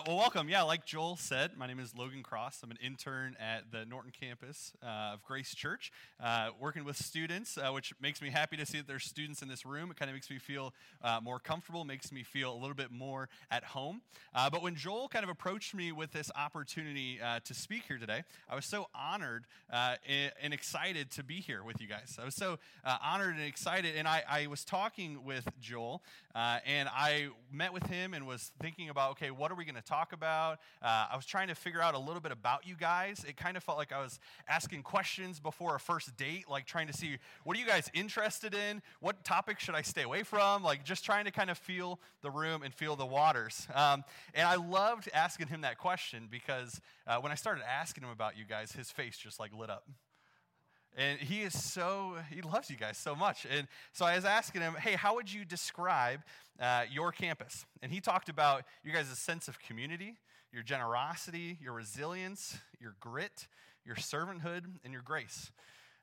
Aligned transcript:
Uh, 0.00 0.02
well, 0.06 0.16
welcome. 0.16 0.48
Yeah, 0.48 0.62
like 0.62 0.86
Joel 0.86 1.16
said, 1.16 1.58
my 1.58 1.66
name 1.66 1.78
is 1.78 1.94
Logan 1.94 2.22
Cross. 2.22 2.60
I'm 2.62 2.70
an 2.70 2.78
intern 2.82 3.36
at 3.38 3.70
the 3.70 3.84
Norton 3.84 4.12
campus 4.18 4.72
uh, 4.82 5.12
of 5.12 5.22
Grace 5.22 5.54
Church, 5.54 5.92
uh, 6.24 6.50
working 6.58 6.84
with 6.84 6.96
students, 6.96 7.58
uh, 7.58 7.70
which 7.70 7.92
makes 8.00 8.22
me 8.22 8.30
happy 8.30 8.56
to 8.56 8.64
see 8.64 8.78
that 8.78 8.86
there's 8.86 9.04
students 9.04 9.42
in 9.42 9.48
this 9.48 9.66
room. 9.66 9.90
It 9.90 9.98
kind 9.98 10.08
of 10.08 10.14
makes 10.14 10.30
me 10.30 10.38
feel 10.38 10.72
uh, 11.04 11.20
more 11.22 11.38
comfortable, 11.38 11.84
makes 11.84 12.12
me 12.12 12.22
feel 12.22 12.50
a 12.50 12.56
little 12.56 12.74
bit 12.74 12.90
more 12.90 13.28
at 13.50 13.62
home. 13.62 14.00
Uh, 14.34 14.48
but 14.48 14.62
when 14.62 14.74
Joel 14.74 15.06
kind 15.06 15.22
of 15.22 15.28
approached 15.28 15.74
me 15.74 15.92
with 15.92 16.12
this 16.12 16.30
opportunity 16.34 17.20
to 17.44 17.52
speak 17.52 17.82
here 17.86 17.98
today, 17.98 18.22
I 18.48 18.54
was 18.54 18.64
so 18.64 18.86
honored 18.94 19.44
and 19.70 20.54
excited 20.54 21.10
to 21.10 21.22
be 21.22 21.40
here 21.40 21.62
with 21.62 21.78
you 21.78 21.88
guys. 21.88 22.16
I 22.18 22.24
was 22.24 22.34
so 22.34 22.58
honored 23.02 23.34
and 23.34 23.44
excited, 23.44 23.96
and 23.96 24.08
I, 24.08 24.22
I 24.26 24.46
was 24.46 24.64
talking 24.64 25.24
with 25.24 25.46
Joel, 25.60 26.02
and 26.34 26.88
I 26.88 27.28
met 27.52 27.74
with 27.74 27.86
him 27.86 28.14
and 28.14 28.26
was 28.26 28.50
thinking 28.62 28.88
about, 28.88 29.10
okay, 29.12 29.30
what 29.30 29.50
are 29.50 29.56
we 29.56 29.66
going 29.66 29.74
to 29.74 29.89
talk 29.90 30.12
about? 30.12 30.60
Uh, 30.80 31.06
I 31.10 31.16
was 31.16 31.26
trying 31.26 31.48
to 31.48 31.54
figure 31.54 31.82
out 31.82 31.94
a 31.94 31.98
little 31.98 32.20
bit 32.20 32.32
about 32.32 32.66
you 32.66 32.76
guys. 32.76 33.24
It 33.28 33.36
kind 33.36 33.56
of 33.56 33.64
felt 33.64 33.76
like 33.76 33.92
I 33.92 34.00
was 34.00 34.20
asking 34.48 34.82
questions 34.82 35.40
before 35.40 35.74
a 35.74 35.80
first 35.80 36.16
date, 36.16 36.44
like 36.48 36.64
trying 36.64 36.86
to 36.86 36.92
see 36.92 37.18
what 37.44 37.56
are 37.56 37.60
you 37.60 37.66
guys 37.66 37.90
interested 37.92 38.54
in? 38.54 38.82
What 39.00 39.24
topics 39.24 39.64
should 39.64 39.74
I 39.74 39.82
stay 39.82 40.02
away 40.02 40.22
from? 40.22 40.62
Like 40.62 40.84
just 40.84 41.04
trying 41.04 41.24
to 41.24 41.30
kind 41.30 41.50
of 41.50 41.58
feel 41.58 42.00
the 42.22 42.30
room 42.30 42.62
and 42.62 42.72
feel 42.72 42.96
the 42.96 43.06
waters. 43.06 43.66
Um, 43.74 44.04
and 44.34 44.46
I 44.46 44.56
loved 44.56 45.08
asking 45.12 45.48
him 45.48 45.62
that 45.62 45.78
question 45.78 46.28
because 46.30 46.80
uh, 47.06 47.18
when 47.18 47.32
I 47.32 47.34
started 47.34 47.64
asking 47.68 48.04
him 48.04 48.10
about 48.10 48.38
you 48.38 48.44
guys, 48.44 48.72
his 48.72 48.90
face 48.90 49.16
just 49.16 49.40
like 49.40 49.52
lit 49.52 49.70
up. 49.70 49.84
And 50.96 51.20
he 51.20 51.42
is 51.42 51.60
so, 51.60 52.16
he 52.30 52.42
loves 52.42 52.68
you 52.68 52.76
guys 52.76 52.98
so 52.98 53.14
much. 53.14 53.46
And 53.48 53.68
so 53.92 54.04
I 54.04 54.16
was 54.16 54.24
asking 54.24 54.62
him, 54.62 54.74
hey, 54.74 54.94
how 54.94 55.14
would 55.14 55.32
you 55.32 55.44
describe 55.44 56.20
uh, 56.60 56.84
your 56.90 57.12
campus? 57.12 57.64
And 57.80 57.92
he 57.92 58.00
talked 58.00 58.28
about 58.28 58.64
you 58.84 58.92
guys' 58.92 59.06
sense 59.18 59.48
of 59.48 59.60
community, 59.60 60.16
your 60.52 60.62
generosity, 60.62 61.58
your 61.62 61.74
resilience, 61.74 62.58
your 62.80 62.96
grit, 63.00 63.46
your 63.84 63.96
servanthood, 63.96 64.64
and 64.84 64.92
your 64.92 65.02
grace. 65.02 65.52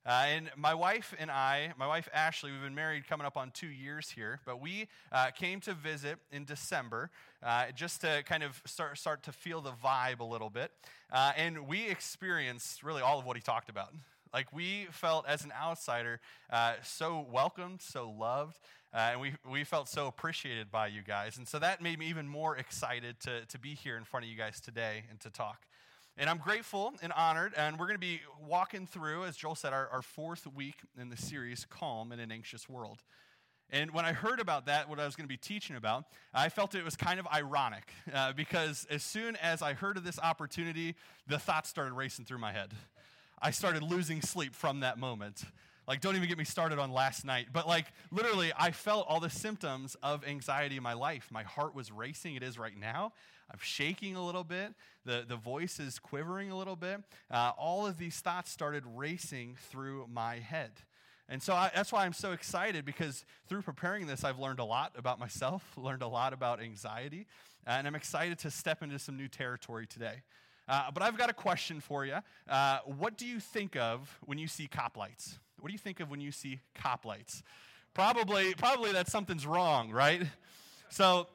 Uh, 0.06 0.23
and 0.28 0.50
my 0.56 0.73
wife 0.73 1.14
and 1.20 1.30
I, 1.30 1.73
my 1.78 1.86
wife 1.86 2.08
Ashley, 2.14 2.50
we've 2.50 2.61
been 2.61 2.73
married 2.73 3.06
coming 3.09 3.28
up 3.28 3.36
on 3.36 3.52
two 3.52 3.67
years 3.67 4.09
here, 4.09 4.39
but 4.45 4.61
we 4.61 4.88
uh, 5.11 5.31
came 5.31 5.59
to 5.61 5.73
visit 5.73 6.17
in 6.31 6.45
December 6.45 7.11
uh, 7.44 7.66
just 7.76 8.00
to 8.02 8.23
kind 8.26 8.42
of 8.42 8.61
start, 8.66 8.98
start 8.98 9.23
to 9.23 9.33
feel 9.33 9.59
the 9.59 9.73
vibe 9.83 10.22
a 10.22 10.23
little 10.23 10.50
bit. 10.50 10.72
Uh, 11.11 11.33
and 11.36 11.67
we 11.67 11.89
experienced 11.89 12.83
really 12.83 13.02
all 13.02 13.20
of 13.20 13.26
what 13.26 13.36
he 13.36 13.42
talked 13.42 13.67
about. 13.67 13.89
Like 14.33 14.52
we 14.53 14.88
felt 14.92 15.28
as 15.28 15.44
an 15.44 15.52
outsider 15.59 16.20
uh, 16.52 16.73
so 16.83 17.25
welcomed, 17.31 17.81
so 17.81 18.09
loved, 18.09 18.59
uh, 18.94 19.09
and 19.11 19.22
we, 19.22 19.33
we 19.50 19.64
felt 19.64 19.89
so 19.89 20.08
appreciated 20.08 20.72
by 20.72 20.88
you 20.88 21.02
guys. 21.02 21.38
And 21.38 21.47
so 21.47 21.59
that 21.59 21.81
made 21.81 22.00
me 22.00 22.08
even 22.08 22.28
more 22.28 22.58
excited 22.58 23.20
to, 23.22 23.45
to 23.45 23.59
be 23.59 23.75
here 23.75 23.98
in 23.98 24.03
front 24.03 24.25
of 24.25 24.31
you 24.31 24.38
guys 24.38 24.59
today 24.59 25.03
and 25.09 25.20
to 25.22 25.30
talk. 25.30 25.66
And 26.17 26.30
I'm 26.30 26.39
grateful 26.39 26.94
and 27.03 27.14
honored, 27.14 27.53
and 27.55 27.78
we're 27.78 27.86
going 27.86 27.95
to 27.95 28.00
be 28.00 28.22
walking 28.44 28.88
through, 28.88 29.25
as 29.25 29.38
Joel 29.38 29.53
said, 29.53 29.72
our, 29.72 29.88
our 29.89 30.02
fourth 30.02 30.48
week 30.48 30.78
in 31.00 31.09
the 31.09 31.17
series, 31.17 31.66
Calm 31.70 32.11
in 32.11 32.20
an 32.20 32.31
Anxious 32.31 32.67
World. 32.67 33.03
And 33.70 33.92
when 33.92 34.05
I 34.05 34.14
heard 34.14 34.39
about 34.39 34.66
that, 34.67 34.89
what 34.89 35.00
I 35.00 35.05
was 35.05 35.16
going 35.16 35.25
to 35.25 35.31
be 35.31 35.38
teaching 35.38 35.75
about, 35.75 36.05
I 36.33 36.50
felt 36.50 36.73
it 36.73 36.86
was 36.86 36.95
kind 36.95 37.20
of 37.20 37.28
ironic 37.28 37.92
uh, 38.14 38.31
because 38.31 38.88
as 38.89 39.03
soon 39.03 39.36
as 39.36 39.61
I 39.61 39.73
heard 39.73 39.98
of 39.98 40.05
this 40.05 40.17
opportunity, 40.20 40.95
the 41.28 41.38
thoughts 41.38 41.70
started 41.70 41.94
racing 41.94 42.25
through 42.25 42.39
my 42.39 42.53
head. 42.53 42.72
I 43.41 43.52
started 43.52 43.83
losing 43.83 44.21
sleep 44.21 44.53
from 44.55 44.81
that 44.81 44.97
moment. 44.97 45.43
Like, 45.88 46.02
don't 46.02 46.16
even 46.16 46.27
get 46.27 46.38
me 46.38 46.43
started 46.43 46.80
on 46.80 46.91
last 46.91 47.23
night. 47.23 47.47
But, 47.53 47.67
like, 47.67 47.85
literally, 48.11 48.52
I 48.57 48.71
felt 48.71 49.05
all 49.07 49.19
the 49.19 49.30
symptoms 49.30 49.95
of 50.03 50.27
anxiety 50.27 50.75
in 50.75 50.83
my 50.83 50.93
life. 50.93 51.30
My 51.31 51.43
heart 51.43 51.73
was 51.73 51.91
racing. 51.91 52.35
It 52.35 52.43
is 52.43 52.59
right 52.59 52.77
now. 52.77 53.13
I'm 53.49 53.59
shaking 53.61 54.17
a 54.17 54.25
little 54.25 54.43
bit. 54.43 54.73
The, 55.05 55.23
the 55.25 55.38
voice 55.38 55.80
is 55.80 55.99
quivering 55.99 56.52
a 56.52 56.58
little 56.58 56.75
bit. 56.75 57.02
Uh, 57.31 57.52
all 57.58 57.88
of 57.88 57.97
these 57.97 58.19
thoughts 58.19 58.52
started 58.52 58.83
racing 58.85 59.55
through 59.69 60.08
my 60.11 60.39
head. 60.39 60.71
And 61.30 61.41
so 61.41 61.53
I, 61.53 61.71
that's 61.73 61.92
why 61.92 62.05
I'm 62.05 62.14
so 62.14 62.31
excited 62.31 62.86
because 62.86 63.26
through 63.47 63.61
preparing 63.61 64.08
this, 64.08 64.23
I've 64.23 64.39
learned 64.39 64.59
a 64.59 64.65
lot 64.65 64.93
about 64.97 65.20
myself, 65.20 65.64
learned 65.77 66.02
a 66.02 66.08
lot 66.08 66.33
about 66.33 66.61
anxiety, 66.61 67.27
and 67.65 67.86
I'm 67.86 67.95
excited 67.95 68.39
to 68.39 68.52
step 68.52 68.81
into 68.81 68.97
some 68.97 69.17
new 69.17 69.27
territory 69.27 69.87
today. 69.87 70.21
Uh, 70.67 70.92
but 70.94 71.02
I've 71.02 71.17
got 71.17 71.30
a 71.30 71.33
question 71.33 71.80
for 71.80 72.05
you. 72.05 72.17
Uh, 72.50 72.80
what 72.86 73.17
do 73.17 73.26
you 73.26 73.39
think 73.39 73.76
of 73.76 74.17
when 74.26 74.38
you 74.38 74.48
see 74.48 74.67
cop 74.67 74.98
lights? 74.98 75.39
What 75.60 75.67
do 75.67 75.73
you 75.73 75.80
think 75.80 76.00
of 76.00 76.10
when 76.10 76.20
you 76.20 76.32
see 76.32 76.60
cop 76.76 77.05
lights? 77.05 77.42
Probably, 77.94 78.54
probably 78.54 78.92
that 78.92 79.08
something's 79.08 79.45
wrong, 79.48 79.92
right? 79.92 80.22
So, 80.89 81.27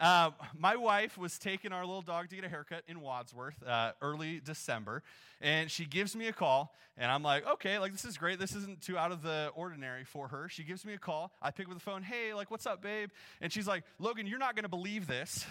uh, 0.00 0.30
my 0.58 0.76
wife 0.76 1.16
was 1.16 1.38
taking 1.38 1.72
our 1.72 1.84
little 1.84 2.02
dog 2.02 2.28
to 2.30 2.36
get 2.36 2.44
a 2.44 2.48
haircut 2.48 2.82
in 2.88 3.00
Wadsworth 3.00 3.62
uh, 3.66 3.92
early 4.02 4.40
December, 4.44 5.02
and 5.40 5.70
she 5.70 5.84
gives 5.84 6.16
me 6.16 6.26
a 6.28 6.32
call, 6.32 6.74
and 6.96 7.10
I'm 7.10 7.22
like, 7.22 7.46
okay, 7.46 7.78
like 7.78 7.92
this 7.92 8.04
is 8.04 8.16
great. 8.16 8.38
This 8.38 8.54
isn't 8.54 8.80
too 8.82 8.98
out 8.98 9.12
of 9.12 9.22
the 9.22 9.50
ordinary 9.54 10.04
for 10.04 10.28
her. 10.28 10.48
She 10.48 10.64
gives 10.64 10.84
me 10.84 10.94
a 10.94 10.98
call. 10.98 11.32
I 11.40 11.50
pick 11.50 11.68
up 11.68 11.74
the 11.74 11.80
phone. 11.80 12.02
Hey, 12.02 12.34
like, 12.34 12.50
what's 12.50 12.66
up, 12.66 12.82
babe? 12.82 13.10
And 13.40 13.52
she's 13.52 13.66
like, 13.66 13.84
Logan, 13.98 14.26
you're 14.26 14.38
not 14.38 14.56
to 14.64 14.68
believe 14.68 15.06
this. 15.06 15.46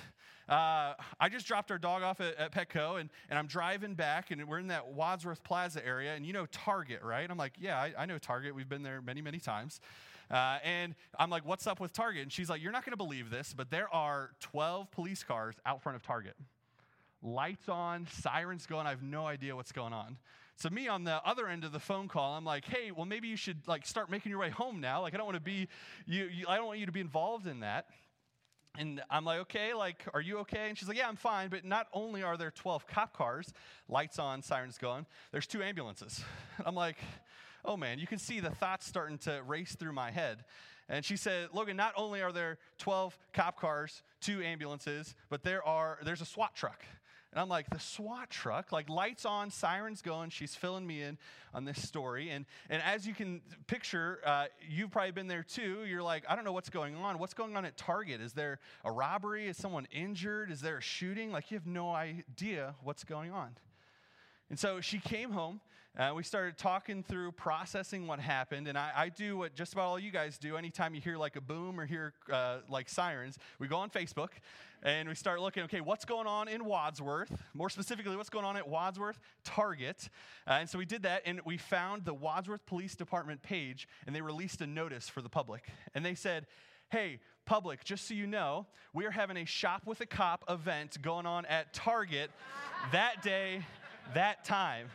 Uh, 0.49 0.93
I 1.19 1.27
just 1.29 1.45
dropped 1.45 1.71
our 1.71 1.77
dog 1.77 2.03
off 2.03 2.21
at, 2.21 2.35
at, 2.35 2.51
Petco, 2.53 2.99
and, 2.99 3.09
and 3.29 3.37
I'm 3.37 3.47
driving 3.47 3.95
back, 3.95 4.31
and 4.31 4.47
we're 4.47 4.59
in 4.59 4.67
that 4.67 4.87
Wadsworth 4.93 5.43
Plaza 5.43 5.85
area, 5.85 6.15
and 6.15 6.25
you 6.25 6.31
know 6.31 6.45
Target, 6.45 7.01
right? 7.03 7.29
I'm 7.29 7.37
like, 7.37 7.53
yeah, 7.59 7.77
I, 7.77 7.93
I 7.97 8.05
know 8.05 8.17
Target. 8.17 8.55
We've 8.55 8.69
been 8.69 8.83
there 8.83 9.01
many, 9.01 9.21
many 9.21 9.39
times. 9.39 9.81
Uh, 10.29 10.59
and 10.63 10.95
I'm 11.17 11.29
like, 11.29 11.45
what's 11.45 11.67
up 11.67 11.79
with 11.79 11.93
Target? 11.93 12.23
And 12.23 12.31
she's 12.31 12.49
like, 12.49 12.61
you're 12.61 12.71
not 12.71 12.83
going 12.83 12.91
to 12.91 12.97
believe 12.97 13.29
this, 13.29 13.53
but 13.55 13.69
there 13.69 13.93
are 13.93 14.31
12 14.41 14.91
police 14.91 15.23
cars 15.23 15.55
out 15.65 15.81
front 15.81 15.95
of 15.95 16.03
Target. 16.03 16.35
Lights 17.23 17.69
on, 17.69 18.07
sirens 18.11 18.65
going. 18.65 18.85
I 18.87 18.91
have 18.91 19.03
no 19.03 19.25
idea 19.25 19.55
what's 19.55 19.71
going 19.71 19.93
on. 19.93 20.17
So 20.55 20.69
me 20.69 20.87
on 20.87 21.03
the 21.03 21.21
other 21.23 21.47
end 21.47 21.63
of 21.63 21.71
the 21.71 21.79
phone 21.79 22.07
call, 22.07 22.33
I'm 22.33 22.45
like, 22.45 22.65
hey, 22.65 22.91
well 22.91 23.05
maybe 23.05 23.27
you 23.27 23.35
should 23.35 23.67
like 23.67 23.85
start 23.85 24.09
making 24.09 24.31
your 24.31 24.39
way 24.39 24.49
home 24.49 24.81
now. 24.81 25.01
Like 25.01 25.13
I 25.13 25.17
don't 25.17 25.27
want 25.27 25.37
to 25.37 25.41
be 25.41 25.67
you, 26.07 26.25
you 26.25 26.45
I 26.47 26.57
don't 26.57 26.65
want 26.65 26.79
you 26.79 26.87
to 26.87 26.91
be 26.91 26.99
involved 26.99 27.45
in 27.45 27.59
that. 27.59 27.85
And 28.77 29.01
I'm 29.09 29.25
like, 29.25 29.39
okay, 29.41 29.73
like, 29.73 30.05
are 30.13 30.21
you 30.21 30.39
okay? 30.39 30.69
And 30.69 30.77
she's 30.77 30.87
like, 30.87 30.97
yeah, 30.97 31.07
I'm 31.07 31.15
fine. 31.15 31.49
But 31.49 31.65
not 31.65 31.87
only 31.93 32.21
are 32.21 32.37
there 32.37 32.51
12 32.51 32.85
cop 32.85 33.15
cars, 33.15 33.51
lights 33.89 34.19
on, 34.19 34.43
sirens 34.43 34.77
going, 34.77 35.05
there's 35.31 35.47
two 35.47 35.63
ambulances. 35.63 36.23
I'm 36.65 36.75
like, 36.75 36.97
oh 37.65 37.77
man, 37.77 37.99
you 37.99 38.07
can 38.07 38.19
see 38.19 38.39
the 38.39 38.49
thoughts 38.49 38.85
starting 38.85 39.17
to 39.19 39.41
race 39.45 39.75
through 39.75 39.93
my 39.93 40.11
head. 40.11 40.43
And 40.89 41.03
she 41.03 41.17
said, 41.17 41.49
Logan, 41.51 41.75
not 41.75 41.93
only 41.97 42.21
are 42.21 42.31
there 42.31 42.57
12 42.77 43.17
cop 43.33 43.59
cars, 43.59 44.03
two 44.21 44.41
ambulances, 44.41 45.15
but 45.29 45.43
there 45.43 45.63
are, 45.63 45.99
there's 46.03 46.21
a 46.21 46.25
SWAT 46.25 46.55
truck. 46.55 46.83
And 47.33 47.41
I'm 47.41 47.49
like, 47.49 47.69
the 47.69 47.79
SWAT 47.79 48.29
truck, 48.29 48.71
like 48.71 48.89
lights 48.89 49.25
on, 49.25 49.51
sirens 49.51 50.01
going. 50.01 50.29
She's 50.29 50.55
filling 50.55 50.87
me 50.87 51.01
in 51.01 51.17
on 51.53 51.65
this 51.65 51.85
story. 51.85 52.29
And, 52.29 52.45
and 52.69 52.81
as 52.81 53.05
you 53.05 53.13
can 53.13 53.41
picture, 53.67 54.21
uh, 54.25 54.45
you've 54.67 54.91
probably 54.91 55.11
been 55.11 55.27
there 55.27 55.43
too. 55.43 55.83
You're 55.85 56.01
like, 56.01 56.23
I 56.29 56.35
don't 56.35 56.45
know 56.45 56.53
what's 56.53 56.69
going 56.69 56.95
on. 56.95 57.19
What's 57.19 57.33
going 57.33 57.57
on 57.57 57.65
at 57.65 57.75
Target? 57.75 58.21
Is 58.21 58.31
there 58.31 58.59
a 58.85 58.91
robbery? 58.91 59.47
Is 59.47 59.57
someone 59.57 59.87
injured? 59.91 60.51
Is 60.51 60.61
there 60.61 60.77
a 60.77 60.81
shooting? 60.81 61.31
Like, 61.31 61.51
you 61.51 61.57
have 61.57 61.67
no 61.67 61.91
idea 61.91 62.75
what's 62.81 63.03
going 63.03 63.31
on. 63.31 63.49
And 64.49 64.57
so 64.57 64.79
she 64.79 64.99
came 64.99 65.31
home. 65.31 65.59
Uh, 65.97 66.11
we 66.13 66.21
started 66.21 66.55
talking 66.59 67.01
through 67.01 67.31
processing 67.31 68.05
what 68.05 68.19
happened. 68.19 68.67
And 68.67 68.77
I, 68.77 68.91
I, 68.95 69.09
do 69.09 69.37
what 69.37 69.55
just 69.55 69.73
about 69.73 69.85
all 69.85 69.97
you 69.97 70.11
guys 70.11 70.37
do. 70.37 70.55
Anytime 70.55 70.93
you 70.93 71.01
hear 71.01 71.17
like 71.17 71.35
a 71.35 71.41
boom 71.41 71.79
or 71.79 71.87
hear 71.87 72.13
uh, 72.31 72.57
like 72.69 72.87
sirens, 72.87 73.39
we 73.57 73.67
go 73.67 73.77
on 73.77 73.89
Facebook 73.89 74.29
and 74.83 75.09
we 75.09 75.15
start 75.15 75.41
looking, 75.41 75.63
okay, 75.63 75.81
what's 75.81 76.05
going 76.05 76.27
on 76.27 76.49
in 76.49 76.65
Wadsworth? 76.65 77.35
More 77.55 77.71
specifically, 77.71 78.15
what's 78.15 78.29
going 78.29 78.45
on 78.45 78.55
at 78.57 78.69
Wadsworth 78.69 79.19
Target? 79.43 80.07
Uh, 80.47 80.57
and 80.59 80.69
so 80.69 80.77
we 80.77 80.85
did 80.85 81.01
that, 81.01 81.23
and 81.25 81.41
we 81.45 81.57
found 81.57 82.05
the 82.05 82.13
Wadsworth 82.13 82.63
Police 82.67 82.95
Department 82.95 83.41
page, 83.41 83.87
and 84.05 84.15
they 84.15 84.21
released 84.21 84.61
a 84.61 84.67
notice 84.67 85.09
for 85.09 85.23
the 85.23 85.29
public. 85.29 85.67
And 85.95 86.05
they 86.05 86.13
said, 86.13 86.45
hey, 86.91 87.21
public, 87.47 87.83
just 87.83 88.07
so 88.07 88.13
you 88.13 88.27
know, 88.27 88.67
we 88.93 89.07
are 89.07 89.11
having 89.11 89.37
a 89.37 89.45
Shop 89.45 89.81
with 89.87 89.99
a 90.01 90.05
Cop 90.05 90.45
event 90.47 91.01
going 91.01 91.25
on 91.25 91.47
at 91.47 91.73
Target 91.73 92.29
that 92.91 93.23
day, 93.23 93.65
that 94.13 94.45
time. 94.45 94.89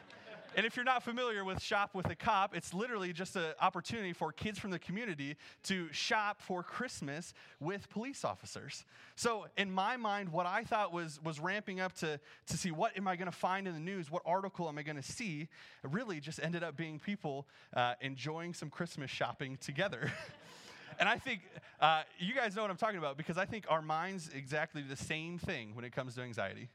And 0.55 0.67
if 0.67 0.77
you're 0.77 0.85
not 0.85 1.03
familiar 1.03 1.45
with 1.45 1.63
Shop 1.63 1.95
with 1.95 2.11
a 2.11 2.15
Cop, 2.15 2.55
it's 2.55 2.75
literally 2.75 3.15
just 3.15 3.37
an 3.37 3.55
opportunity 3.59 4.13
for 4.13 4.33
kids 4.33 4.59
from 4.59 4.71
the 4.71 4.79
community 4.79 5.37
to 5.65 5.91
shop 5.93 6.43
for 6.43 6.63
Christmas 6.63 7.33
with 7.59 7.89
police 7.89 8.23
officers. 8.23 8.85
So, 9.17 9.47
in 9.57 9.71
my 9.71 9.97
mind, 9.97 10.29
what 10.29 10.45
I 10.45 10.65
thought 10.65 10.93
was, 10.93 11.19
was 11.25 11.41
ramping 11.41 11.81
up 11.81 11.95
to, 11.97 12.21
to 12.49 12.57
see 12.59 12.71
what 12.71 12.95
am 12.99 13.09
I 13.09 13.17
going 13.17 13.31
to 13.31 13.37
find 13.37 13.67
in 13.67 13.73
the 13.73 13.81
news, 13.81 14.11
what 14.11 14.23
article 14.27 14.69
am 14.69 14.77
I 14.77 14.83
going 14.83 14.97
to 14.97 15.03
see, 15.03 15.49
really 15.83 16.21
just 16.21 16.39
ended 16.43 16.63
up 16.63 16.77
being 16.77 16.99
people 16.99 17.47
uh, 17.75 17.95
enjoying 18.03 18.53
some 18.53 18.69
Christmas 18.69 19.11
shopping 19.11 19.57
together. 19.57 20.13
and 21.01 21.09
I 21.09 21.17
think 21.17 21.41
uh, 21.81 22.03
you 22.19 22.35
guys 22.35 22.55
know 22.55 22.61
what 22.61 22.71
I'm 22.71 22.77
talking 22.77 22.99
about 22.99 23.17
because 23.17 23.39
I 23.39 23.47
think 23.47 23.65
our 23.71 23.81
minds 23.81 24.29
exactly 24.35 24.83
the 24.83 24.97
same 24.97 25.39
thing 25.39 25.75
when 25.75 25.87
it 25.87 25.93
comes 25.93 26.15
to 26.17 26.21
anxiety 26.21 26.69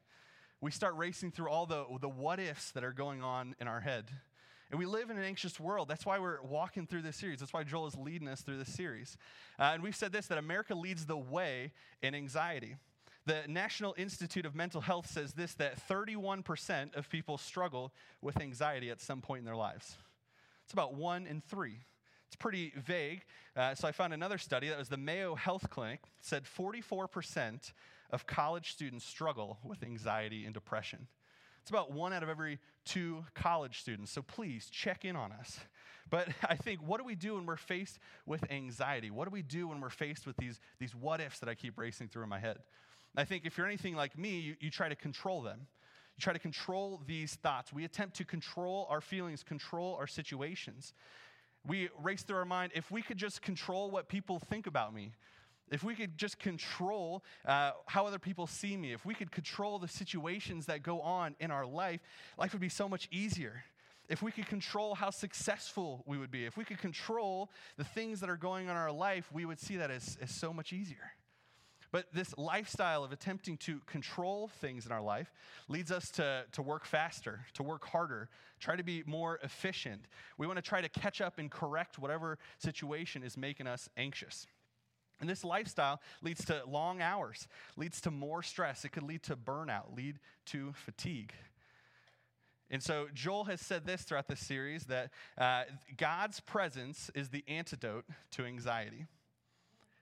we 0.61 0.71
start 0.71 0.95
racing 0.95 1.31
through 1.31 1.49
all 1.49 1.65
the, 1.65 1.85
the 2.01 2.09
what 2.09 2.39
ifs 2.39 2.71
that 2.71 2.83
are 2.83 2.93
going 2.93 3.21
on 3.21 3.55
in 3.59 3.67
our 3.67 3.79
head. 3.79 4.05
And 4.69 4.79
we 4.79 4.85
live 4.85 5.09
in 5.09 5.17
an 5.17 5.23
anxious 5.23 5.59
world. 5.59 5.87
That's 5.87 6.05
why 6.05 6.19
we're 6.19 6.41
walking 6.41 6.87
through 6.87 7.03
this 7.03 7.15
series. 7.15 7.39
That's 7.39 7.53
why 7.53 7.63
Joel 7.63 7.87
is 7.87 7.95
leading 7.95 8.27
us 8.27 8.41
through 8.41 8.57
this 8.57 8.73
series. 8.73 9.17
Uh, 9.57 9.71
and 9.73 9.83
we've 9.83 9.95
said 9.95 10.11
this 10.11 10.27
that 10.27 10.37
America 10.37 10.75
leads 10.75 11.05
the 11.05 11.17
way 11.17 11.71
in 12.01 12.13
anxiety. 12.13 12.75
The 13.25 13.41
National 13.47 13.93
Institute 13.97 14.45
of 14.45 14.55
Mental 14.55 14.81
Health 14.81 15.09
says 15.09 15.33
this 15.33 15.53
that 15.55 15.85
31% 15.87 16.95
of 16.95 17.09
people 17.09 17.37
struggle 17.37 17.93
with 18.21 18.41
anxiety 18.41 18.89
at 18.89 19.01
some 19.01 19.21
point 19.21 19.39
in 19.39 19.45
their 19.45 19.55
lives. 19.55 19.97
It's 20.65 20.73
about 20.73 20.95
one 20.95 21.27
in 21.27 21.41
three. 21.41 21.79
It's 22.27 22.35
pretty 22.35 22.73
vague. 22.75 23.23
Uh, 23.55 23.73
so 23.73 23.87
I 23.87 23.91
found 23.91 24.13
another 24.13 24.37
study 24.37 24.69
that 24.69 24.77
was 24.77 24.89
the 24.89 24.97
Mayo 24.97 25.35
Health 25.35 25.69
Clinic 25.69 26.01
said 26.21 26.43
44% 26.43 27.71
of 28.11 28.27
college 28.27 28.71
students 28.71 29.05
struggle 29.05 29.57
with 29.63 29.83
anxiety 29.83 30.45
and 30.45 30.53
depression. 30.53 31.07
It's 31.61 31.69
about 31.69 31.91
one 31.91 32.13
out 32.13 32.23
of 32.23 32.29
every 32.29 32.59
two 32.85 33.25
college 33.33 33.81
students. 33.81 34.11
So 34.11 34.21
please 34.21 34.69
check 34.69 35.03
in 35.03 35.15
on 35.15 35.33
us. 35.33 35.59
But 36.09 36.29
I 36.49 36.55
think, 36.55 36.79
what 36.81 36.99
do 36.99 37.03
we 37.03 37.15
do 37.15 37.35
when 37.35 37.45
we're 37.45 37.57
faced 37.57 37.99
with 38.25 38.49
anxiety? 38.49 39.11
What 39.11 39.25
do 39.25 39.31
we 39.31 39.41
do 39.41 39.67
when 39.67 39.81
we're 39.81 39.89
faced 39.89 40.25
with 40.25 40.37
these, 40.37 40.59
these 40.79 40.95
what 40.95 41.19
ifs 41.19 41.39
that 41.39 41.49
I 41.49 41.55
keep 41.55 41.77
racing 41.77 42.07
through 42.07 42.23
in 42.23 42.29
my 42.29 42.39
head? 42.39 42.59
I 43.15 43.25
think 43.25 43.45
if 43.45 43.57
you're 43.57 43.67
anything 43.67 43.95
like 43.95 44.17
me, 44.17 44.39
you, 44.39 44.55
you 44.59 44.69
try 44.69 44.89
to 44.89 44.95
control 44.95 45.41
them. 45.41 45.67
You 46.17 46.21
try 46.21 46.33
to 46.33 46.39
control 46.39 47.01
these 47.05 47.35
thoughts. 47.35 47.73
We 47.73 47.83
attempt 47.83 48.15
to 48.17 48.25
control 48.25 48.87
our 48.89 49.01
feelings, 49.01 49.43
control 49.43 49.95
our 49.99 50.07
situations. 50.07 50.93
We 51.67 51.89
race 52.01 52.23
through 52.23 52.37
our 52.37 52.45
mind 52.45 52.71
if 52.75 52.89
we 52.89 53.01
could 53.01 53.17
just 53.17 53.41
control 53.41 53.91
what 53.91 54.07
people 54.07 54.39
think 54.39 54.67
about 54.67 54.93
me, 54.93 55.11
if 55.69 55.83
we 55.83 55.95
could 55.95 56.17
just 56.17 56.39
control 56.39 57.23
uh, 57.45 57.71
how 57.87 58.07
other 58.07 58.19
people 58.19 58.47
see 58.47 58.77
me, 58.77 58.93
if 58.93 59.05
we 59.05 59.13
could 59.13 59.31
control 59.31 59.79
the 59.79 59.87
situations 59.87 60.65
that 60.67 60.81
go 60.81 61.01
on 61.01 61.35
in 61.39 61.51
our 61.51 61.65
life, 61.65 61.99
life 62.37 62.53
would 62.53 62.61
be 62.61 62.69
so 62.69 62.87
much 62.87 63.09
easier. 63.11 63.63
If 64.07 64.21
we 64.21 64.31
could 64.31 64.47
control 64.47 64.95
how 64.95 65.09
successful 65.09 66.03
we 66.05 66.17
would 66.17 66.31
be, 66.31 66.45
if 66.45 66.55
we 66.55 66.63
could 66.63 66.77
control 66.77 67.51
the 67.75 67.83
things 67.83 68.21
that 68.21 68.29
are 68.29 68.37
going 68.37 68.69
on 68.69 68.71
in 68.71 68.81
our 68.81 68.91
life, 68.91 69.29
we 69.33 69.43
would 69.43 69.59
see 69.59 69.75
that 69.77 69.91
as, 69.91 70.17
as 70.21 70.31
so 70.31 70.53
much 70.53 70.71
easier. 70.71 71.11
But 71.91 72.13
this 72.13 72.37
lifestyle 72.37 73.03
of 73.03 73.11
attempting 73.11 73.57
to 73.59 73.79
control 73.85 74.49
things 74.59 74.85
in 74.85 74.91
our 74.91 75.01
life 75.01 75.31
leads 75.69 75.91
us 75.91 76.09
to, 76.11 76.43
to 76.51 76.61
work 76.61 76.85
faster, 76.85 77.45
to 77.53 77.63
work 77.63 77.85
harder, 77.85 78.29
try 78.59 78.75
to 78.75 78.83
be 78.83 79.03
more 79.05 79.39
efficient. 79.41 80.01
We 80.37 80.47
want 80.47 80.57
to 80.57 80.63
try 80.63 80.81
to 80.81 80.89
catch 80.89 81.21
up 81.21 81.39
and 81.39 81.49
correct 81.49 81.97
whatever 81.97 82.39
situation 82.57 83.23
is 83.23 83.37
making 83.37 83.67
us 83.67 83.89
anxious. 83.95 84.47
And 85.19 85.29
this 85.29 85.43
lifestyle 85.43 86.01
leads 86.21 86.45
to 86.45 86.61
long 86.67 87.01
hours, 87.01 87.47
leads 87.75 88.01
to 88.01 88.11
more 88.11 88.43
stress. 88.43 88.85
It 88.85 88.89
could 88.89 89.03
lead 89.03 89.23
to 89.23 89.35
burnout, 89.35 89.95
lead 89.95 90.19
to 90.47 90.73
fatigue. 90.73 91.33
And 92.69 92.83
so 92.83 93.07
Joel 93.13 93.45
has 93.45 93.61
said 93.61 93.85
this 93.85 94.01
throughout 94.03 94.27
this 94.27 94.41
series 94.41 94.85
that 94.85 95.11
uh, 95.37 95.63
God's 95.95 96.41
presence 96.41 97.09
is 97.15 97.29
the 97.29 97.43
antidote 97.47 98.05
to 98.31 98.45
anxiety. 98.45 99.05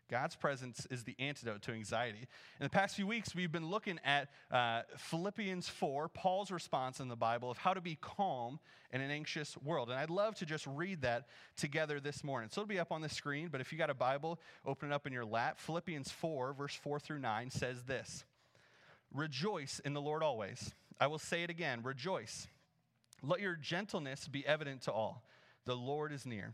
God's 0.10 0.36
presence 0.36 0.86
is 0.92 1.04
the 1.04 1.16
antidote 1.18 1.64
to 1.64 1.72
anxiety. 1.72 2.28
In 2.60 2.64
the 2.64 2.70
past 2.70 2.96
few 2.96 3.08
weeks, 3.08 3.34
we've 3.34 3.52
been 3.52 3.70
looking 3.70 4.00
at 4.06 4.30
uh, 4.52 4.84
Philippians 4.98 5.68
4, 5.68 6.10
Paul's 6.10 6.52
response 6.52 7.00
in 7.00 7.08
the 7.08 7.16
Bible 7.16 7.50
of 7.50 7.58
how 7.58 7.74
to 7.74 7.82
be 7.82 7.98
calm 8.00 8.60
in 8.92 9.02
an 9.02 9.10
anxious 9.10 9.58
world. 9.58 9.90
And 9.90 9.98
I'd 9.98 10.12
love 10.12 10.36
to 10.36 10.46
just 10.46 10.68
read 10.68 11.02
that 11.02 11.26
together 11.58 12.00
this 12.00 12.24
morning. 12.24 12.50
So 12.52 12.62
it'll 12.62 12.70
be 12.70 12.80
up 12.80 12.92
on 12.92 13.02
the 13.02 13.10
screen, 13.10 13.50
but 13.52 13.62
if 13.62 13.72
you 13.72 13.80
got 13.80 13.90
a 13.90 13.96
Bible, 13.96 14.40
open 14.64 14.92
it 14.92 14.94
up 14.94 15.08
in 15.08 15.14
your 15.14 15.26
lap. 15.26 15.60
Philippians 15.60 16.12
4, 16.12 16.54
verse 16.54 16.76
4 16.76 17.00
through 17.00 17.20
9 17.20 17.50
says 17.50 17.84
this 17.84 18.26
Rejoice 19.12 19.80
in 19.84 19.94
the 19.94 20.02
Lord 20.02 20.22
always. 20.22 20.72
I 21.00 21.08
will 21.08 21.20
say 21.20 21.44
it 21.44 21.50
again 21.50 21.82
rejoice. 21.84 22.48
Let 23.24 23.42
your 23.42 23.56
gentleness 23.56 24.28
be 24.28 24.46
evident 24.46 24.84
to 24.84 24.92
all. 24.92 25.24
The 25.66 25.76
Lord 25.76 26.14
is 26.14 26.26
near. 26.26 26.54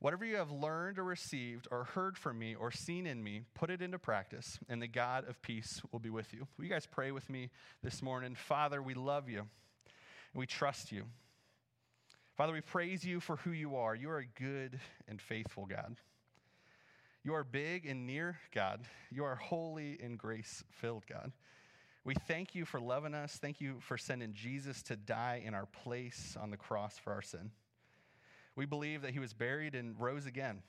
Whatever 0.00 0.24
you 0.24 0.36
have 0.36 0.52
learned 0.52 0.98
or 0.98 1.04
received 1.04 1.66
or 1.72 1.84
heard 1.84 2.16
from 2.16 2.38
me 2.38 2.54
or 2.54 2.70
seen 2.70 3.04
in 3.06 3.22
me, 3.22 3.42
put 3.54 3.68
it 3.68 3.82
into 3.82 3.98
practice, 3.98 4.58
and 4.68 4.80
the 4.80 4.86
God 4.86 5.28
of 5.28 5.42
peace 5.42 5.82
will 5.90 5.98
be 5.98 6.10
with 6.10 6.32
you. 6.32 6.46
Will 6.56 6.64
you 6.64 6.70
guys 6.70 6.86
pray 6.86 7.10
with 7.10 7.28
me 7.28 7.50
this 7.82 8.00
morning? 8.00 8.36
Father, 8.36 8.80
we 8.80 8.94
love 8.94 9.28
you 9.28 9.40
and 9.40 9.48
we 10.34 10.46
trust 10.46 10.92
you. 10.92 11.04
Father, 12.36 12.52
we 12.52 12.60
praise 12.60 13.04
you 13.04 13.18
for 13.18 13.36
who 13.36 13.50
you 13.50 13.74
are. 13.74 13.96
You 13.96 14.10
are 14.10 14.18
a 14.18 14.40
good 14.40 14.78
and 15.08 15.20
faithful 15.20 15.66
God. 15.66 15.96
You 17.24 17.34
are 17.34 17.42
big 17.42 17.84
and 17.84 18.06
near, 18.06 18.38
God. 18.54 18.82
You 19.10 19.24
are 19.24 19.34
holy 19.34 19.98
and 20.00 20.16
grace 20.16 20.62
filled, 20.70 21.04
God. 21.08 21.32
We 22.04 22.14
thank 22.14 22.54
you 22.54 22.64
for 22.64 22.80
loving 22.80 23.12
us. 23.12 23.36
Thank 23.36 23.60
you 23.60 23.78
for 23.80 23.98
sending 23.98 24.32
Jesus 24.32 24.82
to 24.84 24.96
die 24.96 25.42
in 25.44 25.52
our 25.52 25.66
place 25.66 26.36
on 26.40 26.50
the 26.50 26.56
cross 26.56 26.96
for 26.96 27.12
our 27.12 27.20
sin. 27.20 27.50
We 28.58 28.66
believe 28.66 29.02
that 29.02 29.12
he 29.12 29.20
was 29.20 29.32
buried 29.32 29.76
and 29.76 29.94
rose 30.00 30.26
again. 30.26 30.62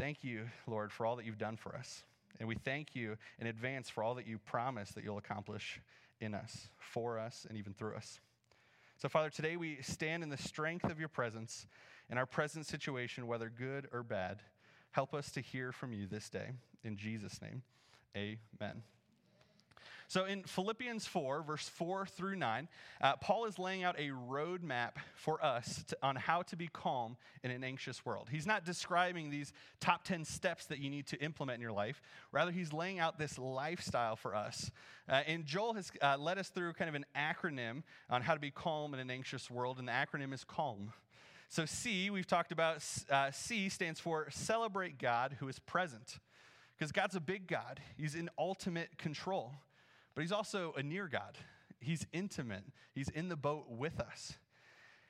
Thank 0.00 0.24
you, 0.24 0.48
Lord, 0.66 0.90
for 0.90 1.06
all 1.06 1.14
that 1.14 1.24
you've 1.24 1.38
done 1.38 1.56
for 1.56 1.76
us. 1.76 2.02
And 2.40 2.48
we 2.48 2.56
thank 2.56 2.96
you 2.96 3.16
in 3.38 3.46
advance 3.46 3.88
for 3.88 4.02
all 4.02 4.16
that 4.16 4.26
you 4.26 4.38
promise 4.38 4.90
that 4.90 5.04
you'll 5.04 5.16
accomplish 5.16 5.80
in 6.20 6.34
us, 6.34 6.70
for 6.76 7.20
us, 7.20 7.46
and 7.48 7.56
even 7.56 7.72
through 7.72 7.94
us. 7.94 8.18
So, 8.96 9.08
Father, 9.08 9.30
today 9.30 9.56
we 9.56 9.78
stand 9.80 10.24
in 10.24 10.28
the 10.28 10.36
strength 10.36 10.90
of 10.90 10.98
your 10.98 11.08
presence 11.08 11.68
in 12.10 12.18
our 12.18 12.26
present 12.26 12.66
situation, 12.66 13.28
whether 13.28 13.48
good 13.48 13.86
or 13.92 14.02
bad. 14.02 14.42
Help 14.90 15.14
us 15.14 15.30
to 15.30 15.40
hear 15.40 15.70
from 15.70 15.92
you 15.92 16.08
this 16.08 16.28
day. 16.28 16.50
In 16.82 16.96
Jesus' 16.96 17.40
name, 17.40 17.62
amen. 18.16 18.82
So 20.08 20.24
in 20.24 20.42
Philippians 20.44 21.06
4, 21.06 21.42
verse 21.42 21.68
4 21.68 22.06
through 22.06 22.36
9, 22.36 22.68
uh, 23.02 23.16
Paul 23.16 23.44
is 23.44 23.58
laying 23.58 23.84
out 23.84 23.94
a 23.98 24.08
roadmap 24.08 24.92
for 25.14 25.44
us 25.44 25.84
to, 25.88 25.98
on 26.02 26.16
how 26.16 26.40
to 26.42 26.56
be 26.56 26.66
calm 26.66 27.18
in 27.44 27.50
an 27.50 27.62
anxious 27.62 28.06
world. 28.06 28.28
He's 28.30 28.46
not 28.46 28.64
describing 28.64 29.28
these 29.28 29.52
top 29.80 30.04
10 30.04 30.24
steps 30.24 30.64
that 30.66 30.78
you 30.78 30.88
need 30.88 31.06
to 31.08 31.22
implement 31.22 31.56
in 31.56 31.60
your 31.60 31.72
life. 31.72 32.00
Rather, 32.32 32.50
he's 32.50 32.72
laying 32.72 32.98
out 32.98 33.18
this 33.18 33.38
lifestyle 33.38 34.16
for 34.16 34.34
us. 34.34 34.70
Uh, 35.06 35.20
and 35.26 35.44
Joel 35.44 35.74
has 35.74 35.92
uh, 36.00 36.16
led 36.18 36.38
us 36.38 36.48
through 36.48 36.72
kind 36.72 36.88
of 36.88 36.94
an 36.94 37.04
acronym 37.14 37.82
on 38.08 38.22
how 38.22 38.32
to 38.32 38.40
be 38.40 38.50
calm 38.50 38.94
in 38.94 39.00
an 39.00 39.10
anxious 39.10 39.50
world, 39.50 39.78
and 39.78 39.86
the 39.86 39.92
acronym 39.92 40.32
is 40.32 40.42
CALM. 40.42 40.90
So, 41.50 41.66
C, 41.66 42.08
we've 42.08 42.26
talked 42.26 42.50
about, 42.50 42.82
uh, 43.10 43.30
C 43.30 43.68
stands 43.68 44.00
for 44.00 44.28
celebrate 44.30 44.98
God 44.98 45.36
who 45.38 45.48
is 45.48 45.58
present. 45.58 46.18
Because 46.78 46.92
God's 46.92 47.16
a 47.16 47.20
big 47.20 47.46
God, 47.46 47.80
He's 47.96 48.14
in 48.14 48.30
ultimate 48.38 48.96
control. 48.98 49.52
But 50.18 50.22
he's 50.22 50.32
also 50.32 50.74
a 50.76 50.82
near 50.82 51.06
God. 51.06 51.38
He's 51.78 52.04
intimate, 52.12 52.64
he's 52.92 53.08
in 53.08 53.28
the 53.28 53.36
boat 53.36 53.66
with 53.68 54.00
us. 54.00 54.32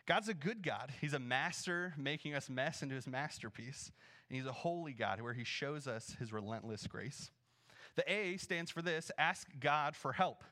God's 0.04 0.28
a 0.28 0.34
good 0.34 0.62
God. 0.62 0.92
He's 1.00 1.14
a 1.14 1.18
master 1.18 1.94
making 1.96 2.34
us 2.34 2.50
mess 2.50 2.82
into 2.82 2.94
his 2.94 3.06
masterpiece. 3.06 3.90
And 4.28 4.36
he's 4.36 4.44
a 4.44 4.52
holy 4.52 4.92
God 4.92 5.22
where 5.22 5.32
he 5.32 5.44
shows 5.44 5.86
us 5.86 6.14
his 6.18 6.30
relentless 6.30 6.86
grace. 6.86 7.30
The 7.96 8.04
A 8.12 8.36
stands 8.36 8.70
for 8.70 8.82
this 8.82 9.10
ask 9.16 9.48
God 9.58 9.96
for 9.96 10.12
help. 10.12 10.44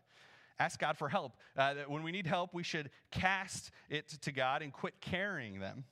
Ask 0.58 0.80
God 0.80 0.96
for 0.96 1.10
help. 1.10 1.34
Uh, 1.54 1.74
when 1.86 2.02
we 2.02 2.10
need 2.10 2.26
help, 2.26 2.54
we 2.54 2.62
should 2.62 2.88
cast 3.10 3.70
it 3.90 4.08
to 4.22 4.32
God 4.32 4.62
and 4.62 4.72
quit 4.72 5.02
carrying 5.02 5.60
them. 5.60 5.84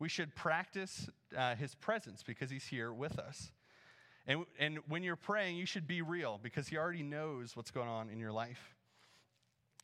We 0.00 0.08
should 0.08 0.34
practice 0.34 1.08
uh, 1.38 1.54
his 1.54 1.76
presence 1.76 2.24
because 2.24 2.50
he's 2.50 2.66
here 2.66 2.92
with 2.92 3.20
us. 3.20 3.52
And, 4.26 4.44
and 4.58 4.78
when 4.88 5.02
you're 5.02 5.16
praying, 5.16 5.56
you 5.56 5.66
should 5.66 5.86
be 5.86 6.02
real 6.02 6.38
because 6.42 6.68
he 6.68 6.76
already 6.76 7.02
knows 7.02 7.56
what's 7.56 7.70
going 7.70 7.88
on 7.88 8.08
in 8.08 8.18
your 8.18 8.32
life. 8.32 8.74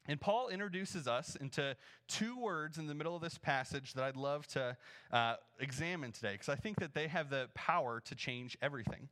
And 0.07 0.18
Paul 0.18 0.49
introduces 0.49 1.07
us 1.07 1.37
into 1.37 1.76
two 2.09 2.38
words 2.38 2.78
in 2.78 2.87
the 2.87 2.95
middle 2.95 3.14
of 3.14 3.21
this 3.21 3.37
passage 3.37 3.92
that 3.92 4.04
I'd 4.04 4.16
love 4.16 4.47
to 4.49 4.76
uh, 5.12 5.35
examine 5.61 6.12
today 6.12 6.33
because 6.33 6.49
I 6.49 6.54
think 6.54 6.80
that 6.80 6.95
they 6.95 7.09
have 7.09 7.28
the 7.28 7.49
power 7.54 8.00
to 8.07 8.14
change 8.14 8.57
everything. 8.62 9.09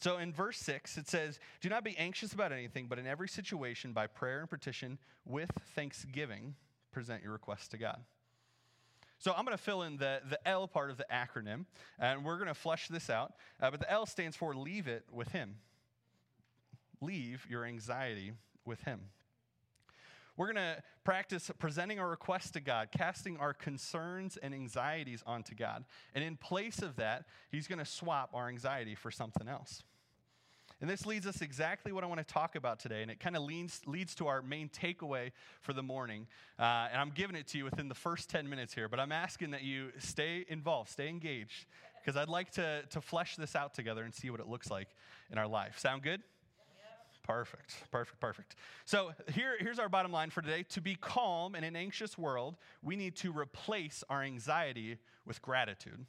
So 0.00 0.16
in 0.16 0.32
verse 0.32 0.58
6, 0.58 0.96
it 0.96 1.08
says, 1.08 1.38
Do 1.60 1.68
not 1.68 1.84
be 1.84 1.96
anxious 1.98 2.32
about 2.32 2.52
anything, 2.52 2.86
but 2.88 2.98
in 2.98 3.06
every 3.06 3.28
situation, 3.28 3.92
by 3.92 4.06
prayer 4.06 4.40
and 4.40 4.48
petition, 4.48 4.98
with 5.26 5.50
thanksgiving, 5.74 6.54
present 6.92 7.22
your 7.22 7.32
requests 7.32 7.68
to 7.68 7.78
God. 7.78 7.98
So 9.18 9.32
I'm 9.36 9.44
going 9.44 9.56
to 9.56 9.62
fill 9.62 9.82
in 9.82 9.96
the, 9.96 10.20
the 10.28 10.38
L 10.46 10.68
part 10.68 10.90
of 10.90 10.96
the 10.96 11.06
acronym, 11.12 11.64
and 11.98 12.24
we're 12.24 12.36
going 12.36 12.48
to 12.48 12.54
flesh 12.54 12.88
this 12.88 13.10
out. 13.10 13.34
Uh, 13.60 13.70
but 13.70 13.80
the 13.80 13.90
L 13.90 14.06
stands 14.06 14.36
for 14.36 14.54
leave 14.54 14.86
it 14.86 15.04
with 15.12 15.28
Him. 15.28 15.56
Leave 17.00 17.46
your 17.48 17.64
anxiety 17.64 18.32
with 18.64 18.82
Him. 18.82 19.00
We're 20.36 20.52
going 20.52 20.76
to 20.76 20.82
practice 21.02 21.50
presenting 21.58 21.98
our 21.98 22.08
requests 22.08 22.52
to 22.52 22.60
God, 22.60 22.90
casting 22.96 23.38
our 23.38 23.52
concerns 23.52 24.36
and 24.36 24.54
anxieties 24.54 25.24
onto 25.26 25.56
God. 25.56 25.84
And 26.14 26.22
in 26.22 26.36
place 26.36 26.80
of 26.80 26.94
that, 26.96 27.24
He's 27.50 27.66
going 27.66 27.80
to 27.80 27.84
swap 27.84 28.30
our 28.34 28.48
anxiety 28.48 28.94
for 28.94 29.10
something 29.10 29.48
else. 29.48 29.82
And 30.80 30.88
this 30.88 31.04
leads 31.06 31.26
us 31.26 31.40
exactly 31.40 31.90
what 31.90 32.04
I 32.04 32.06
want 32.06 32.18
to 32.18 32.32
talk 32.32 32.54
about 32.54 32.78
today. 32.78 33.02
And 33.02 33.10
it 33.10 33.18
kind 33.18 33.36
of 33.36 33.42
leads, 33.42 33.80
leads 33.86 34.14
to 34.16 34.28
our 34.28 34.42
main 34.42 34.68
takeaway 34.68 35.32
for 35.60 35.72
the 35.72 35.82
morning. 35.82 36.26
Uh, 36.58 36.88
and 36.92 37.00
I'm 37.00 37.10
giving 37.10 37.34
it 37.34 37.48
to 37.48 37.58
you 37.58 37.64
within 37.64 37.88
the 37.88 37.94
first 37.94 38.30
10 38.30 38.48
minutes 38.48 38.74
here, 38.74 38.88
but 38.88 39.00
I'm 39.00 39.12
asking 39.12 39.50
that 39.50 39.62
you 39.62 39.90
stay 39.98 40.44
involved, 40.48 40.90
stay 40.90 41.08
engaged, 41.08 41.66
because 42.00 42.16
I'd 42.16 42.28
like 42.28 42.52
to, 42.52 42.82
to 42.90 43.00
flesh 43.00 43.36
this 43.36 43.56
out 43.56 43.74
together 43.74 44.04
and 44.04 44.14
see 44.14 44.30
what 44.30 44.40
it 44.40 44.46
looks 44.46 44.70
like 44.70 44.88
in 45.32 45.38
our 45.38 45.48
life. 45.48 45.78
Sound 45.78 46.02
good? 46.02 46.22
Perfect, 47.24 47.74
perfect, 47.90 48.20
perfect. 48.20 48.56
So 48.86 49.12
here, 49.34 49.56
here's 49.60 49.78
our 49.78 49.90
bottom 49.90 50.10
line 50.10 50.30
for 50.30 50.40
today. 50.40 50.62
To 50.70 50.80
be 50.80 50.94
calm 50.94 51.54
in 51.54 51.62
an 51.62 51.76
anxious 51.76 52.16
world, 52.16 52.56
we 52.82 52.96
need 52.96 53.16
to 53.16 53.36
replace 53.36 54.02
our 54.08 54.22
anxiety 54.22 54.96
with 55.26 55.42
gratitude. 55.42 56.06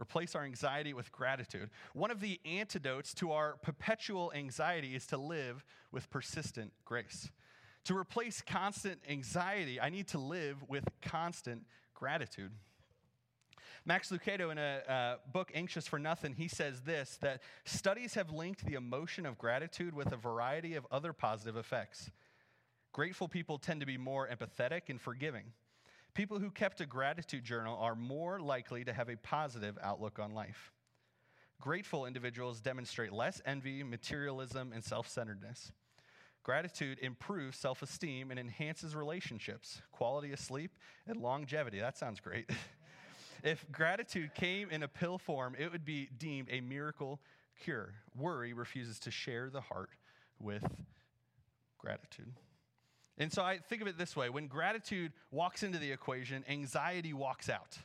Replace 0.00 0.34
our 0.34 0.44
anxiety 0.44 0.94
with 0.94 1.10
gratitude. 1.10 1.70
One 1.92 2.10
of 2.10 2.20
the 2.20 2.40
antidotes 2.44 3.12
to 3.14 3.32
our 3.32 3.56
perpetual 3.62 4.32
anxiety 4.34 4.94
is 4.94 5.06
to 5.06 5.16
live 5.16 5.64
with 5.90 6.08
persistent 6.10 6.72
grace. 6.84 7.30
To 7.84 7.96
replace 7.96 8.42
constant 8.42 9.00
anxiety, 9.08 9.80
I 9.80 9.88
need 9.88 10.08
to 10.08 10.18
live 10.18 10.62
with 10.68 10.84
constant 11.02 11.64
gratitude. 11.94 12.52
Max 13.84 14.10
Lucado, 14.10 14.52
in 14.52 14.58
a 14.58 14.82
uh, 14.86 15.16
book, 15.32 15.50
Anxious 15.54 15.88
for 15.88 15.98
Nothing, 15.98 16.34
he 16.34 16.48
says 16.48 16.82
this 16.82 17.18
that 17.22 17.42
studies 17.64 18.14
have 18.14 18.30
linked 18.30 18.64
the 18.66 18.74
emotion 18.74 19.24
of 19.24 19.38
gratitude 19.38 19.94
with 19.94 20.12
a 20.12 20.16
variety 20.16 20.74
of 20.74 20.86
other 20.90 21.12
positive 21.12 21.56
effects. 21.56 22.10
Grateful 22.92 23.28
people 23.28 23.58
tend 23.58 23.80
to 23.80 23.86
be 23.86 23.96
more 23.96 24.28
empathetic 24.28 24.82
and 24.88 25.00
forgiving. 25.00 25.44
People 26.18 26.40
who 26.40 26.50
kept 26.50 26.80
a 26.80 26.84
gratitude 26.84 27.44
journal 27.44 27.78
are 27.78 27.94
more 27.94 28.40
likely 28.40 28.82
to 28.82 28.92
have 28.92 29.08
a 29.08 29.16
positive 29.18 29.78
outlook 29.80 30.18
on 30.18 30.34
life. 30.34 30.72
Grateful 31.60 32.06
individuals 32.06 32.60
demonstrate 32.60 33.12
less 33.12 33.40
envy, 33.46 33.84
materialism, 33.84 34.72
and 34.72 34.82
self 34.82 35.08
centeredness. 35.08 35.70
Gratitude 36.42 36.98
improves 37.02 37.56
self 37.56 37.82
esteem 37.82 38.32
and 38.32 38.40
enhances 38.40 38.96
relationships, 38.96 39.80
quality 39.92 40.32
of 40.32 40.40
sleep, 40.40 40.72
and 41.06 41.20
longevity. 41.20 41.78
That 41.78 41.96
sounds 41.96 42.18
great. 42.18 42.50
If 43.44 43.64
gratitude 43.70 44.34
came 44.34 44.68
in 44.70 44.82
a 44.82 44.88
pill 44.88 45.16
form, 45.16 45.54
it 45.56 45.70
would 45.70 45.84
be 45.84 46.08
deemed 46.18 46.48
a 46.50 46.60
miracle 46.60 47.20
cure. 47.62 47.94
Worry 48.16 48.52
refuses 48.52 48.98
to 48.98 49.12
share 49.12 49.48
the 49.48 49.60
heart 49.60 49.90
with 50.40 50.64
gratitude. 51.78 52.34
And 53.18 53.32
so 53.32 53.42
I 53.42 53.58
think 53.58 53.82
of 53.82 53.88
it 53.88 53.98
this 53.98 54.14
way 54.16 54.30
when 54.30 54.46
gratitude 54.46 55.12
walks 55.30 55.62
into 55.62 55.78
the 55.78 55.90
equation, 55.90 56.44
anxiety 56.48 57.12
walks 57.12 57.48
out. 57.48 57.76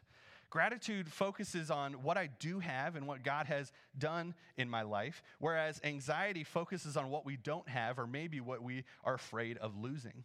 Gratitude 0.52 1.12
focuses 1.12 1.72
on 1.72 2.04
what 2.04 2.16
I 2.16 2.30
do 2.40 2.60
have 2.60 2.96
and 2.96 3.08
what 3.08 3.24
God 3.24 3.48
has 3.48 3.72
done 3.98 4.36
in 4.56 4.70
my 4.70 4.84
life, 4.84 5.24
whereas 5.40 5.82
anxiety 5.84 6.44
focuses 6.44 6.96
on 6.96 7.10
what 7.10 7.26
we 7.26 7.38
don't 7.38 7.68
have 7.68 7.98
or 7.98 8.06
maybe 8.06 8.40
what 8.40 8.62
we 8.62 8.84
are 9.04 9.16
afraid 9.16 9.58
of 9.58 9.76
losing. 9.76 10.24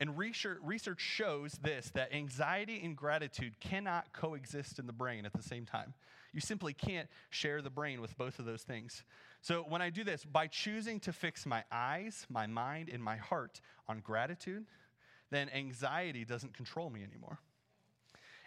And 0.00 0.18
research, 0.18 1.00
shows 1.00 1.52
this 1.62 1.90
that 1.94 2.12
anxiety 2.12 2.80
and 2.84 2.96
gratitude 2.96 3.60
cannot 3.60 4.12
coexist 4.12 4.80
in 4.80 4.86
the 4.86 4.92
brain 4.92 5.24
at 5.24 5.32
the 5.32 5.42
same 5.42 5.64
time. 5.64 5.94
You 6.32 6.40
simply 6.40 6.72
can't 6.72 7.08
share 7.30 7.62
the 7.62 7.70
brain 7.70 8.00
with 8.00 8.16
both 8.18 8.38
of 8.38 8.44
those 8.44 8.62
things. 8.62 9.04
So, 9.48 9.64
when 9.66 9.80
I 9.80 9.88
do 9.88 10.04
this, 10.04 10.26
by 10.26 10.46
choosing 10.46 11.00
to 11.00 11.10
fix 11.10 11.46
my 11.46 11.64
eyes, 11.72 12.26
my 12.28 12.46
mind, 12.46 12.90
and 12.92 13.02
my 13.02 13.16
heart 13.16 13.62
on 13.88 14.00
gratitude, 14.00 14.66
then 15.30 15.48
anxiety 15.48 16.26
doesn't 16.26 16.52
control 16.52 16.90
me 16.90 17.02
anymore. 17.02 17.38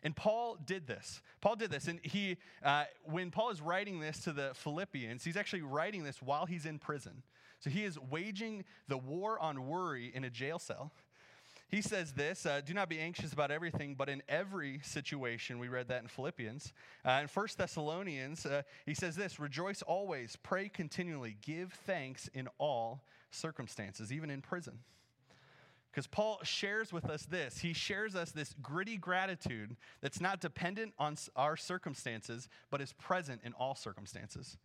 And 0.04 0.16
Paul 0.16 0.60
did 0.64 0.86
this. 0.86 1.24
Paul 1.42 1.56
did 1.56 1.72
this. 1.72 1.88
And 1.88 2.00
he, 2.04 2.38
uh, 2.62 2.84
when 3.04 3.32
Paul 3.32 3.50
is 3.50 3.62
writing 3.62 4.00
this 4.00 4.20
to 4.26 4.32
the 4.32 4.52
Philippians, 4.54 5.24
he's 5.24 5.38
actually 5.38 5.64
writing 5.64 6.04
this 6.04 6.22
while 6.22 6.46
he's 6.46 6.68
in 6.68 6.78
prison. 6.78 7.24
So 7.62 7.72
he 7.72 7.84
is 7.84 7.98
waging 7.98 8.64
the 8.88 9.00
war 9.00 9.40
on 9.40 9.66
worry 9.66 10.12
in 10.14 10.24
a 10.24 10.30
jail 10.30 10.60
cell. 10.60 10.92
He 11.72 11.82
says 11.82 12.12
this 12.12 12.46
uh, 12.46 12.60
Do 12.64 12.74
not 12.74 12.90
be 12.90 13.00
anxious 13.00 13.32
about 13.32 13.50
everything, 13.50 13.96
but 13.96 14.10
in 14.10 14.22
every 14.28 14.82
situation, 14.84 15.58
we 15.58 15.70
read 15.70 15.88
that 15.88 16.02
in 16.02 16.10
Philippians. 16.10 16.74
Uh, 17.06 17.22
in 17.22 17.28
1 17.28 17.48
Thessalonians, 17.58 18.46
uh, 18.46 18.64
he 18.86 18.94
says 18.94 19.16
this 19.16 19.40
Rejoice 19.40 19.82
always, 19.82 20.36
pray 20.44 20.68
continually, 20.68 21.38
give 21.42 21.72
thanks 21.86 22.28
in 22.34 22.50
all 22.58 23.04
circumstances, 23.32 24.12
even 24.12 24.30
in 24.30 24.42
prison. 24.42 24.80
Because 25.92 26.08
Paul 26.08 26.40
shares 26.44 26.92
with 26.94 27.10
us 27.10 27.24
this. 27.24 27.58
He 27.60 27.74
shares 27.74 28.16
us 28.16 28.32
this 28.32 28.54
gritty 28.62 28.98
gratitude 28.98 29.76
that's 30.02 30.22
not 30.22 30.40
dependent 30.40 30.94
on 31.00 31.16
our 31.36 31.58
circumstances, 31.58 32.50
but 32.70 32.82
is 32.82 32.94
present 32.94 33.42
in 33.44 33.54
all 33.54 33.76
circumstances. 33.76 34.58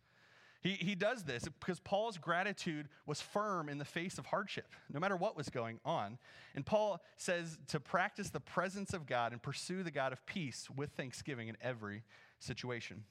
He, 0.61 0.71
he 0.71 0.95
does 0.95 1.23
this 1.23 1.43
because 1.59 1.79
Paul's 1.79 2.17
gratitude 2.17 2.87
was 3.05 3.21
firm 3.21 3.69
in 3.69 3.77
the 3.77 3.85
face 3.85 4.17
of 4.17 4.25
hardship, 4.25 4.73
no 4.91 4.99
matter 4.99 5.15
what 5.15 5.37
was 5.37 5.49
going 5.49 5.79
on. 5.85 6.17
And 6.55 6.65
Paul 6.65 7.01
says 7.17 7.57
to 7.67 7.79
practice 7.79 8.29
the 8.29 8.39
presence 8.39 8.93
of 8.93 9.05
God 9.05 9.31
and 9.31 9.41
pursue 9.41 9.83
the 9.83 9.91
God 9.91 10.13
of 10.13 10.25
peace 10.25 10.67
with 10.75 10.91
thanksgiving 10.91 11.47
in 11.47 11.57
every 11.61 12.03
situation. 12.39 13.03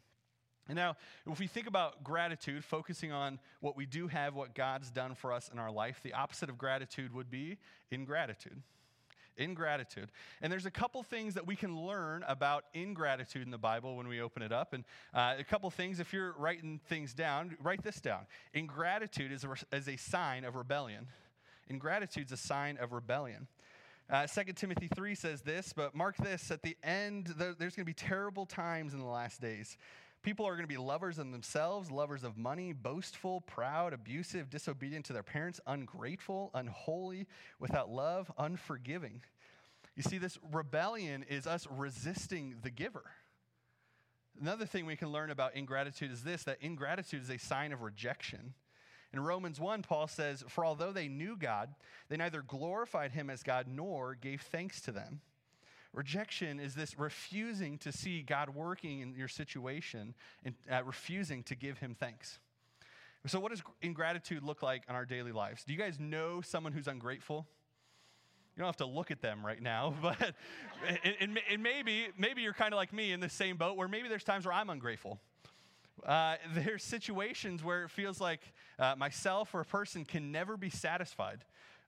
And 0.69 0.75
now, 0.75 0.97
if 1.31 1.39
we 1.39 1.47
think 1.47 1.69
about 1.69 2.03
gratitude, 2.03 2.65
focusing 2.65 3.13
on 3.13 3.39
what 3.61 3.77
we 3.77 3.87
do 3.87 4.09
have, 4.09 4.35
what 4.35 4.55
God's 4.55 4.91
done 4.91 5.15
for 5.15 5.33
us 5.33 5.49
in 5.53 5.61
our 5.61 5.71
life, 5.71 6.01
the 6.03 6.13
opposite 6.13 6.49
of 6.49 6.59
gratitude 6.59 7.15
would 7.15 7.31
be 7.31 7.59
ingratitude 7.93 8.63
ingratitude. 9.37 10.11
And 10.43 10.53
there's 10.53 10.67
a 10.67 10.71
couple 10.71 11.03
things 11.03 11.35
that 11.35 11.47
we 11.47 11.57
can 11.57 11.87
learn 11.87 12.25
about 12.27 12.65
ingratitude 12.75 13.43
in 13.43 13.51
the 13.51 13.59
Bible 13.59 13.97
when 13.97 14.09
we 14.09 14.21
open 14.21 14.43
it 14.43 14.53
up. 14.53 14.73
And 14.73 14.85
uh, 15.15 15.35
a 15.39 15.45
couple 15.45 15.71
things, 15.71 16.01
if 16.01 16.13
you're 16.13 16.35
writing 16.39 16.81
things 16.89 17.15
down, 17.15 17.57
write 17.63 17.83
this 17.83 18.01
down. 18.01 18.27
Ingratitude 18.55 19.33
is 19.33 19.45
a, 19.45 19.77
is 19.77 19.89
a 19.89 19.97
sign 19.97 20.45
of 20.45 20.57
rebellion. 20.57 21.07
Ingratitude 21.69 22.27
is 22.27 22.33
a 22.33 22.37
sign 22.37 22.79
of 22.79 22.93
rebellion. 22.93 23.49
Uh, 24.09 24.25
2 24.27 24.53
Timothy 24.53 24.89
3 24.95 25.17
says 25.17 25.43
this, 25.43 25.73
but 25.73 25.95
mark 25.95 26.17
this 26.19 26.53
at 26.53 26.63
the 26.63 26.77
end, 26.85 27.35
there's 27.37 27.75
going 27.75 27.85
to 27.85 27.85
be 27.85 27.93
terrible 27.93 28.47
times 28.47 28.95
in 28.95 29.01
the 29.01 29.07
last 29.07 29.41
days. 29.41 29.77
People 30.27 30.45
are 30.45 30.57
going 30.57 30.65
to 30.65 30.67
be 30.67 30.77
lovers 30.77 31.21
of 31.21 31.31
themselves, 31.31 31.89
lovers 31.89 32.25
of 32.25 32.37
money, 32.37 32.73
boastful, 32.73 33.43
proud, 33.43 33.93
abusive, 33.93 34.51
disobedient 34.51 35.05
to 35.05 35.13
their 35.13 35.23
parents, 35.23 35.61
ungrateful, 35.69 36.51
unholy, 36.53 37.29
without 37.61 37.91
love, 37.91 38.29
unforgiving. 38.37 39.23
You 39.95 40.03
see, 40.03 40.19
this 40.19 40.37
rebellion 40.51 41.25
is 41.31 41.47
us 41.47 41.69
resisting 41.71 42.57
the 42.65 42.71
giver. 42.71 43.05
Another 44.41 44.67
thing 44.67 44.85
we 44.85 44.97
can 44.97 45.13
learn 45.13 45.31
about 45.31 45.55
ingratitude 45.55 46.11
is 46.11 46.25
this 46.25 46.43
that 46.43 46.59
ingratitude 46.61 47.23
is 47.23 47.31
a 47.31 47.39
sign 47.39 47.73
of 47.73 47.83
rejection. 47.83 48.55
In 49.13 49.21
Romans 49.21 49.61
1, 49.61 49.83
Paul 49.83 50.09
says, 50.09 50.43
For 50.49 50.67
although 50.67 50.91
they 50.91 51.07
knew 51.07 51.37
God, 51.37 51.73
they 52.09 52.17
neither 52.17 52.43
glorified 52.43 53.13
him 53.13 53.31
as 53.31 53.45
God 53.45 53.69
nor 53.69 54.17
gave 54.17 54.41
thanks 54.41 54.81
to 54.81 54.91
them. 54.91 55.21
Rejection 55.97 56.61
is 56.61 56.75
this 56.75 56.99
refusing 56.99 57.79
to 57.79 57.91
see 57.91 58.21
God 58.21 58.51
working 58.51 59.01
in 59.01 59.15
your 59.15 59.29
situation 59.29 60.15
and 60.45 60.55
uh, 60.71 60.85
refusing 60.85 61.43
to 61.45 61.55
give 61.55 61.79
him 61.79 61.97
thanks. 61.99 62.39
So, 63.25 63.41
what 63.41 63.51
does 63.51 63.63
ingratitude 63.81 64.43
look 64.43 64.63
like 64.63 64.83
in 64.91 64.95
our 64.95 65.07
daily 65.07 65.33
lives? 65.33 65.65
Do 65.65 65.73
you 65.73 65.79
guys 65.79 65.99
know 65.99 66.43
someone 66.43 66.75
who's 66.75 66.87
ungrateful? 66.87 67.47
You 68.55 68.61
don't 68.61 68.69
have 68.69 68.77
to 68.77 68.87
look 68.87 69.11
at 69.11 69.23
them 69.23 69.45
right 69.45 69.61
now, 69.61 69.95
but 70.03 70.35
and, 71.03 71.41
and 71.51 71.63
maybe 71.63 72.09
maybe 72.19 72.43
you're 72.43 72.53
kind 72.53 72.75
of 72.75 72.77
like 72.77 72.93
me 72.93 73.13
in 73.13 73.21
the 73.21 73.31
same 73.31 73.57
boat 73.57 73.79
where 73.79 73.89
maybe 73.89 74.09
there's 74.09 74.23
times 74.23 74.45
where 74.45 74.55
I'm 74.55 74.69
ungrateful. 74.69 75.19
Uh, 76.05 76.37
there's 76.55 76.85
situations 76.85 77.65
where 77.65 77.85
it 77.85 77.91
feels 77.91 78.21
like 78.21 78.43
uh, 78.79 78.95
myself 78.99 79.55
or 79.55 79.61
a 79.61 79.65
person 79.65 80.05
can 80.05 80.31
never 80.31 80.59
be 80.59 80.69
satisfied 80.69 81.43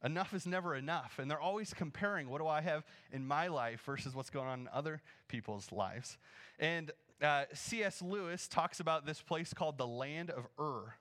enough 0.05 0.33
is 0.35 0.47
never 0.47 0.75
enough. 0.75 1.19
And 1.19 1.31
they're 1.31 1.41
always 1.41 1.75
comparing 1.75 2.29
what 2.29 2.41
do 2.41 2.47
I 2.47 2.61
have 2.61 2.85
in 3.13 3.27
my 3.27 3.49
life 3.49 3.83
versus 3.85 4.15
what's 4.15 4.31
going 4.31 4.47
on 4.47 4.61
in 4.61 4.69
other 4.73 5.03
people's 5.29 5.73
lives. 5.73 6.19
And 6.59 6.93
uh, 7.23 7.45
C.S. 7.53 8.01
Lewis 8.03 8.49
talks 8.49 8.81
about 8.81 9.07
this 9.07 9.21
place 9.21 9.53
called 9.53 9.79
the 9.79 9.87
land 9.87 10.31
of 10.31 10.47
Ur. 10.59 10.95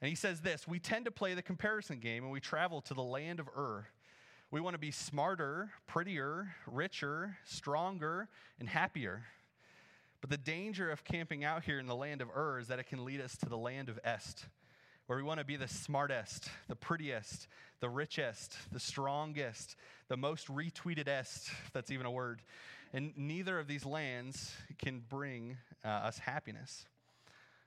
And 0.00 0.08
he 0.08 0.14
says 0.14 0.40
this 0.40 0.68
We 0.68 0.78
tend 0.78 1.06
to 1.06 1.10
play 1.10 1.34
the 1.34 1.42
comparison 1.42 1.98
game 1.98 2.24
and 2.24 2.32
we 2.32 2.40
travel 2.40 2.80
to 2.82 2.94
the 2.94 3.02
land 3.02 3.40
of 3.40 3.48
Ur. 3.48 3.86
We 4.50 4.60
want 4.60 4.74
to 4.74 4.78
be 4.78 4.90
smarter, 4.90 5.70
prettier, 5.86 6.54
richer, 6.66 7.36
stronger, 7.44 8.28
and 8.58 8.68
happier. 8.68 9.24
But 10.20 10.30
the 10.30 10.38
danger 10.38 10.90
of 10.90 11.04
camping 11.04 11.44
out 11.44 11.64
here 11.64 11.78
in 11.78 11.86
the 11.86 11.94
land 11.94 12.22
of 12.22 12.28
Ur 12.34 12.58
is 12.58 12.68
that 12.68 12.78
it 12.78 12.86
can 12.86 13.04
lead 13.04 13.20
us 13.20 13.36
to 13.38 13.48
the 13.48 13.58
land 13.58 13.88
of 13.88 14.00
Est, 14.04 14.46
where 15.08 15.16
we 15.16 15.24
want 15.24 15.40
to 15.40 15.44
be 15.44 15.56
the 15.56 15.66
smartest, 15.66 16.50
the 16.68 16.76
prettiest, 16.76 17.48
the 17.80 17.88
richest, 17.88 18.58
the 18.72 18.78
strongest, 18.78 19.74
the 20.08 20.18
most 20.18 20.48
retweeted 20.48 21.08
est, 21.08 21.50
if 21.64 21.72
that's 21.72 21.90
even 21.90 22.04
a 22.04 22.10
word. 22.10 22.42
And 22.92 23.14
neither 23.16 23.58
of 23.58 23.66
these 23.66 23.86
lands 23.86 24.54
can 24.78 25.02
bring 25.08 25.56
uh, 25.82 25.88
us 25.88 26.18
happiness. 26.18 26.84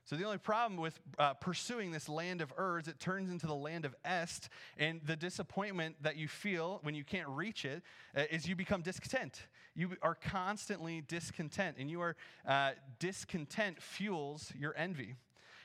So 0.04 0.14
the 0.14 0.24
only 0.24 0.38
problem 0.38 0.80
with 0.80 1.00
uh, 1.18 1.34
pursuing 1.34 1.90
this 1.90 2.08
land 2.08 2.42
of 2.42 2.52
Ur 2.56 2.78
is 2.78 2.86
it 2.86 3.00
turns 3.00 3.28
into 3.28 3.48
the 3.48 3.54
land 3.54 3.84
of 3.84 3.96
Est, 4.04 4.48
and 4.78 5.00
the 5.04 5.16
disappointment 5.16 5.96
that 6.02 6.16
you 6.16 6.28
feel 6.28 6.78
when 6.84 6.94
you 6.94 7.02
can't 7.02 7.28
reach 7.28 7.64
it 7.64 7.82
uh, 8.16 8.22
is 8.30 8.46
you 8.46 8.54
become 8.54 8.82
discontent. 8.82 9.42
You 9.74 9.96
are 10.00 10.14
constantly 10.14 11.00
discontent, 11.00 11.76
and 11.80 11.90
you 11.90 12.00
are 12.02 12.14
uh, 12.46 12.72
discontent 13.00 13.82
fuels 13.82 14.52
your 14.56 14.74
envy. 14.76 15.16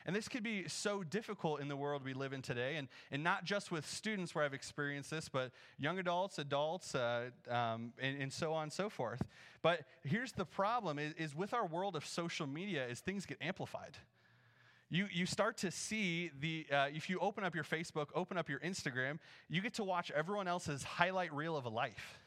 And 0.08 0.16
this 0.16 0.30
could 0.30 0.42
be 0.42 0.70
so 0.70 1.04
difficult 1.04 1.60
in 1.60 1.68
the 1.68 1.76
world 1.76 2.06
we 2.06 2.14
live 2.14 2.32
in 2.32 2.42
today, 2.42 2.78
and, 2.78 2.88
and 3.12 3.26
not 3.26 3.44
just 3.44 3.72
with 3.72 3.86
students 3.86 4.34
where 4.34 4.46
I've 4.46 4.54
experienced 4.54 5.12
this, 5.12 5.28
but 5.28 5.52
young 5.78 6.00
adults, 6.00 6.40
adults, 6.40 6.96
uh, 6.96 7.26
um, 7.50 7.92
and, 8.02 8.22
and 8.22 8.32
so 8.32 8.54
on 8.54 8.64
and 8.64 8.74
so 8.74 8.90
forth. 8.90 9.22
But 9.62 9.82
here's 10.06 10.32
the 10.32 10.46
problem 10.46 10.98
is, 10.98 11.14
is 11.18 11.36
with 11.36 11.54
our 11.54 11.68
world 11.68 11.98
of 11.98 12.06
social 12.06 12.48
media 12.48 12.88
is 12.88 13.02
things 13.02 13.26
get 13.26 13.38
amplified. 13.42 13.98
You, 14.90 15.08
you 15.12 15.26
start 15.26 15.58
to 15.58 15.72
see 15.72 16.32
the, 16.40 16.66
uh, 16.72 16.88
if 16.94 17.10
you 17.10 17.20
open 17.20 17.44
up 17.44 17.54
your 17.54 17.66
Facebook, 17.66 18.08
open 18.16 18.38
up 18.38 18.48
your 18.48 18.60
Instagram, 18.60 19.20
you 19.50 19.60
get 19.60 19.74
to 19.74 19.84
watch 19.84 20.10
everyone 20.12 20.48
else's 20.48 20.84
highlight 20.84 21.34
reel 21.34 21.58
of 21.58 21.66
a 21.66 21.70
life. 21.70 22.20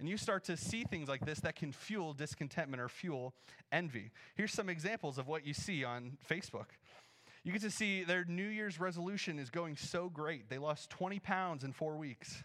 And 0.00 0.08
you 0.08 0.16
start 0.16 0.42
to 0.44 0.56
see 0.56 0.82
things 0.82 1.08
like 1.08 1.24
this 1.24 1.38
that 1.40 1.54
can 1.54 1.70
fuel 1.70 2.12
discontentment 2.12 2.82
or 2.82 2.88
fuel 2.88 3.34
envy. 3.70 4.10
Here's 4.34 4.52
some 4.52 4.68
examples 4.68 5.16
of 5.16 5.28
what 5.28 5.46
you 5.46 5.54
see 5.54 5.84
on 5.84 6.18
Facebook. 6.28 6.66
You 7.44 7.50
get 7.52 7.62
to 7.62 7.70
see 7.70 8.04
their 8.04 8.24
New 8.24 8.46
Year's 8.46 8.78
resolution 8.78 9.38
is 9.38 9.50
going 9.50 9.76
so 9.76 10.08
great. 10.08 10.48
They 10.48 10.58
lost 10.58 10.90
20 10.90 11.18
pounds 11.18 11.64
in 11.64 11.72
four 11.72 11.96
weeks. 11.96 12.44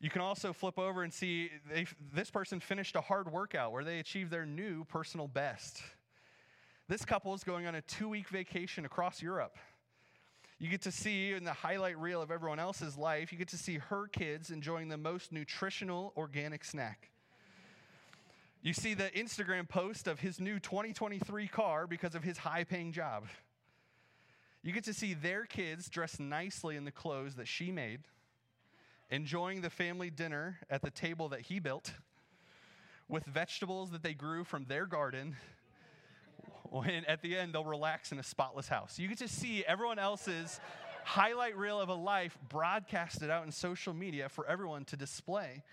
You 0.00 0.10
can 0.10 0.22
also 0.22 0.52
flip 0.52 0.78
over 0.78 1.02
and 1.02 1.12
see 1.12 1.50
this 2.12 2.30
person 2.30 2.58
finished 2.58 2.96
a 2.96 3.00
hard 3.00 3.30
workout 3.30 3.70
where 3.72 3.84
they 3.84 3.98
achieved 3.98 4.30
their 4.30 4.46
new 4.46 4.84
personal 4.84 5.28
best. 5.28 5.82
This 6.88 7.04
couple 7.04 7.34
is 7.34 7.44
going 7.44 7.66
on 7.66 7.76
a 7.76 7.82
two 7.82 8.08
week 8.08 8.28
vacation 8.28 8.84
across 8.84 9.22
Europe. 9.22 9.56
You 10.58 10.68
get 10.68 10.82
to 10.82 10.92
see 10.92 11.32
in 11.32 11.44
the 11.44 11.52
highlight 11.52 11.98
reel 11.98 12.20
of 12.20 12.30
everyone 12.30 12.58
else's 12.58 12.96
life, 12.96 13.30
you 13.30 13.38
get 13.38 13.48
to 13.48 13.58
see 13.58 13.78
her 13.78 14.08
kids 14.08 14.50
enjoying 14.50 14.88
the 14.88 14.98
most 14.98 15.32
nutritional 15.32 16.12
organic 16.16 16.64
snack. 16.64 17.10
You 18.62 18.72
see 18.72 18.94
the 18.94 19.10
Instagram 19.10 19.68
post 19.68 20.08
of 20.08 20.20
his 20.20 20.40
new 20.40 20.58
2023 20.58 21.46
car 21.48 21.86
because 21.86 22.14
of 22.14 22.24
his 22.24 22.36
high 22.36 22.64
paying 22.64 22.92
job. 22.92 23.24
You 24.62 24.72
get 24.72 24.84
to 24.84 24.94
see 24.94 25.14
their 25.14 25.46
kids 25.46 25.88
dressed 25.88 26.20
nicely 26.20 26.76
in 26.76 26.84
the 26.84 26.90
clothes 26.90 27.36
that 27.36 27.48
she 27.48 27.72
made, 27.72 28.00
enjoying 29.10 29.62
the 29.62 29.70
family 29.70 30.10
dinner 30.10 30.58
at 30.68 30.82
the 30.82 30.90
table 30.90 31.30
that 31.30 31.40
he 31.40 31.58
built 31.58 31.94
with 33.08 33.24
vegetables 33.24 33.90
that 33.90 34.02
they 34.02 34.14
grew 34.14 34.44
from 34.44 34.66
their 34.66 34.86
garden 34.86 35.36
when 36.70 37.04
at 37.06 37.22
the 37.22 37.36
end 37.36 37.54
they'll 37.54 37.64
relax 37.64 38.12
in 38.12 38.18
a 38.18 38.22
spotless 38.22 38.68
house. 38.68 38.98
You 38.98 39.08
get 39.08 39.18
to 39.18 39.28
see 39.28 39.64
everyone 39.64 39.98
else's 39.98 40.60
highlight 41.04 41.56
reel 41.56 41.80
of 41.80 41.88
a 41.88 41.94
life 41.94 42.38
broadcasted 42.48 43.30
out 43.30 43.44
in 43.44 43.50
social 43.50 43.92
media 43.92 44.28
for 44.28 44.46
everyone 44.46 44.84
to 44.84 44.96
display. 44.96 45.64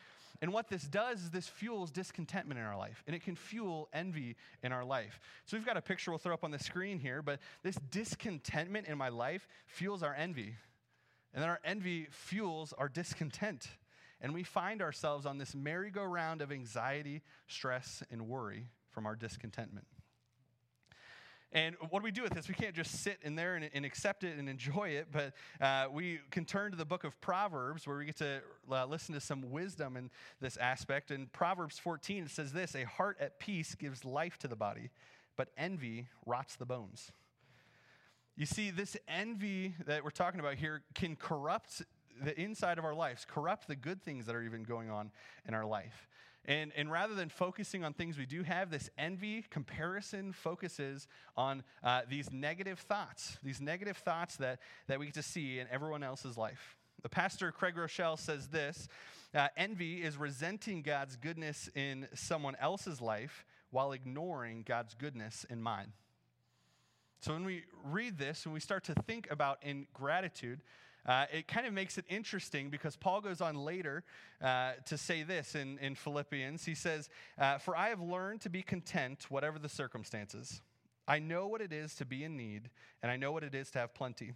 And 0.42 0.54
what 0.54 0.70
this 0.70 0.84
does 0.84 1.24
is 1.24 1.30
this 1.32 1.48
fuels 1.48 1.90
discontentment 1.90 2.60
in 2.60 2.66
our 2.66 2.78
life, 2.78 3.04
and 3.08 3.16
it 3.16 3.24
can 3.24 3.36
fuel 3.36 3.90
envy 3.92 4.36
in 4.62 4.72
our 4.72 4.86
life. 4.86 5.20
So 5.46 5.58
we've 5.58 5.66
got 5.66 5.78
a 5.78 5.82
picture 5.82 6.12
we'll 6.12 6.20
throw 6.20 6.34
up 6.34 6.44
on 6.44 6.52
the 6.52 6.60
screen 6.60 7.00
here, 7.00 7.22
but 7.22 7.40
this 7.64 7.76
discontentment 7.90 8.88
in 8.88 8.98
my 8.98 9.10
life 9.10 9.48
fuels 9.66 10.04
our 10.04 10.14
envy. 10.14 10.56
And 11.34 11.42
then 11.42 11.50
our 11.50 11.60
envy 11.64 12.08
fuels 12.12 12.74
our 12.78 12.88
discontent. 12.88 13.68
And 14.22 14.34
we 14.34 14.44
find 14.44 14.82
ourselves 14.82 15.26
on 15.26 15.38
this 15.38 15.54
merry-go-round 15.54 16.42
of 16.42 16.52
anxiety, 16.52 17.22
stress, 17.48 18.04
and 18.12 18.28
worry 18.28 18.70
from 18.90 19.06
our 19.06 19.16
discontentment. 19.16 19.88
And 21.54 21.76
what 21.90 22.00
do 22.00 22.04
we 22.04 22.12
do 22.12 22.24
with 22.24 22.34
this? 22.34 22.50
We 22.50 22.54
can't 22.54 22.76
just 22.76 23.04
sit 23.04 23.20
in 23.22 23.36
there 23.36 23.56
and, 23.56 23.70
and 23.74 23.86
accept 23.86 24.26
it 24.26 24.38
and 24.38 24.50
enjoy 24.50 24.90
it, 24.90 25.08
but 25.12 25.34
uh, 25.62 25.88
we 25.90 26.20
can 26.30 26.44
turn 26.44 26.72
to 26.72 26.78
the 26.78 26.86
book 26.86 27.06
of 27.06 27.20
Proverbs 27.22 27.88
where 27.88 27.98
we 27.98 28.06
get 28.06 28.18
to 28.18 28.42
uh, 28.70 28.86
listen 28.86 29.16
to 29.16 29.22
some 29.22 29.50
wisdom 29.50 29.96
in 29.96 30.10
this 30.42 30.58
aspect. 30.58 31.10
In 31.10 31.28
Proverbs 31.28 31.80
14, 31.80 32.24
it 32.24 32.32
says 32.32 32.52
this 32.52 32.76
A 32.76 32.84
heart 32.84 33.18
at 33.22 33.40
peace 33.40 33.76
gives 33.76 34.04
life 34.04 34.38
to 34.40 34.50
the 34.50 34.58
body, 34.58 34.90
but 35.38 35.50
envy 35.58 36.08
rots 36.26 36.58
the 36.58 36.66
bones. 36.66 37.12
You 38.36 38.46
see, 38.46 38.70
this 38.70 38.98
envy 39.08 39.74
that 39.86 40.04
we're 40.04 40.10
talking 40.10 40.42
about 40.42 40.56
here 40.56 40.84
can 40.96 41.16
corrupt 41.16 41.82
the 42.22 42.40
inside 42.40 42.78
of 42.78 42.84
our 42.84 42.94
lives, 42.94 43.26
corrupt 43.26 43.68
the 43.68 43.76
good 43.76 44.04
things 44.04 44.26
that 44.26 44.36
are 44.36 44.44
even 44.44 44.64
going 44.64 44.90
on 44.90 45.12
in 45.48 45.54
our 45.54 45.66
life. 45.66 46.08
And, 46.48 46.72
and 46.78 46.90
rather 46.90 47.14
than 47.14 47.28
focusing 47.28 47.84
on 47.84 47.94
things 47.94 48.18
we 48.18 48.26
do 48.26 48.44
have, 48.44 48.70
this 48.72 48.90
envy 48.98 49.44
comparison 49.50 50.32
focuses 50.32 51.08
on 51.36 51.62
uh, 51.84 52.02
these 52.10 52.32
negative 52.32 52.80
thoughts, 52.80 53.38
these 53.44 53.60
negative 53.60 53.98
thoughts 53.98 54.38
that, 54.38 54.60
that 54.88 54.98
we 54.98 55.08
get 55.08 55.16
to 55.16 55.24
see 55.24 55.60
in 55.60 55.68
everyone 55.70 56.04
else's 56.04 56.38
life. 56.38 56.78
The 57.04 57.10
pastor 57.10 57.52
Craig 57.52 57.76
Groeschel 57.76 58.18
says 58.18 58.48
this 58.48 58.88
uh, 59.36 59.50
envy 59.58 60.02
is 60.02 60.18
resenting 60.18 60.82
God's 60.82 61.18
goodness 61.18 61.70
in 61.76 62.08
someone 62.16 62.56
else's 62.62 63.02
life 63.02 63.46
while 63.72 63.92
ignoring 63.92 64.64
God's 64.66 64.94
goodness 64.94 65.46
in 65.50 65.62
mine. 65.62 65.92
So 67.20 67.34
when 67.34 67.46
we 67.46 67.64
read 67.84 68.18
this 68.18 68.46
and 68.46 68.54
we 68.54 68.60
start 68.60 68.86
to 68.86 68.94
think 68.94 69.28
about 69.30 69.58
ingratitude, 69.64 70.62
uh, 71.08 71.26
it 71.32 71.48
kind 71.48 71.66
of 71.66 71.74
makes 71.74 71.98
it 71.98 72.06
interesting 72.10 72.70
because 72.70 72.96
Paul 72.98 73.22
goes 73.22 73.40
on 73.40 73.56
later 73.56 74.04
uh, 74.42 74.74
to 74.86 74.98
say 74.98 75.24
this 75.24 75.56
in, 75.56 75.78
in 75.80 75.96
Philippians. 75.96 76.66
He 76.66 76.76
says, 76.76 77.10
uh, 77.38 77.58
For 77.60 77.78
I 77.78 77.90
have 77.90 78.02
learned 78.02 78.42
to 78.42 78.50
be 78.50 78.62
content, 78.62 79.26
whatever 79.30 79.58
the 79.58 79.70
circumstances. 79.70 80.62
I 81.08 81.20
know 81.20 81.48
what 81.48 81.62
it 81.62 81.72
is 81.72 81.96
to 81.96 82.06
be 82.06 82.26
in 82.26 82.36
need, 82.36 82.70
and 83.02 83.10
I 83.10 83.16
know 83.16 83.32
what 83.32 83.44
it 83.44 83.56
is 83.56 83.72
to 83.72 83.80
have 83.80 83.94
plenty. 83.94 84.34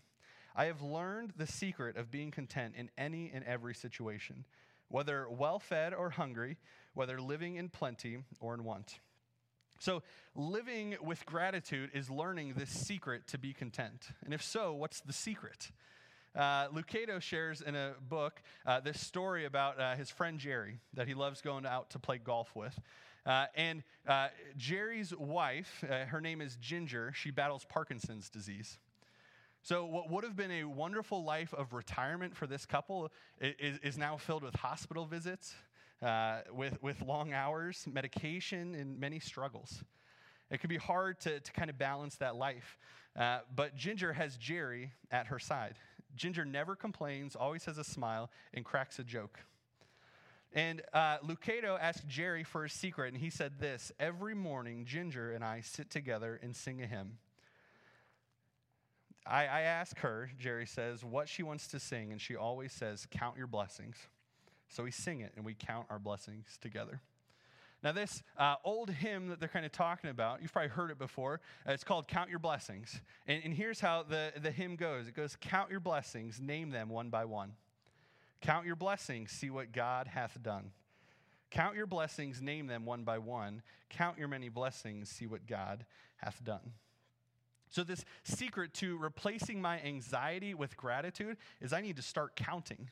I 0.55 0.65
have 0.65 0.81
learned 0.81 1.33
the 1.35 1.47
secret 1.47 1.97
of 1.97 2.09
being 2.09 2.31
content 2.31 2.75
in 2.77 2.89
any 2.97 3.29
and 3.33 3.43
every 3.43 3.73
situation, 3.73 4.45
whether 4.87 5.29
well 5.29 5.59
fed 5.59 5.93
or 5.93 6.11
hungry, 6.11 6.57
whether 6.93 7.19
living 7.19 7.55
in 7.55 7.67
plenty 7.67 8.19
or 8.39 8.53
in 8.53 8.63
want. 8.63 8.99
So, 9.79 10.03
living 10.35 10.95
with 11.01 11.25
gratitude 11.25 11.89
is 11.93 12.09
learning 12.09 12.53
this 12.55 12.69
secret 12.69 13.27
to 13.27 13.39
be 13.39 13.51
content. 13.51 14.09
And 14.23 14.33
if 14.33 14.43
so, 14.43 14.73
what's 14.73 15.01
the 15.01 15.13
secret? 15.13 15.71
Uh, 16.35 16.69
Lucado 16.69 17.21
shares 17.21 17.61
in 17.61 17.75
a 17.75 17.93
book 18.07 18.41
uh, 18.65 18.79
this 18.79 18.99
story 18.99 19.45
about 19.45 19.79
uh, 19.79 19.95
his 19.95 20.09
friend 20.09 20.39
Jerry 20.39 20.79
that 20.93 21.07
he 21.07 21.13
loves 21.13 21.41
going 21.41 21.65
out 21.65 21.89
to 21.91 21.99
play 21.99 22.17
golf 22.17 22.55
with. 22.55 22.79
Uh, 23.25 23.45
and 23.55 23.83
uh, 24.07 24.29
Jerry's 24.57 25.13
wife, 25.15 25.83
uh, 25.89 26.05
her 26.05 26.21
name 26.21 26.41
is 26.41 26.55
Ginger, 26.55 27.11
she 27.13 27.31
battles 27.31 27.65
Parkinson's 27.69 28.29
disease. 28.29 28.79
So, 29.63 29.85
what 29.85 30.09
would 30.09 30.23
have 30.23 30.35
been 30.35 30.51
a 30.51 30.63
wonderful 30.63 31.23
life 31.23 31.53
of 31.53 31.73
retirement 31.73 32.35
for 32.35 32.47
this 32.47 32.65
couple 32.65 33.11
is, 33.39 33.77
is 33.83 33.97
now 33.97 34.17
filled 34.17 34.41
with 34.41 34.55
hospital 34.55 35.05
visits, 35.05 35.53
with, 36.51 36.81
with 36.81 37.01
long 37.03 37.31
hours, 37.33 37.85
medication, 37.91 38.73
and 38.73 38.99
many 38.99 39.19
struggles. 39.19 39.83
It 40.49 40.59
can 40.59 40.67
be 40.67 40.77
hard 40.77 41.19
to, 41.21 41.39
to 41.39 41.51
kind 41.51 41.69
of 41.69 41.77
balance 41.77 42.15
that 42.15 42.35
life. 42.35 42.77
Uh, 43.15 43.39
but 43.55 43.75
Ginger 43.75 44.13
has 44.13 44.37
Jerry 44.37 44.91
at 45.11 45.27
her 45.27 45.39
side. 45.39 45.75
Ginger 46.15 46.45
never 46.45 46.75
complains, 46.75 47.35
always 47.35 47.65
has 47.65 47.77
a 47.77 47.83
smile, 47.83 48.29
and 48.53 48.65
cracks 48.65 48.99
a 48.99 49.03
joke. 49.03 49.39
And 50.53 50.81
uh, 50.93 51.19
Lucado 51.19 51.77
asked 51.79 52.07
Jerry 52.07 52.43
for 52.43 52.65
a 52.65 52.69
secret, 52.69 53.13
and 53.13 53.21
he 53.21 53.29
said 53.29 53.59
this 53.59 53.91
Every 53.99 54.35
morning, 54.35 54.85
Ginger 54.85 55.31
and 55.31 55.43
I 55.43 55.61
sit 55.61 55.89
together 55.89 56.39
and 56.41 56.55
sing 56.55 56.81
a 56.81 56.87
hymn. 56.87 57.17
I, 59.25 59.45
I 59.45 59.61
ask 59.61 59.99
her, 59.99 60.31
Jerry 60.39 60.65
says, 60.65 61.05
what 61.05 61.29
she 61.29 61.43
wants 61.43 61.67
to 61.67 61.79
sing, 61.79 62.11
and 62.11 62.19
she 62.19 62.35
always 62.35 62.73
says, 62.73 63.07
Count 63.11 63.37
your 63.37 63.47
blessings. 63.47 63.95
So 64.67 64.83
we 64.83 64.91
sing 64.91 65.21
it, 65.21 65.33
and 65.35 65.45
we 65.45 65.53
count 65.53 65.85
our 65.89 65.99
blessings 65.99 66.57
together. 66.61 67.01
Now, 67.83 67.91
this 67.91 68.21
uh, 68.37 68.55
old 68.63 68.91
hymn 68.91 69.29
that 69.29 69.39
they're 69.39 69.49
kind 69.49 69.65
of 69.65 69.71
talking 69.71 70.11
about, 70.11 70.41
you've 70.41 70.53
probably 70.53 70.69
heard 70.69 70.91
it 70.91 70.99
before. 70.99 71.41
Uh, 71.67 71.71
it's 71.71 71.83
called 71.83 72.07
Count 72.07 72.29
Your 72.29 72.37
Blessings. 72.37 73.01
And, 73.25 73.41
and 73.43 73.53
here's 73.53 73.79
how 73.79 74.03
the, 74.03 74.31
the 74.39 74.51
hymn 74.51 74.75
goes 74.75 75.07
it 75.07 75.15
goes, 75.15 75.35
Count 75.41 75.71
your 75.71 75.79
blessings, 75.79 76.39
name 76.39 76.69
them 76.69 76.89
one 76.89 77.09
by 77.09 77.25
one. 77.25 77.53
Count 78.41 78.65
your 78.65 78.75
blessings, 78.75 79.31
see 79.31 79.49
what 79.49 79.71
God 79.71 80.07
hath 80.07 80.41
done. 80.41 80.71
Count 81.49 81.75
your 81.75 81.87
blessings, 81.87 82.41
name 82.41 82.67
them 82.67 82.85
one 82.85 83.03
by 83.03 83.17
one. 83.17 83.61
Count 83.89 84.17
your 84.17 84.27
many 84.27 84.49
blessings, 84.49 85.09
see 85.09 85.27
what 85.27 85.47
God 85.47 85.85
hath 86.17 86.43
done. 86.43 86.73
So, 87.69 87.83
this 87.83 88.03
secret 88.23 88.73
to 88.75 88.97
replacing 88.97 89.61
my 89.61 89.81
anxiety 89.81 90.53
with 90.53 90.77
gratitude 90.77 91.37
is 91.61 91.73
I 91.73 91.81
need 91.81 91.95
to 91.95 92.01
start 92.01 92.35
counting. 92.35 92.89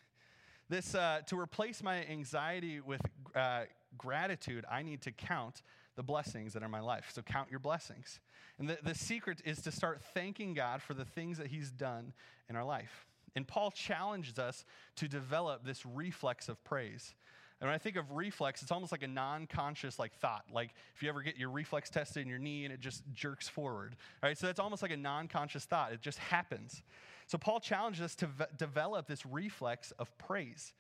This, 0.70 0.94
uh, 0.94 1.22
to 1.28 1.40
replace 1.40 1.82
my 1.82 2.06
anxiety 2.06 2.80
with 2.80 3.02
uh, 3.36 3.64
gratitude, 3.98 4.66
I 4.70 4.84
need 4.84 5.02
to 5.02 5.12
count 5.12 5.62
the 5.96 6.04
blessings 6.04 6.54
that 6.54 6.64
are 6.64 6.66
in 6.66 6.72
my 6.72 6.80
life. 6.80 7.12
So 7.14 7.22
count 7.22 7.50
your 7.50 7.60
blessings. 7.60 8.20
And 8.58 8.70
the, 8.70 8.78
the 8.84 8.96
secret 8.96 9.42
is 9.46 9.62
to 9.62 9.72
start 9.72 10.02
thanking 10.14 10.54
God 10.54 10.82
for 10.82 10.94
the 10.94 11.06
things 11.06 11.38
that 11.38 11.48
He's 11.48 11.72
done 11.72 12.14
in 12.50 12.56
our 12.56 12.64
life. 12.64 13.06
And 13.36 13.48
Paul 13.48 13.72
challenges 13.72 14.40
us 14.40 14.66
to 14.98 15.08
develop 15.08 15.66
this 15.66 15.86
reflex 15.86 16.50
of 16.50 16.64
praise. 16.64 17.14
And 17.62 17.68
when 17.68 17.76
I 17.76 17.78
think 17.78 17.98
of 17.98 18.12
reflex, 18.12 18.62
it's 18.62 18.72
almost 18.72 18.92
like 18.94 19.04
a 19.04 19.08
non-conscious 19.08 20.00
like 20.00 20.14
thought. 20.16 20.46
Like 20.52 20.74
if 20.96 21.04
you 21.04 21.10
ever 21.10 21.22
get 21.22 21.38
your 21.38 21.50
reflex 21.50 21.90
tested 21.90 22.24
in 22.24 22.30
your 22.30 22.40
knee 22.40 22.64
and 22.64 22.74
it 22.74 22.80
just 22.80 23.04
jerks 23.14 23.50
forward. 23.50 23.98
Right? 24.24 24.38
So 24.38 24.48
that's 24.48 24.60
almost 24.60 24.82
like 24.82 24.92
a 24.92 24.98
non-conscious 24.98 25.66
thought. 25.66 25.92
It 25.92 26.02
just 26.02 26.20
happens. 26.20 26.82
So 27.28 27.38
Paul 27.38 27.60
challenges 27.60 28.02
us 28.02 28.16
to 28.16 28.28
v- 28.28 28.46
develop 28.58 29.08
this 29.08 29.26
reflex 29.26 29.92
of 30.00 30.18
praise 30.18 30.74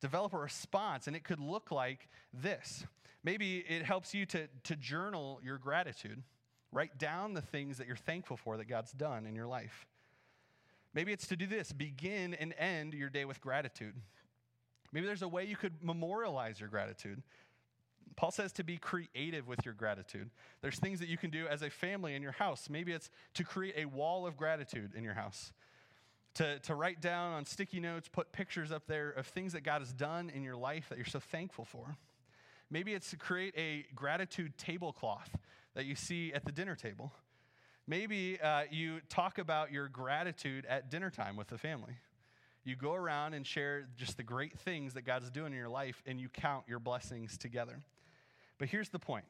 develop 0.00 0.32
a 0.32 0.38
response, 0.38 1.06
and 1.06 1.16
it 1.16 1.24
could 1.24 1.40
look 1.40 1.70
like 1.70 2.08
this. 2.32 2.84
Maybe 3.24 3.64
it 3.68 3.82
helps 3.84 4.14
you 4.14 4.26
to, 4.26 4.48
to 4.64 4.76
journal 4.76 5.40
your 5.42 5.58
gratitude. 5.58 6.22
Write 6.72 6.98
down 6.98 7.34
the 7.34 7.42
things 7.42 7.78
that 7.78 7.86
you're 7.86 7.96
thankful 7.96 8.36
for 8.36 8.56
that 8.56 8.68
God's 8.68 8.92
done 8.92 9.26
in 9.26 9.34
your 9.34 9.46
life. 9.46 9.86
Maybe 10.94 11.12
it's 11.12 11.26
to 11.28 11.36
do 11.36 11.46
this 11.46 11.72
begin 11.72 12.34
and 12.34 12.54
end 12.58 12.94
your 12.94 13.10
day 13.10 13.24
with 13.24 13.40
gratitude. 13.40 13.94
Maybe 14.92 15.06
there's 15.06 15.22
a 15.22 15.28
way 15.28 15.44
you 15.44 15.56
could 15.56 15.82
memorialize 15.82 16.60
your 16.60 16.68
gratitude. 16.68 17.22
Paul 18.16 18.30
says 18.30 18.52
to 18.52 18.64
be 18.64 18.78
creative 18.78 19.46
with 19.46 19.64
your 19.64 19.74
gratitude. 19.74 20.30
There's 20.62 20.78
things 20.78 21.00
that 21.00 21.08
you 21.08 21.18
can 21.18 21.30
do 21.30 21.46
as 21.46 21.60
a 21.62 21.68
family 21.68 22.14
in 22.14 22.22
your 22.22 22.32
house. 22.32 22.68
Maybe 22.70 22.92
it's 22.92 23.10
to 23.34 23.44
create 23.44 23.74
a 23.76 23.84
wall 23.84 24.26
of 24.26 24.36
gratitude 24.36 24.92
in 24.94 25.04
your 25.04 25.12
house, 25.12 25.52
to, 26.36 26.58
to 26.60 26.74
write 26.74 27.00
down 27.00 27.32
on 27.32 27.44
sticky 27.44 27.80
notes, 27.80 28.08
put 28.08 28.32
pictures 28.32 28.70
up 28.70 28.86
there 28.86 29.10
of 29.10 29.26
things 29.26 29.52
that 29.54 29.62
God 29.62 29.80
has 29.80 29.92
done 29.92 30.30
in 30.30 30.42
your 30.42 30.56
life 30.56 30.88
that 30.88 30.98
you're 30.98 31.06
so 31.06 31.20
thankful 31.20 31.64
for. 31.64 31.96
Maybe 32.70 32.94
it's 32.94 33.10
to 33.10 33.16
create 33.16 33.54
a 33.56 33.86
gratitude 33.94 34.58
tablecloth 34.58 35.30
that 35.74 35.86
you 35.86 35.94
see 35.94 36.32
at 36.32 36.44
the 36.44 36.52
dinner 36.52 36.74
table. 36.74 37.12
Maybe 37.86 38.40
uh, 38.40 38.64
you 38.70 39.00
talk 39.08 39.38
about 39.38 39.72
your 39.72 39.88
gratitude 39.88 40.66
at 40.66 40.90
dinner 40.90 41.10
time 41.10 41.36
with 41.36 41.48
the 41.48 41.58
family. 41.58 41.94
You 42.64 42.74
go 42.74 42.94
around 42.94 43.34
and 43.34 43.46
share 43.46 43.86
just 43.96 44.16
the 44.16 44.24
great 44.24 44.58
things 44.58 44.94
that 44.94 45.02
God's 45.02 45.30
doing 45.30 45.52
in 45.52 45.58
your 45.58 45.68
life, 45.68 46.02
and 46.04 46.20
you 46.20 46.28
count 46.28 46.64
your 46.66 46.80
blessings 46.80 47.38
together. 47.38 47.78
But 48.58 48.68
here's 48.68 48.88
the 48.88 48.98
point 48.98 49.24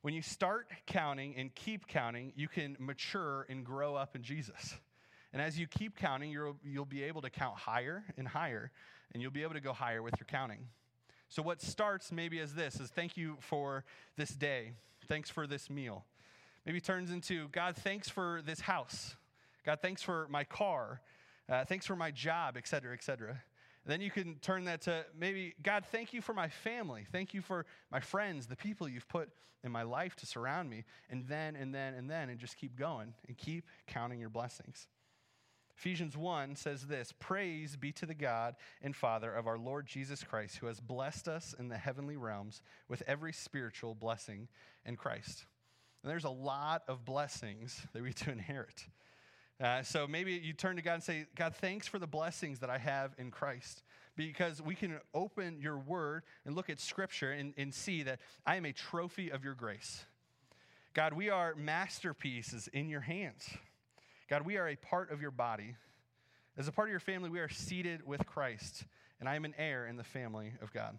when 0.00 0.14
you 0.14 0.22
start 0.22 0.68
counting 0.86 1.36
and 1.36 1.54
keep 1.54 1.86
counting, 1.86 2.32
you 2.34 2.48
can 2.48 2.76
mature 2.78 3.44
and 3.50 3.64
grow 3.64 3.94
up 3.94 4.16
in 4.16 4.22
Jesus. 4.22 4.76
And 5.36 5.44
as 5.44 5.58
you 5.58 5.66
keep 5.66 5.98
counting, 5.98 6.30
you'll, 6.30 6.56
you'll 6.64 6.86
be 6.86 7.02
able 7.02 7.20
to 7.20 7.28
count 7.28 7.58
higher 7.58 8.02
and 8.16 8.26
higher, 8.26 8.70
and 9.12 9.20
you'll 9.20 9.30
be 9.30 9.42
able 9.42 9.52
to 9.52 9.60
go 9.60 9.74
higher 9.74 10.02
with 10.02 10.14
your 10.18 10.24
counting. 10.24 10.60
So, 11.28 11.42
what 11.42 11.60
starts 11.60 12.10
maybe 12.10 12.40
as 12.40 12.54
this 12.54 12.80
is 12.80 12.88
thank 12.88 13.18
you 13.18 13.36
for 13.40 13.84
this 14.16 14.30
day. 14.30 14.72
Thanks 15.08 15.28
for 15.28 15.46
this 15.46 15.68
meal. 15.68 16.06
Maybe 16.64 16.80
turns 16.80 17.10
into 17.10 17.48
God, 17.48 17.76
thanks 17.76 18.08
for 18.08 18.40
this 18.46 18.60
house. 18.60 19.14
God, 19.62 19.80
thanks 19.82 20.00
for 20.00 20.26
my 20.30 20.42
car. 20.42 21.02
Uh, 21.50 21.66
thanks 21.66 21.84
for 21.84 21.96
my 21.96 22.10
job, 22.10 22.56
et 22.56 22.66
cetera, 22.66 22.94
et 22.94 23.02
cetera. 23.02 23.32
And 23.32 23.92
Then 23.92 24.00
you 24.00 24.10
can 24.10 24.36
turn 24.36 24.64
that 24.64 24.80
to 24.82 25.04
maybe, 25.20 25.54
God, 25.62 25.84
thank 25.92 26.14
you 26.14 26.22
for 26.22 26.32
my 26.32 26.48
family. 26.48 27.04
Thank 27.12 27.34
you 27.34 27.42
for 27.42 27.66
my 27.92 28.00
friends, 28.00 28.46
the 28.46 28.56
people 28.56 28.88
you've 28.88 29.08
put 29.08 29.28
in 29.62 29.70
my 29.70 29.82
life 29.82 30.16
to 30.16 30.24
surround 30.24 30.70
me. 30.70 30.84
And 31.10 31.26
then, 31.28 31.56
and 31.56 31.74
then, 31.74 31.92
and 31.92 32.08
then, 32.08 32.30
and 32.30 32.38
just 32.38 32.56
keep 32.56 32.74
going 32.74 33.12
and 33.28 33.36
keep 33.36 33.66
counting 33.86 34.18
your 34.18 34.30
blessings. 34.30 34.88
Ephesians 35.76 36.16
1 36.16 36.56
says 36.56 36.86
this 36.86 37.12
Praise 37.18 37.76
be 37.76 37.92
to 37.92 38.06
the 38.06 38.14
God 38.14 38.56
and 38.80 38.96
Father 38.96 39.32
of 39.32 39.46
our 39.46 39.58
Lord 39.58 39.86
Jesus 39.86 40.24
Christ, 40.24 40.56
who 40.56 40.66
has 40.66 40.80
blessed 40.80 41.28
us 41.28 41.54
in 41.58 41.68
the 41.68 41.76
heavenly 41.76 42.16
realms 42.16 42.62
with 42.88 43.02
every 43.06 43.32
spiritual 43.32 43.94
blessing 43.94 44.48
in 44.86 44.96
Christ. 44.96 45.44
And 46.02 46.10
there's 46.10 46.24
a 46.24 46.30
lot 46.30 46.82
of 46.88 47.04
blessings 47.04 47.82
that 47.92 48.02
we 48.02 48.12
to 48.14 48.30
inherit. 48.30 48.86
Uh, 49.60 49.82
so 49.82 50.06
maybe 50.06 50.32
you 50.32 50.52
turn 50.52 50.76
to 50.76 50.82
God 50.82 50.94
and 50.94 51.02
say, 51.02 51.26
God, 51.34 51.54
thanks 51.54 51.86
for 51.86 51.98
the 51.98 52.06
blessings 52.06 52.60
that 52.60 52.70
I 52.70 52.78
have 52.78 53.12
in 53.18 53.30
Christ. 53.30 53.82
Because 54.14 54.62
we 54.62 54.74
can 54.74 54.98
open 55.12 55.60
your 55.60 55.78
word 55.78 56.22
and 56.46 56.54
look 56.54 56.70
at 56.70 56.80
scripture 56.80 57.32
and, 57.32 57.52
and 57.58 57.72
see 57.72 58.02
that 58.02 58.18
I 58.46 58.56
am 58.56 58.64
a 58.64 58.72
trophy 58.72 59.30
of 59.30 59.44
your 59.44 59.54
grace. 59.54 60.06
God, 60.94 61.12
we 61.12 61.28
are 61.28 61.54
masterpieces 61.54 62.68
in 62.68 62.88
your 62.88 63.02
hands. 63.02 63.46
God, 64.28 64.42
we 64.42 64.56
are 64.56 64.68
a 64.68 64.76
part 64.76 65.10
of 65.10 65.20
your 65.20 65.30
body. 65.30 65.76
As 66.56 66.68
a 66.68 66.72
part 66.72 66.88
of 66.88 66.90
your 66.90 67.00
family, 67.00 67.30
we 67.30 67.40
are 67.40 67.48
seated 67.48 68.06
with 68.06 68.26
Christ, 68.26 68.84
and 69.20 69.28
I 69.28 69.36
am 69.36 69.44
an 69.44 69.54
heir 69.58 69.86
in 69.86 69.96
the 69.96 70.04
family 70.04 70.52
of 70.62 70.72
God. 70.72 70.98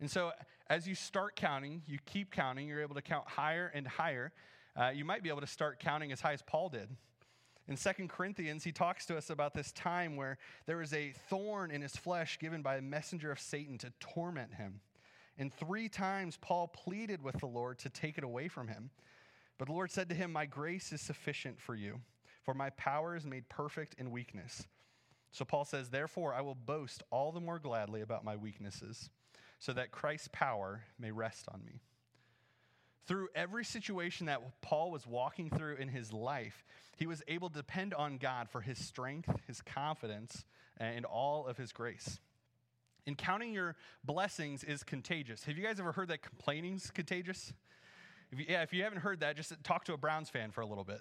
And 0.00 0.10
so, 0.10 0.32
as 0.68 0.86
you 0.86 0.94
start 0.94 1.36
counting, 1.36 1.82
you 1.86 1.98
keep 2.06 2.30
counting, 2.30 2.68
you're 2.68 2.82
able 2.82 2.94
to 2.94 3.02
count 3.02 3.26
higher 3.28 3.70
and 3.74 3.86
higher 3.86 4.32
uh, 4.76 4.90
you 4.92 5.04
might 5.04 5.22
be 5.22 5.28
able 5.28 5.40
to 5.40 5.46
start 5.46 5.78
counting 5.78 6.10
as 6.10 6.20
high 6.20 6.32
as 6.32 6.42
Paul 6.42 6.68
did. 6.68 6.88
In 7.68 7.76
Second 7.76 8.10
Corinthians, 8.10 8.64
he 8.64 8.72
talks 8.72 9.06
to 9.06 9.16
us 9.16 9.30
about 9.30 9.54
this 9.54 9.72
time 9.72 10.16
where 10.16 10.36
there 10.66 10.76
was 10.78 10.92
a 10.92 11.14
thorn 11.30 11.70
in 11.70 11.80
his 11.80 11.96
flesh 11.96 12.38
given 12.38 12.60
by 12.60 12.76
a 12.76 12.82
messenger 12.82 13.30
of 13.30 13.40
Satan 13.40 13.78
to 13.78 13.92
torment 14.00 14.54
him. 14.54 14.80
And 15.38 15.52
three 15.52 15.88
times 15.88 16.38
Paul 16.40 16.68
pleaded 16.68 17.22
with 17.22 17.38
the 17.38 17.46
Lord 17.46 17.78
to 17.80 17.88
take 17.88 18.18
it 18.18 18.24
away 18.24 18.48
from 18.48 18.68
him. 18.68 18.90
But 19.58 19.68
the 19.68 19.74
Lord 19.74 19.90
said 19.90 20.08
to 20.08 20.14
him, 20.14 20.32
My 20.32 20.46
grace 20.46 20.92
is 20.92 21.00
sufficient 21.00 21.60
for 21.60 21.74
you, 21.74 22.00
for 22.42 22.54
my 22.54 22.70
power 22.70 23.16
is 23.16 23.24
made 23.24 23.48
perfect 23.48 23.94
in 23.98 24.10
weakness. 24.10 24.66
So 25.30 25.44
Paul 25.44 25.64
says, 25.64 25.90
Therefore, 25.90 26.34
I 26.34 26.40
will 26.40 26.54
boast 26.54 27.02
all 27.10 27.32
the 27.32 27.40
more 27.40 27.58
gladly 27.58 28.00
about 28.00 28.24
my 28.24 28.36
weaknesses, 28.36 29.10
so 29.58 29.72
that 29.72 29.90
Christ's 29.90 30.28
power 30.32 30.82
may 30.98 31.10
rest 31.10 31.46
on 31.52 31.64
me. 31.64 31.80
Through 33.06 33.28
every 33.34 33.64
situation 33.64 34.26
that 34.26 34.40
Paul 34.62 34.90
was 34.90 35.06
walking 35.06 35.50
through 35.50 35.76
in 35.76 35.88
his 35.88 36.12
life, 36.12 36.64
he 36.96 37.06
was 37.06 37.22
able 37.28 37.50
to 37.50 37.56
depend 37.56 37.92
on 37.92 38.16
God 38.16 38.48
for 38.48 38.62
his 38.62 38.78
strength, 38.78 39.28
his 39.46 39.60
confidence, 39.60 40.44
and 40.78 41.04
all 41.04 41.46
of 41.46 41.58
his 41.58 41.72
grace. 41.72 42.18
And 43.06 43.18
counting 43.18 43.52
your 43.52 43.76
blessings 44.04 44.64
is 44.64 44.82
contagious. 44.82 45.44
Have 45.44 45.58
you 45.58 45.62
guys 45.62 45.78
ever 45.78 45.92
heard 45.92 46.08
that 46.08 46.22
complaining's 46.22 46.90
contagious? 46.90 47.52
If 48.34 48.40
you, 48.40 48.46
yeah, 48.48 48.62
if 48.62 48.72
you 48.72 48.82
haven't 48.82 48.98
heard 48.98 49.20
that, 49.20 49.36
just 49.36 49.52
talk 49.62 49.84
to 49.84 49.92
a 49.92 49.96
Browns 49.96 50.28
fan 50.28 50.50
for 50.50 50.60
a 50.60 50.66
little 50.66 50.82
bit. 50.82 51.00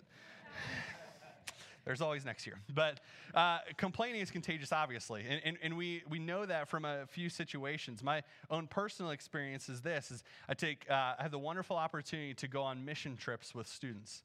There's 1.85 1.99
always 1.99 2.23
next 2.23 2.45
year. 2.45 2.59
But 2.73 2.99
uh, 3.33 3.57
complaining 3.75 4.21
is 4.21 4.29
contagious, 4.29 4.71
obviously. 4.71 5.25
And, 5.27 5.41
and, 5.43 5.57
and, 5.63 5.75
we, 5.75 6.03
we 6.07 6.19
know 6.19 6.45
that 6.45 6.69
from 6.69 6.85
a 6.85 7.07
few 7.07 7.29
situations. 7.29 8.03
My 8.03 8.21
own 8.51 8.67
personal 8.67 9.11
experience 9.11 9.67
is 9.67 9.81
this, 9.81 10.11
is 10.11 10.23
I, 10.47 10.53
take, 10.53 10.85
uh, 10.87 11.15
I 11.17 11.23
have 11.23 11.31
the 11.31 11.39
wonderful 11.39 11.75
opportunity 11.75 12.35
to 12.35 12.47
go 12.47 12.61
on 12.61 12.85
mission 12.85 13.17
trips 13.17 13.55
with 13.55 13.67
students. 13.67 14.21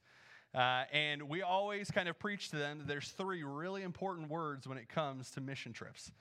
Uh, 0.54 0.84
and 0.92 1.22
we 1.22 1.40
always 1.40 1.90
kind 1.90 2.10
of 2.10 2.18
preach 2.18 2.50
to 2.50 2.56
them 2.56 2.78
that 2.78 2.88
there's 2.88 3.08
three 3.08 3.42
really 3.42 3.84
important 3.84 4.28
words 4.28 4.68
when 4.68 4.76
it 4.76 4.90
comes 4.90 5.30
to 5.30 5.40
mission 5.40 5.72
trips. 5.72 6.12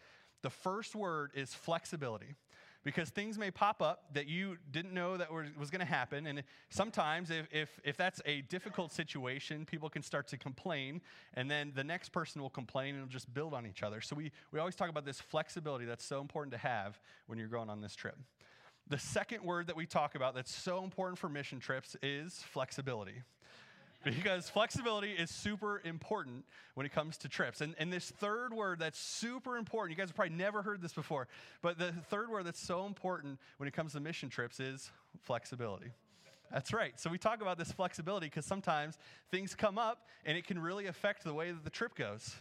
The 0.41 0.49
first 0.49 0.95
word 0.95 1.31
is 1.35 1.53
flexibility 1.53 2.35
because 2.87 3.09
things 3.09 3.37
may 3.37 3.51
pop 3.51 3.81
up 3.81 4.05
that 4.13 4.29
you 4.29 4.55
didn't 4.71 4.93
know 4.93 5.17
that 5.17 5.27
was 5.59 5.69
going 5.69 5.81
to 5.81 5.85
happen. 5.85 6.25
And 6.25 6.41
sometimes, 6.69 7.29
if, 7.29 7.45
if, 7.51 7.81
if 7.83 7.97
that's 7.97 8.21
a 8.25 8.43
difficult 8.43 8.93
situation, 8.93 9.65
people 9.65 9.89
can 9.89 10.01
start 10.01 10.25
to 10.29 10.37
complain, 10.37 11.01
and 11.33 11.51
then 11.51 11.73
the 11.75 11.83
next 11.83 12.13
person 12.13 12.41
will 12.41 12.49
complain 12.49 12.95
and 12.95 13.03
it'll 13.03 13.11
just 13.11 13.33
build 13.33 13.53
on 13.53 13.65
each 13.65 13.83
other. 13.83 13.99
So 13.99 14.15
we, 14.15 14.31
we 14.53 14.59
always 14.61 14.73
talk 14.73 14.87
about 14.87 15.03
this 15.03 15.19
flexibility 15.19 15.83
that's 15.83 16.05
so 16.05 16.21
important 16.21 16.53
to 16.53 16.59
have 16.59 16.97
when 17.25 17.37
you're 17.37 17.49
going 17.49 17.69
on 17.69 17.81
this 17.81 17.93
trip. 17.93 18.17
The 18.87 18.97
second 18.97 19.43
word 19.43 19.67
that 19.67 19.75
we 19.75 19.85
talk 19.85 20.15
about 20.15 20.33
that's 20.33 20.55
so 20.55 20.81
important 20.81 21.19
for 21.19 21.27
mission 21.27 21.59
trips 21.59 21.97
is 22.01 22.41
flexibility 22.53 23.15
because 24.03 24.49
flexibility 24.49 25.11
is 25.11 25.29
super 25.29 25.81
important 25.83 26.45
when 26.75 26.85
it 26.85 26.91
comes 26.91 27.17
to 27.17 27.27
trips. 27.27 27.61
And, 27.61 27.75
and 27.77 27.91
this 27.91 28.09
third 28.09 28.53
word 28.53 28.79
that's 28.79 28.99
super 28.99 29.57
important, 29.57 29.97
you 29.97 30.01
guys 30.01 30.09
have 30.09 30.15
probably 30.15 30.35
never 30.35 30.61
heard 30.61 30.81
this 30.81 30.93
before, 30.93 31.27
but 31.61 31.77
the 31.77 31.91
third 32.09 32.29
word 32.29 32.45
that's 32.45 32.61
so 32.61 32.85
important 32.85 33.39
when 33.57 33.67
it 33.67 33.73
comes 33.73 33.93
to 33.93 33.99
mission 33.99 34.29
trips 34.29 34.59
is 34.59 34.91
flexibility. 35.21 35.91
That's 36.51 36.71
right. 36.71 36.97
So 36.99 37.09
we 37.09 37.17
talk 37.17 37.41
about 37.41 37.57
this 37.57 37.71
flexibility 37.71 38.27
because 38.27 38.45
sometimes 38.45 38.97
things 39.31 39.53
come 39.53 39.77
up 39.77 40.07
and 40.25 40.37
it 40.37 40.47
can 40.47 40.59
really 40.59 40.85
affect 40.87 41.23
the 41.23 41.33
way 41.33 41.51
that 41.51 41.63
the 41.63 41.69
trip 41.69 41.95
goes. 41.95 42.35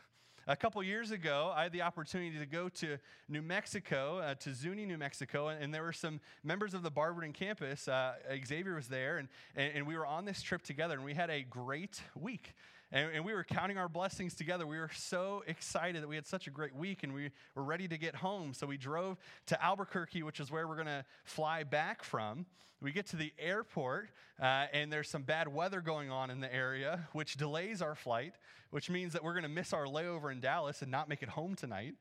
A 0.49 0.55
couple 0.55 0.81
years 0.81 1.11
ago, 1.11 1.53
I 1.57 1.65
had 1.65 1.73
the 1.73 1.83
opportunity 1.83 2.39
to 2.39 2.47
go 2.47 2.69
to 2.69 2.99
New 3.29 3.43
Mexico, 3.43 4.19
uh, 4.19 4.37
to 4.37 4.55
Zuni, 4.55 4.87
New 4.87 4.97
Mexico, 4.97 5.49
and, 5.49 5.61
and, 5.61 5.75
there 5.75 5.83
were 5.83 5.93
some 5.93 6.21
members 6.45 6.73
of 6.73 6.85
the 6.85 6.91
Barberton 6.91 7.33
campus. 7.33 7.89
Uh, 7.89 8.13
Xavier 8.47 8.77
was 8.77 8.87
there, 8.87 9.19
and, 9.19 9.29
and, 9.57 9.73
and 9.79 9.87
we 9.89 9.97
were 9.97 10.07
on 10.07 10.25
this 10.25 10.43
trip 10.43 10.63
together, 10.63 10.95
and 10.95 11.05
we 11.05 11.15
had 11.15 11.31
a 11.31 11.43
great 11.43 12.01
week. 12.15 12.55
And, 12.93 13.11
and, 13.17 13.25
we 13.25 13.35
were 13.35 13.43
counting 13.43 13.79
our 13.79 13.89
blessings 13.89 14.35
together. 14.35 14.65
We 14.67 14.79
were 14.79 14.91
so 14.95 15.43
excited 15.49 16.03
that 16.03 16.09
we 16.09 16.15
had 16.15 16.27
such 16.27 16.47
a 16.47 16.51
great 16.51 16.75
week 16.75 17.03
and 17.03 17.13
we 17.13 17.31
were 17.57 17.65
ready 17.65 17.89
to 17.89 17.99
get 17.99 18.15
home. 18.15 18.55
So 18.55 18.67
we 18.67 18.77
drove 18.77 19.19
to 19.47 19.63
Albuquerque, 19.63 20.23
which 20.23 20.39
is 20.39 20.53
where 20.53 20.69
we're 20.69 20.77
going 20.77 20.87
to 20.87 21.05
fly 21.25 21.65
back 21.65 22.05
from. 22.05 22.47
We 22.81 22.93
get 22.93 23.07
to 23.07 23.17
the 23.17 23.33
airport, 23.39 24.11
uh, 24.41 24.67
and 24.73 24.93
there's 24.93 25.09
some 25.09 25.23
bad 25.23 25.49
weather 25.49 25.81
going 25.81 26.11
on 26.11 26.31
in 26.31 26.41
the 26.41 26.55
area, 26.55 27.09
which 27.13 27.37
delays 27.37 27.81
our 27.81 27.95
flight, 27.95 28.35
which 28.71 28.91
means 28.91 29.15
that 29.15 29.25
we're 29.25 29.33
going 29.33 29.45
to 29.45 29.49
miss 29.49 29.73
our 29.73 29.87
layover 29.87 30.31
in 30.31 30.41
Dallas 30.41 30.83
and 30.83 30.91
not 30.91 31.09
make 31.09 31.23
it 31.23 31.31
home 31.31 31.55
tonight. 31.55 31.95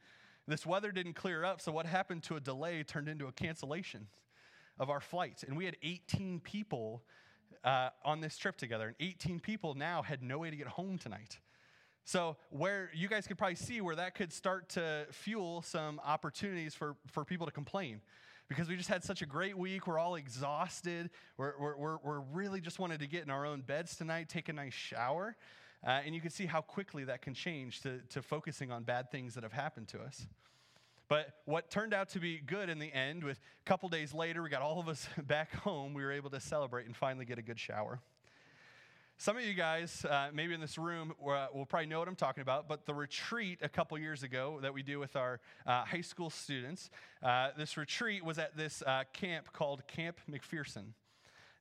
This 0.48 0.66
weather 0.66 0.92
didn't 0.92 1.14
clear 1.14 1.44
up, 1.44 1.62
so 1.62 1.72
what 1.72 1.86
happened 1.86 2.24
to 2.24 2.36
a 2.36 2.40
delay 2.40 2.84
turned 2.84 3.08
into 3.08 3.26
a 3.26 3.32
cancellation 3.32 4.08
of 4.78 4.90
our 4.90 5.00
flight. 5.00 5.44
And 5.48 5.58
we 5.58 5.66
had 5.66 5.78
18 5.82 6.42
people 6.42 7.02
uh, 7.64 7.90
on 8.04 8.22
this 8.22 8.38
trip 8.38 8.58
together, 8.58 8.88
and 8.88 8.96
18 9.00 9.40
people 9.40 9.74
now 9.74 10.02
had 10.02 10.22
no 10.22 10.40
way 10.40 10.50
to 10.50 10.56
get 10.56 10.68
home 10.68 10.98
tonight. 10.98 11.40
So, 12.08 12.38
where 12.52 12.92
you 12.94 13.08
guys 13.08 13.26
could 13.26 13.38
probably 13.38 13.56
see 13.56 13.82
where 13.82 13.96
that 13.96 14.14
could 14.14 14.32
start 14.32 14.70
to 14.70 15.08
fuel 15.12 15.64
some 15.64 16.00
opportunities 16.06 16.76
for, 16.76 16.96
for 17.08 17.26
people 17.26 17.48
to 17.48 17.52
complain. 17.52 18.02
Because 18.48 18.70
we 18.70 18.76
just 18.76 18.90
had 18.90 19.04
such 19.04 19.24
a 19.24 19.26
great 19.26 19.58
week. 19.58 19.88
We're 19.88 19.98
all 19.98 20.14
exhausted. 20.14 21.10
We're, 21.36 21.54
we're, 21.60 21.98
we're, 22.04 22.20
really 22.20 22.62
just 22.62 22.78
wanted 22.78 23.00
to 23.00 23.08
get 23.08 23.24
in 23.24 23.32
our 23.32 23.44
own 23.44 23.62
beds 23.62 23.96
tonight, 23.96 24.30
take 24.30 24.50
a 24.50 24.54
nice 24.54 24.74
shower. 24.74 25.36
Uh, 25.84 26.02
and 26.06 26.14
you 26.14 26.22
can 26.22 26.30
see 26.30 26.46
how 26.46 26.62
quickly 26.62 27.04
that 27.06 27.24
can 27.24 27.34
change 27.34 27.82
to, 27.82 28.02
to 28.10 28.22
focusing 28.22 28.72
on 28.72 28.84
bad 28.84 29.10
things 29.10 29.34
that 29.34 29.42
have 29.42 29.54
happened 29.54 29.88
to 29.88 30.00
us. 30.00 30.28
But 31.08 31.28
what 31.46 31.70
turned 31.70 31.94
out 31.94 32.10
to 32.10 32.20
be 32.20 32.40
good 32.40 32.70
in 32.70 32.80
the 32.80 32.92
end, 32.92 33.24
with 33.24 33.38
a 33.38 33.70
couple 33.70 33.90
days 33.90 34.14
later, 34.14 34.42
we 34.42 34.50
got 34.50 34.62
all 34.62 34.80
of 34.80 34.88
us 34.88 35.08
back 35.28 35.54
home. 35.54 35.94
We 35.94 36.04
were 36.04 36.12
able 36.12 36.30
to 36.32 36.40
celebrate 36.40 36.86
and 36.88 36.96
finally 36.96 37.26
get 37.26 37.38
a 37.38 37.44
good 37.44 37.60
shower. 37.60 38.00
Some 39.18 39.38
of 39.38 39.44
you 39.44 39.54
guys, 39.54 40.04
uh, 40.04 40.30
maybe 40.34 40.54
in 40.54 40.60
this 40.60 40.78
room, 40.78 41.14
uh, 41.26 41.48
will 41.54 41.66
probably 41.66 41.88
know 41.88 42.00
what 42.00 42.10
I'm 42.10 42.18
talking 42.18 42.42
about, 42.42 42.68
but 42.68 42.86
the 42.86 42.94
retreat 42.94 43.60
a 43.62 43.70
couple 43.70 43.98
years 43.98 44.24
ago 44.24 44.60
that 44.62 44.74
we 44.74 44.84
do 44.84 45.00
with 45.00 45.16
our 45.16 45.40
uh, 45.66 45.86
high 45.86 46.02
school 46.02 46.30
students, 46.30 46.90
uh, 47.24 47.52
this 47.58 47.78
retreat 47.78 48.26
was 48.26 48.38
at 48.40 48.58
this 48.58 48.84
uh, 48.86 49.04
camp 49.14 49.54
called 49.54 49.88
Camp 49.88 50.20
McPherson. 50.30 50.88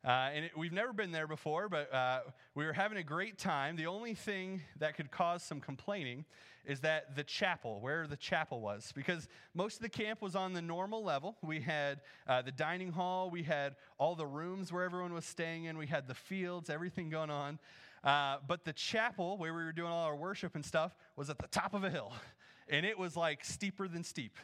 Uh, 0.04 0.30
and 0.34 0.44
it, 0.44 0.56
we've 0.56 0.72
never 0.72 0.92
been 0.92 1.12
there 1.12 1.26
before, 1.26 1.68
but 1.68 1.92
uh, 1.92 2.20
we 2.54 2.66
were 2.66 2.74
having 2.74 2.98
a 2.98 3.02
great 3.02 3.38
time. 3.38 3.74
The 3.74 3.86
only 3.86 4.14
thing 4.14 4.60
that 4.78 4.96
could 4.96 5.10
cause 5.10 5.42
some 5.42 5.60
complaining 5.60 6.26
is 6.66 6.80
that 6.80 7.16
the 7.16 7.24
chapel, 7.24 7.80
where 7.80 8.06
the 8.06 8.16
chapel 8.16 8.60
was, 8.60 8.92
because 8.94 9.28
most 9.54 9.76
of 9.76 9.82
the 9.82 9.88
camp 9.88 10.20
was 10.20 10.36
on 10.36 10.52
the 10.52 10.60
normal 10.60 11.02
level. 11.02 11.36
We 11.42 11.60
had 11.60 12.00
uh, 12.26 12.42
the 12.42 12.52
dining 12.52 12.92
hall, 12.92 13.30
we 13.30 13.42
had 13.42 13.76
all 13.96 14.14
the 14.14 14.26
rooms 14.26 14.72
where 14.72 14.84
everyone 14.84 15.14
was 15.14 15.24
staying 15.24 15.64
in, 15.64 15.78
we 15.78 15.86
had 15.86 16.06
the 16.06 16.14
fields, 16.14 16.68
everything 16.68 17.08
going 17.08 17.30
on. 17.30 17.58
Uh, 18.02 18.36
but 18.46 18.64
the 18.64 18.74
chapel, 18.74 19.38
where 19.38 19.54
we 19.54 19.64
were 19.64 19.72
doing 19.72 19.90
all 19.90 20.04
our 20.04 20.16
worship 20.16 20.54
and 20.54 20.64
stuff, 20.64 20.94
was 21.16 21.30
at 21.30 21.38
the 21.38 21.48
top 21.48 21.72
of 21.72 21.82
a 21.82 21.90
hill, 21.90 22.12
and 22.68 22.84
it 22.84 22.98
was 22.98 23.16
like 23.16 23.42
steeper 23.42 23.88
than 23.88 24.04
steep. 24.04 24.36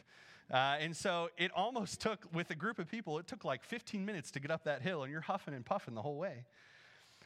Uh, 0.51 0.77
and 0.79 0.95
so 0.95 1.29
it 1.37 1.49
almost 1.55 2.01
took, 2.01 2.25
with 2.33 2.49
a 2.49 2.55
group 2.55 2.77
of 2.77 2.89
people, 2.89 3.17
it 3.19 3.27
took 3.27 3.45
like 3.45 3.63
15 3.63 4.05
minutes 4.05 4.31
to 4.31 4.39
get 4.39 4.51
up 4.51 4.65
that 4.65 4.81
hill, 4.81 5.03
and 5.03 5.11
you're 5.11 5.21
huffing 5.21 5.53
and 5.53 5.65
puffing 5.65 5.95
the 5.95 6.01
whole 6.01 6.17
way. 6.17 6.45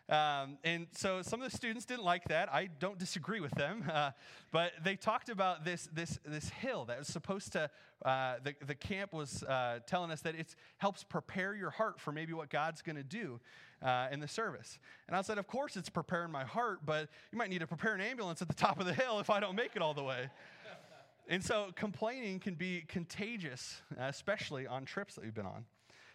Um, 0.07 0.59
and 0.63 0.85
so 0.91 1.23
some 1.23 1.41
of 1.41 1.49
the 1.49 1.57
students 1.57 1.85
didn't 1.85 2.03
like 2.03 2.25
that. 2.25 2.53
I 2.53 2.69
don't 2.79 2.99
disagree 2.99 3.39
with 3.39 3.51
them. 3.51 3.83
Uh, 3.95 4.11
but 4.51 4.71
they 4.83 4.97
talked 4.97 5.29
about 5.29 5.63
this, 5.63 5.87
this, 5.93 6.19
this 6.25 6.49
hill 6.49 6.83
that 6.85 6.97
was 6.97 7.07
supposed 7.07 7.53
to, 7.53 7.69
uh, 8.03 8.35
the, 8.43 8.53
the 8.65 8.75
camp 8.75 9.13
was 9.13 9.41
uh, 9.43 9.79
telling 9.87 10.11
us 10.11 10.21
that 10.21 10.35
it 10.35 10.53
helps 10.77 11.03
prepare 11.03 11.55
your 11.55 11.69
heart 11.69 11.99
for 11.99 12.11
maybe 12.11 12.33
what 12.33 12.49
God's 12.49 12.81
going 12.81 12.97
to 12.97 13.03
do 13.03 13.39
uh, 13.81 14.07
in 14.11 14.19
the 14.19 14.27
service. 14.27 14.79
And 15.07 15.15
I 15.15 15.21
said, 15.21 15.37
Of 15.37 15.47
course, 15.47 15.77
it's 15.77 15.89
preparing 15.89 16.29
my 16.29 16.43
heart, 16.43 16.79
but 16.85 17.07
you 17.31 17.37
might 17.37 17.49
need 17.49 17.59
to 17.59 17.67
prepare 17.67 17.95
an 17.95 18.01
ambulance 18.01 18.41
at 18.41 18.49
the 18.49 18.53
top 18.53 18.81
of 18.81 18.85
the 18.85 18.93
hill 18.93 19.19
if 19.19 19.29
I 19.29 19.39
don't 19.39 19.55
make 19.55 19.75
it 19.75 19.81
all 19.81 19.93
the 19.93 20.03
way. 20.03 20.29
And 21.27 21.43
so 21.43 21.71
complaining 21.75 22.39
can 22.39 22.55
be 22.55 22.83
contagious, 22.87 23.81
especially 23.97 24.67
on 24.67 24.85
trips 24.85 25.15
that 25.15 25.23
we've 25.23 25.33
been 25.33 25.45
on. 25.45 25.65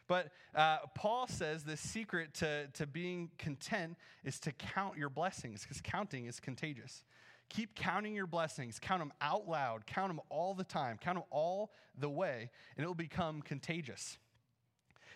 But 0.06 0.30
uh, 0.56 0.78
Paul 0.94 1.28
says 1.28 1.62
the 1.62 1.76
secret 1.76 2.34
to, 2.34 2.66
to 2.74 2.86
being 2.86 3.30
content 3.38 3.96
is 4.24 4.40
to 4.40 4.52
count 4.52 4.96
your 4.96 5.08
blessings, 5.08 5.62
because 5.62 5.80
counting 5.80 6.26
is 6.26 6.40
contagious. 6.40 7.04
Keep 7.48 7.74
counting 7.74 8.14
your 8.14 8.26
blessings, 8.26 8.78
count 8.80 9.00
them 9.00 9.12
out 9.20 9.48
loud, 9.48 9.86
count 9.86 10.08
them 10.08 10.20
all 10.28 10.54
the 10.54 10.64
time, 10.64 10.98
count 11.00 11.16
them 11.16 11.24
all 11.30 11.72
the 11.98 12.08
way, 12.08 12.50
and 12.76 12.84
it 12.84 12.86
will 12.86 12.94
become 12.94 13.42
contagious. 13.42 14.18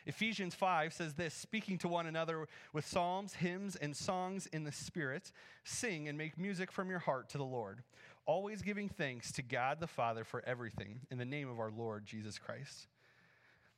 Ephesians 0.06 0.54
5 0.54 0.92
says 0.92 1.14
this 1.14 1.32
speaking 1.32 1.78
to 1.78 1.88
one 1.88 2.06
another 2.06 2.46
with 2.72 2.86
psalms, 2.86 3.34
hymns, 3.34 3.76
and 3.76 3.96
songs 3.96 4.46
in 4.52 4.64
the 4.64 4.72
Spirit, 4.72 5.32
sing 5.64 6.08
and 6.08 6.18
make 6.18 6.38
music 6.38 6.70
from 6.70 6.90
your 6.90 6.98
heart 6.98 7.28
to 7.30 7.38
the 7.38 7.44
Lord, 7.44 7.82
always 8.26 8.62
giving 8.62 8.88
thanks 8.88 9.32
to 9.32 9.42
God 9.42 9.80
the 9.80 9.86
Father 9.86 10.24
for 10.24 10.42
everything 10.46 11.00
in 11.10 11.18
the 11.18 11.24
name 11.24 11.48
of 11.48 11.58
our 11.58 11.70
Lord 11.70 12.06
Jesus 12.06 12.38
Christ 12.38 12.86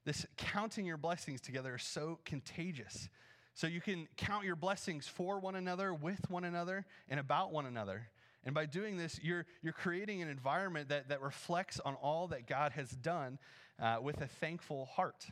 this 0.06 0.24
counting 0.37 0.87
your 0.87 0.96
blessings 0.96 1.40
together 1.42 1.74
is 1.74 1.82
so 1.82 2.20
contagious. 2.24 3.11
So 3.54 3.66
you 3.66 3.80
can 3.80 4.06
count 4.16 4.44
your 4.44 4.54
blessings 4.54 5.09
for 5.09 5.40
one 5.40 5.56
another, 5.56 5.92
with 5.92 6.30
one 6.30 6.44
another, 6.44 6.87
and 7.09 7.18
about 7.18 7.52
one 7.52 7.66
another. 7.66 8.09
And 8.44 8.54
by 8.54 8.66
doing 8.66 8.96
this, 8.96 9.18
you're, 9.20 9.44
you're 9.62 9.72
creating 9.72 10.22
an 10.22 10.28
environment 10.28 10.88
that, 10.90 11.09
that 11.09 11.20
reflects 11.20 11.80
on 11.80 11.94
all 11.96 12.28
that 12.28 12.46
God 12.46 12.72
has 12.72 12.90
done 12.90 13.38
uh, 13.82 13.96
with 14.00 14.20
a 14.20 14.28
thankful 14.28 14.85
heart. 14.85 15.26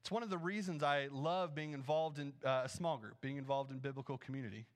It's 0.00 0.10
one 0.10 0.22
of 0.22 0.28
the 0.28 0.36
reasons 0.36 0.82
I 0.82 1.08
love 1.10 1.54
being 1.54 1.72
involved 1.72 2.18
in 2.18 2.34
uh, 2.44 2.62
a 2.64 2.68
small 2.68 2.98
group, 2.98 3.18
being 3.22 3.38
involved 3.38 3.70
in 3.70 3.78
biblical 3.78 4.18
community. 4.18 4.66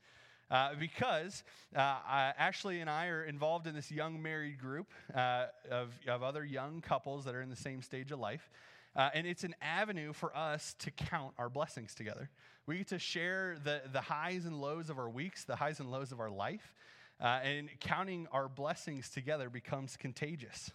Uh, 0.51 0.71
because 0.81 1.45
uh, 1.77 1.81
I, 1.81 2.33
Ashley 2.39 2.81
and 2.81 2.89
I 2.89 3.09
are 3.09 3.23
involved 3.23 3.67
in 3.67 3.75
this 3.75 3.91
young 3.91 4.23
married 4.23 4.59
group 4.59 4.87
uh, 5.15 5.47
of, 5.71 5.91
of 6.09 6.23
other 6.23 6.43
young 6.43 6.81
couples 6.81 7.27
that 7.27 7.35
are 7.35 7.43
in 7.43 7.51
the 7.51 7.57
same 7.57 7.83
stage 7.83 8.13
of 8.13 8.19
life. 8.19 8.51
Uh, 8.97 9.11
and 9.13 9.27
it's 9.27 9.45
an 9.45 9.55
avenue 9.61 10.13
for 10.15 10.35
us 10.35 10.75
to 10.79 10.91
count 10.91 11.35
our 11.39 11.51
blessings 11.51 11.95
together. 11.95 12.31
We 12.67 12.79
get 12.79 12.89
to 12.89 12.99
share 12.99 13.59
the, 13.63 13.83
the 13.93 14.01
highs 14.01 14.47
and 14.47 14.59
lows 14.61 14.89
of 14.89 14.99
our 14.99 15.09
weeks, 15.09 15.45
the 15.45 15.57
highs 15.57 15.81
and 15.81 15.91
lows 15.91 16.13
of 16.13 16.21
our 16.21 16.31
life. 16.31 16.75
Uh, 17.21 17.41
and 17.43 17.69
counting 17.81 18.27
our 18.33 18.49
blessings 18.49 19.11
together 19.11 19.51
becomes 19.51 19.97
contagious. 19.97 20.71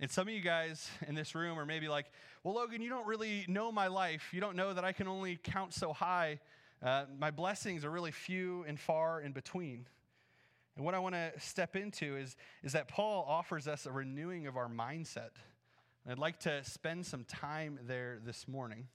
And 0.00 0.10
some 0.10 0.28
of 0.28 0.34
you 0.34 0.40
guys 0.40 0.88
in 1.08 1.14
this 1.14 1.34
room 1.34 1.58
are 1.58 1.66
maybe 1.66 1.88
like, 1.88 2.06
well, 2.44 2.54
Logan, 2.54 2.80
you 2.80 2.88
don't 2.88 3.06
really 3.06 3.44
know 3.48 3.72
my 3.72 3.88
life. 3.88 4.28
You 4.32 4.40
don't 4.40 4.56
know 4.56 4.72
that 4.72 4.84
I 4.84 4.92
can 4.92 5.08
only 5.08 5.38
count 5.42 5.74
so 5.74 5.92
high. 5.92 6.38
Uh, 6.82 7.04
my 7.18 7.30
blessings 7.30 7.84
are 7.84 7.90
really 7.90 8.12
few 8.12 8.64
and 8.68 8.78
far 8.78 9.20
in 9.20 9.32
between. 9.32 9.86
And 10.76 10.84
what 10.84 10.94
I 10.94 11.00
want 11.00 11.16
to 11.16 11.32
step 11.38 11.74
into 11.74 12.16
is, 12.16 12.36
is 12.62 12.72
that 12.72 12.86
Paul 12.86 13.24
offers 13.28 13.66
us 13.66 13.84
a 13.84 13.90
renewing 13.90 14.46
of 14.46 14.56
our 14.56 14.68
mindset. 14.68 15.30
I'd 16.08 16.18
like 16.18 16.38
to 16.40 16.62
spend 16.64 17.04
some 17.04 17.24
time 17.24 17.80
there 17.86 18.20
this 18.24 18.46
morning 18.46 18.86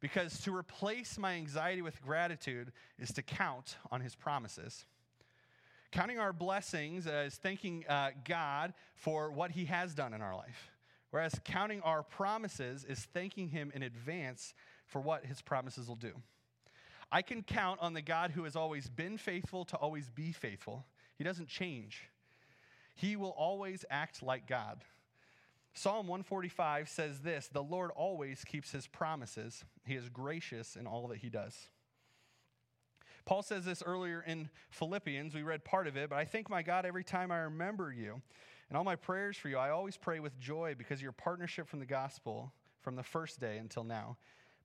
because 0.00 0.40
to 0.40 0.54
replace 0.54 1.16
my 1.16 1.34
anxiety 1.34 1.80
with 1.80 2.02
gratitude 2.02 2.72
is 2.98 3.12
to 3.12 3.22
count 3.22 3.76
on 3.92 4.00
his 4.00 4.16
promises. 4.16 4.84
Counting 5.92 6.18
our 6.18 6.32
blessings 6.32 7.06
is 7.06 7.36
thanking 7.36 7.84
uh, 7.88 8.10
God 8.24 8.74
for 8.96 9.30
what 9.30 9.52
he 9.52 9.66
has 9.66 9.94
done 9.94 10.12
in 10.12 10.20
our 10.20 10.34
life, 10.34 10.72
whereas 11.10 11.40
counting 11.44 11.80
our 11.82 12.02
promises 12.02 12.84
is 12.84 12.98
thanking 12.98 13.48
him 13.48 13.70
in 13.74 13.82
advance 13.82 14.54
for 14.86 15.00
what 15.00 15.24
his 15.24 15.40
promises 15.40 15.86
will 15.86 15.94
do. 15.94 16.12
I 17.12 17.20
can 17.20 17.42
count 17.42 17.78
on 17.82 17.92
the 17.92 18.00
God 18.00 18.30
who 18.30 18.44
has 18.44 18.56
always 18.56 18.88
been 18.88 19.18
faithful 19.18 19.66
to 19.66 19.76
always 19.76 20.08
be 20.08 20.32
faithful. 20.32 20.86
He 21.18 21.24
doesn't 21.24 21.48
change. 21.48 22.08
He 22.96 23.16
will 23.16 23.34
always 23.36 23.84
act 23.90 24.22
like 24.22 24.48
God. 24.48 24.82
Psalm 25.74 26.06
145 26.08 26.88
says 26.88 27.20
this 27.20 27.48
The 27.48 27.62
Lord 27.62 27.90
always 27.94 28.44
keeps 28.44 28.72
his 28.72 28.86
promises, 28.86 29.62
he 29.84 29.94
is 29.94 30.08
gracious 30.08 30.74
in 30.74 30.86
all 30.86 31.08
that 31.08 31.18
he 31.18 31.28
does. 31.28 31.68
Paul 33.24 33.42
says 33.42 33.66
this 33.66 33.82
earlier 33.84 34.24
in 34.26 34.48
Philippians. 34.70 35.34
We 35.34 35.42
read 35.42 35.64
part 35.64 35.86
of 35.86 35.96
it, 35.96 36.10
but 36.10 36.16
I 36.16 36.24
thank 36.24 36.50
my 36.50 36.62
God 36.62 36.84
every 36.84 37.04
time 37.04 37.30
I 37.30 37.38
remember 37.38 37.92
you. 37.92 38.20
And 38.68 38.76
all 38.76 38.84
my 38.84 38.96
prayers 38.96 39.36
for 39.36 39.48
you, 39.48 39.58
I 39.58 39.70
always 39.70 39.96
pray 39.96 40.18
with 40.18 40.40
joy 40.40 40.74
because 40.76 41.02
your 41.02 41.12
partnership 41.12 41.68
from 41.68 41.78
the 41.78 41.86
gospel 41.86 42.52
from 42.80 42.96
the 42.96 43.02
first 43.02 43.38
day 43.38 43.58
until 43.58 43.84
now. 43.84 44.16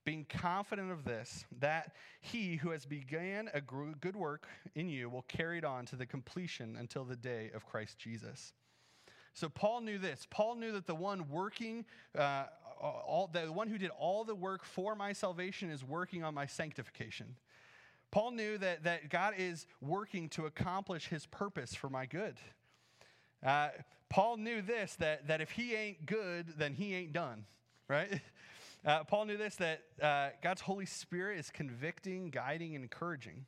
Being 0.08 0.24
confident 0.24 0.90
of 0.90 1.04
this, 1.04 1.44
that 1.60 1.92
he 2.22 2.56
who 2.56 2.70
has 2.70 2.86
began 2.86 3.50
a 3.52 3.60
good 3.60 4.16
work 4.16 4.48
in 4.74 4.88
you 4.88 5.10
will 5.10 5.26
carry 5.28 5.58
it 5.58 5.66
on 5.66 5.84
to 5.84 5.96
the 5.96 6.06
completion 6.06 6.76
until 6.80 7.04
the 7.04 7.14
day 7.14 7.50
of 7.54 7.66
Christ 7.66 7.98
Jesus. 7.98 8.54
So 9.34 9.50
Paul 9.50 9.82
knew 9.82 9.98
this. 9.98 10.26
Paul 10.30 10.54
knew 10.54 10.72
that 10.72 10.86
the 10.86 10.94
one 10.94 11.28
working, 11.28 11.84
uh, 12.16 12.44
all, 12.80 13.28
the 13.30 13.52
one 13.52 13.68
who 13.68 13.76
did 13.76 13.90
all 13.98 14.24
the 14.24 14.34
work 14.34 14.64
for 14.64 14.94
my 14.94 15.12
salvation 15.12 15.68
is 15.68 15.84
working 15.84 16.24
on 16.24 16.32
my 16.32 16.46
sanctification. 16.46 17.36
Paul 18.10 18.30
knew 18.30 18.56
that, 18.56 18.84
that 18.84 19.10
God 19.10 19.34
is 19.36 19.66
working 19.82 20.30
to 20.30 20.46
accomplish 20.46 21.08
his 21.08 21.26
purpose 21.26 21.74
for 21.74 21.90
my 21.90 22.06
good. 22.06 22.38
Uh, 23.44 23.68
Paul 24.08 24.38
knew 24.38 24.62
this 24.62 24.94
that, 25.00 25.28
that 25.28 25.42
if 25.42 25.50
he 25.50 25.74
ain't 25.74 26.06
good, 26.06 26.54
then 26.56 26.72
he 26.72 26.94
ain't 26.94 27.12
done, 27.12 27.44
right? 27.88 28.22
Uh, 28.84 29.04
Paul 29.04 29.26
knew 29.26 29.36
this 29.36 29.56
that 29.56 29.80
uh, 30.00 30.28
God's 30.42 30.60
Holy 30.60 30.86
Spirit 30.86 31.38
is 31.38 31.50
convicting, 31.50 32.30
guiding, 32.30 32.74
and 32.74 32.84
encouraging. 32.84 33.44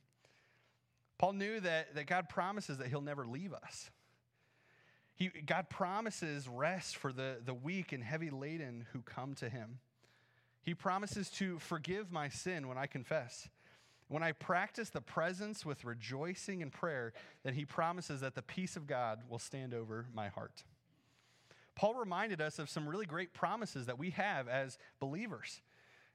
Paul 1.19 1.35
knew 1.35 1.61
that, 1.61 1.95
that 1.95 2.07
God 2.07 2.29
promises 2.29 2.79
that 2.79 2.89
he'll 2.89 3.01
never 3.01 3.27
leave 3.27 3.53
us. 3.53 3.91
He, 5.15 5.29
God 5.29 5.69
promises 5.69 6.49
rest 6.49 6.97
for 6.97 7.13
the, 7.13 7.37
the 7.45 7.53
weak 7.53 7.93
and 7.93 8.03
heavy 8.03 8.31
laden 8.31 8.87
who 8.93 9.03
come 9.03 9.35
to 9.35 9.49
him. 9.51 9.81
He 10.63 10.75
promises 10.75 11.29
to 11.33 11.59
forgive 11.59 12.11
my 12.11 12.29
sin 12.29 12.69
when 12.69 12.79
I 12.79 12.87
confess. 12.87 13.49
When 14.09 14.23
I 14.23 14.33
practice 14.33 14.91
the 14.91 15.01
presence 15.01 15.65
with 15.65 15.85
rejoicing 15.85 16.63
and 16.63 16.73
prayer, 16.73 17.13
then 17.45 17.55
he 17.55 17.65
promises 17.65 18.23
that 18.23 18.35
the 18.35 18.43
peace 18.43 18.77
of 18.77 18.87
God 18.87 19.21
will 19.29 19.39
stand 19.39 19.73
over 19.73 20.07
my 20.15 20.29
heart. 20.29 20.65
Paul 21.75 21.95
reminded 21.95 22.41
us 22.41 22.59
of 22.59 22.69
some 22.69 22.89
really 22.89 23.07
great 23.07 23.33
promises 23.33 23.87
that 23.87 23.99
we 23.99 24.11
have 24.11 24.49
as 24.49 24.79
believers. 24.99 25.61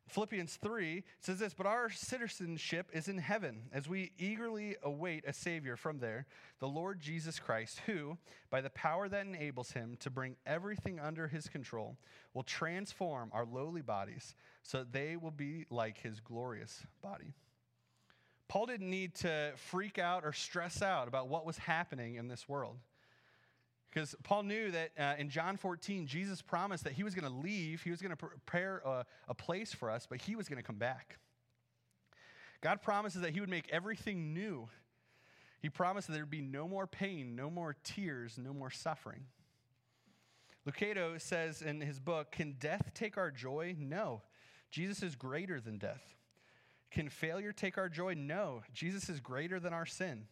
Philippians 0.07 0.57
3 0.57 1.03
says 1.19 1.39
this, 1.39 1.55
but 1.55 1.65
our 1.65 1.89
citizenship 1.89 2.91
is 2.93 3.07
in 3.07 3.17
heaven 3.17 3.63
as 3.73 3.89
we 3.89 4.11
eagerly 4.19 4.75
await 4.83 5.23
a 5.25 5.33
Savior 5.33 5.75
from 5.75 5.97
there, 5.97 6.27
the 6.59 6.67
Lord 6.67 6.99
Jesus 6.99 7.39
Christ, 7.39 7.81
who, 7.87 8.17
by 8.51 8.61
the 8.61 8.69
power 8.69 9.09
that 9.09 9.25
enables 9.25 9.71
him 9.71 9.97
to 10.01 10.11
bring 10.11 10.35
everything 10.45 10.99
under 10.99 11.27
his 11.27 11.47
control, 11.47 11.97
will 12.35 12.43
transform 12.43 13.31
our 13.33 13.45
lowly 13.45 13.81
bodies 13.81 14.35
so 14.61 14.79
that 14.79 14.93
they 14.93 15.15
will 15.15 15.31
be 15.31 15.65
like 15.71 15.97
his 15.97 16.19
glorious 16.19 16.85
body. 17.01 17.33
Paul 18.47 18.67
didn't 18.67 18.89
need 18.91 19.15
to 19.15 19.53
freak 19.55 19.97
out 19.97 20.23
or 20.23 20.33
stress 20.33 20.83
out 20.83 21.07
about 21.07 21.29
what 21.29 21.47
was 21.47 21.57
happening 21.57 22.15
in 22.15 22.27
this 22.27 22.47
world. 22.47 22.77
Because 23.95 24.13
Paul 24.23 24.43
knew 24.43 24.71
that 24.71 24.91
uh, 24.99 25.15
in 25.17 25.29
John 25.29 25.57
14, 25.57 26.05
Jesus 26.05 26.41
promised 26.41 26.83
that 26.83 26.93
he 26.93 27.03
was 27.03 27.15
going 27.15 27.31
to 27.31 27.39
leave, 27.39 27.81
he 27.81 27.91
was 27.91 28.01
going 28.01 28.11
to 28.11 28.17
prepare 28.17 28.83
a, 28.85 29.05
a 29.29 29.33
place 29.33 29.73
for 29.73 29.89
us, 29.89 30.05
but 30.07 30.21
he 30.21 30.35
was 30.35 30.49
going 30.49 30.57
to 30.57 30.63
come 30.63 30.75
back. 30.75 31.17
God 32.65 32.81
promises 32.81 33.21
that 33.21 33.31
He 33.31 33.39
would 33.39 33.49
make 33.49 33.69
everything 33.71 34.33
new. 34.33 34.67
He 35.61 35.69
promised 35.69 36.07
that 36.07 36.13
there 36.13 36.23
would 36.23 36.31
be 36.31 36.41
no 36.41 36.67
more 36.67 36.87
pain, 36.87 37.35
no 37.35 37.49
more 37.49 37.75
tears, 37.83 38.37
no 38.37 38.53
more 38.53 38.71
suffering. 38.71 39.25
Lucado 40.67 41.21
says 41.21 41.61
in 41.61 41.79
his 41.79 41.99
book 41.99 42.31
Can 42.31 42.55
death 42.59 42.91
take 42.95 43.17
our 43.17 43.29
joy? 43.29 43.75
No. 43.77 44.23
Jesus 44.71 45.03
is 45.03 45.15
greater 45.15 45.61
than 45.61 45.77
death. 45.77 46.15
Can 46.91 47.07
failure 47.07 47.51
take 47.51 47.77
our 47.77 47.87
joy? 47.87 48.15
No. 48.17 48.63
Jesus 48.73 49.09
is 49.09 49.19
greater 49.19 49.59
than 49.59 49.71
our 49.71 49.85
sin. 49.85 50.25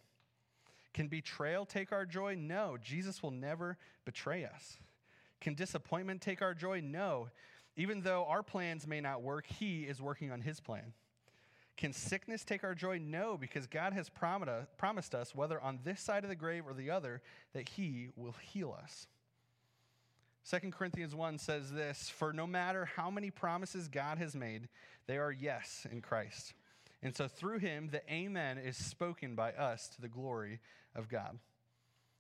Can 0.93 1.07
betrayal 1.07 1.65
take 1.65 1.91
our 1.91 2.05
joy? 2.05 2.35
No. 2.35 2.77
Jesus 2.81 3.23
will 3.23 3.31
never 3.31 3.77
betray 4.05 4.45
us. 4.45 4.77
Can 5.41 5.55
disappointment 5.55 6.21
take 6.21 6.41
our 6.41 6.53
joy? 6.53 6.81
No. 6.81 7.29
Even 7.75 8.01
though 8.01 8.25
our 8.25 8.43
plans 8.43 8.87
may 8.87 9.01
not 9.01 9.21
work, 9.21 9.45
He 9.47 9.83
is 9.83 10.01
working 10.01 10.31
on 10.31 10.41
His 10.41 10.59
plan. 10.59 10.93
Can 11.75 11.91
sickness 11.91 12.43
take 12.43 12.63
our 12.63 12.75
joy? 12.75 12.99
No, 12.99 13.35
because 13.35 13.65
God 13.65 13.93
has 13.93 14.09
promised 14.77 15.15
us, 15.15 15.33
whether 15.33 15.59
on 15.59 15.79
this 15.83 15.99
side 15.99 16.23
of 16.23 16.29
the 16.29 16.35
grave 16.35 16.65
or 16.67 16.73
the 16.73 16.91
other, 16.91 17.21
that 17.53 17.67
He 17.67 18.09
will 18.15 18.35
heal 18.41 18.77
us. 18.79 19.07
2 20.49 20.71
Corinthians 20.71 21.15
1 21.15 21.39
says 21.39 21.71
this 21.71 22.09
For 22.09 22.31
no 22.31 22.45
matter 22.45 22.85
how 22.85 23.09
many 23.09 23.31
promises 23.31 23.87
God 23.87 24.19
has 24.19 24.35
made, 24.35 24.67
they 25.07 25.17
are 25.17 25.31
yes 25.31 25.87
in 25.91 26.01
Christ. 26.01 26.53
And 27.01 27.15
so 27.15 27.27
through 27.27 27.59
him, 27.59 27.89
the 27.91 28.01
Amen 28.11 28.57
is 28.57 28.77
spoken 28.77 29.35
by 29.35 29.51
us 29.51 29.89
to 29.89 30.01
the 30.01 30.07
glory 30.07 30.59
of 30.95 31.09
God. 31.09 31.39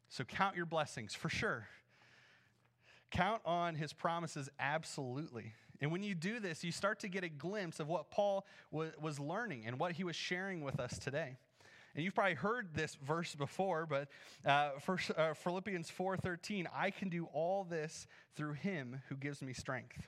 So 0.09 0.23
count 0.23 0.55
your 0.55 0.65
blessings 0.65 1.13
for 1.13 1.29
sure. 1.29 1.67
Count 3.11 3.41
on 3.45 3.75
his 3.75 3.93
promises 3.93 4.49
absolutely. 4.59 5.53
And 5.81 5.91
when 5.91 6.03
you 6.03 6.15
do 6.15 6.39
this, 6.39 6.63
you 6.63 6.71
start 6.71 6.99
to 7.01 7.07
get 7.07 7.23
a 7.23 7.29
glimpse 7.29 7.79
of 7.79 7.87
what 7.87 8.09
Paul 8.09 8.45
was 8.71 9.19
learning 9.19 9.65
and 9.65 9.79
what 9.79 9.93
he 9.93 10.03
was 10.03 10.15
sharing 10.15 10.61
with 10.61 10.79
us 10.79 10.97
today. 10.97 11.37
And 11.95 12.03
you've 12.03 12.15
probably 12.15 12.33
heard 12.33 12.73
this 12.73 12.95
verse 12.95 13.35
before, 13.35 13.85
but 13.85 14.07
uh, 14.45 14.79
for, 14.79 14.97
uh, 15.15 15.33
Philippians 15.35 15.91
4:13, 15.91 16.67
I 16.73 16.89
can 16.89 17.09
do 17.09 17.25
all 17.33 17.63
this 17.63 18.07
through 18.35 18.53
him 18.53 19.01
who 19.09 19.15
gives 19.15 19.41
me 19.43 19.53
strength. 19.53 20.07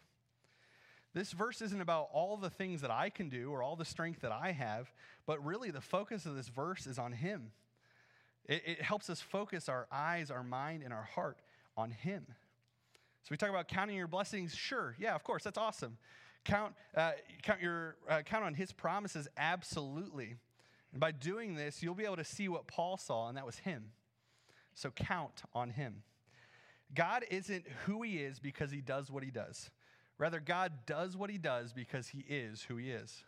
This 1.14 1.32
verse 1.32 1.62
isn't 1.62 1.82
about 1.82 2.10
all 2.12 2.38
the 2.38 2.50
things 2.50 2.82
that 2.82 2.92
I 2.92 3.10
can 3.10 3.30
do 3.30 3.52
or 3.52 3.62
all 3.62 3.76
the 3.76 3.86
strength 3.86 4.22
that 4.22 4.32
I 4.32 4.52
have, 4.52 4.94
but 5.26 5.44
really 5.46 5.72
the 5.72 5.80
focus 5.80 6.26
of 6.26 6.36
this 6.36 6.50
verse 6.50 6.88
is 6.88 6.98
on 6.98 7.14
him. 7.14 7.52
It, 8.48 8.64
it 8.66 8.82
helps 8.82 9.10
us 9.10 9.22
focus 9.22 9.70
our 9.70 9.88
eyes, 9.92 10.32
our 10.32 10.44
mind, 10.44 10.84
and 10.84 10.94
our 10.94 11.04
heart 11.04 11.42
on 11.76 11.92
him. 11.92 12.26
So 13.24 13.30
we 13.32 13.38
talk 13.38 13.50
about 13.50 13.68
counting 13.68 13.96
your 13.96 14.08
blessings. 14.08 14.54
Sure, 14.54 14.96
yeah, 15.00 15.16
of 15.16 15.24
course, 15.24 15.44
that's 15.44 15.58
awesome. 15.58 15.98
Count, 16.44 16.76
uh, 16.96 17.14
count 17.42 17.60
your 17.60 17.96
uh, 18.08 18.22
count 18.22 18.46
on 18.46 18.54
His 18.54 18.72
promises. 18.72 19.28
Absolutely. 19.36 20.36
And 20.92 21.02
by 21.02 21.12
doing 21.12 21.56
this, 21.56 21.82
you'll 21.82 21.96
be 21.96 22.06
able 22.06 22.18
to 22.18 22.24
see 22.24 22.48
what 22.48 22.68
Paul 22.68 22.98
saw, 22.98 23.28
and 23.28 23.36
that 23.36 23.46
was 23.46 23.58
Him. 23.58 23.86
So 24.76 24.92
count 24.92 25.42
on 25.56 25.72
Him. 25.72 26.04
God 26.94 27.26
isn't 27.32 27.66
who 27.86 28.04
He 28.04 28.18
is 28.18 28.40
because 28.40 28.70
He 28.70 28.82
does 28.82 29.10
what 29.10 29.24
He 29.24 29.32
does. 29.32 29.72
Rather, 30.20 30.40
God 30.40 30.72
does 30.86 31.18
what 31.18 31.32
He 31.32 31.40
does 31.40 31.74
because 31.74 32.10
He 32.10 32.20
is 32.30 32.62
who 32.62 32.78
He 32.78 32.92
is. 32.92 33.24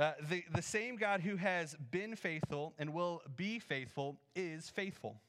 Uh, 0.00 0.12
the, 0.30 0.42
the 0.54 0.62
same 0.62 0.96
God 0.96 1.20
who 1.20 1.36
has 1.36 1.76
been 1.90 2.16
faithful 2.16 2.72
and 2.78 2.94
will 2.94 3.20
be 3.36 3.58
faithful 3.58 4.16
is 4.34 4.70
faithful. 4.70 5.20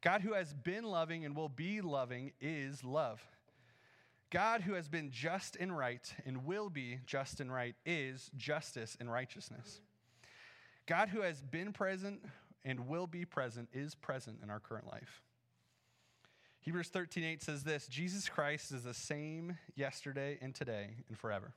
God 0.00 0.22
who 0.22 0.32
has 0.32 0.54
been 0.54 0.84
loving 0.84 1.26
and 1.26 1.36
will 1.36 1.50
be 1.50 1.82
loving 1.82 2.32
is 2.40 2.82
love. 2.82 3.22
God 4.30 4.62
who 4.62 4.72
has 4.72 4.88
been 4.88 5.10
just 5.10 5.56
and 5.56 5.76
right 5.76 6.10
and 6.24 6.46
will 6.46 6.70
be 6.70 7.00
just 7.04 7.38
and 7.38 7.52
right 7.52 7.74
is 7.84 8.30
justice 8.34 8.96
and 8.98 9.12
righteousness. 9.12 9.82
God 10.86 11.10
who 11.10 11.20
has 11.20 11.42
been 11.42 11.74
present 11.74 12.24
and 12.64 12.88
will 12.88 13.06
be 13.06 13.26
present 13.26 13.68
is 13.74 13.94
present 13.94 14.38
in 14.42 14.48
our 14.48 14.58
current 14.58 14.86
life. 14.90 15.20
Hebrews 16.60 16.88
13:8 16.88 17.42
says 17.42 17.62
this, 17.62 17.88
Jesus 17.88 18.26
Christ 18.26 18.72
is 18.72 18.84
the 18.84 18.94
same 18.94 19.58
yesterday 19.74 20.38
and 20.40 20.54
today 20.54 21.04
and 21.10 21.18
forever. 21.18 21.52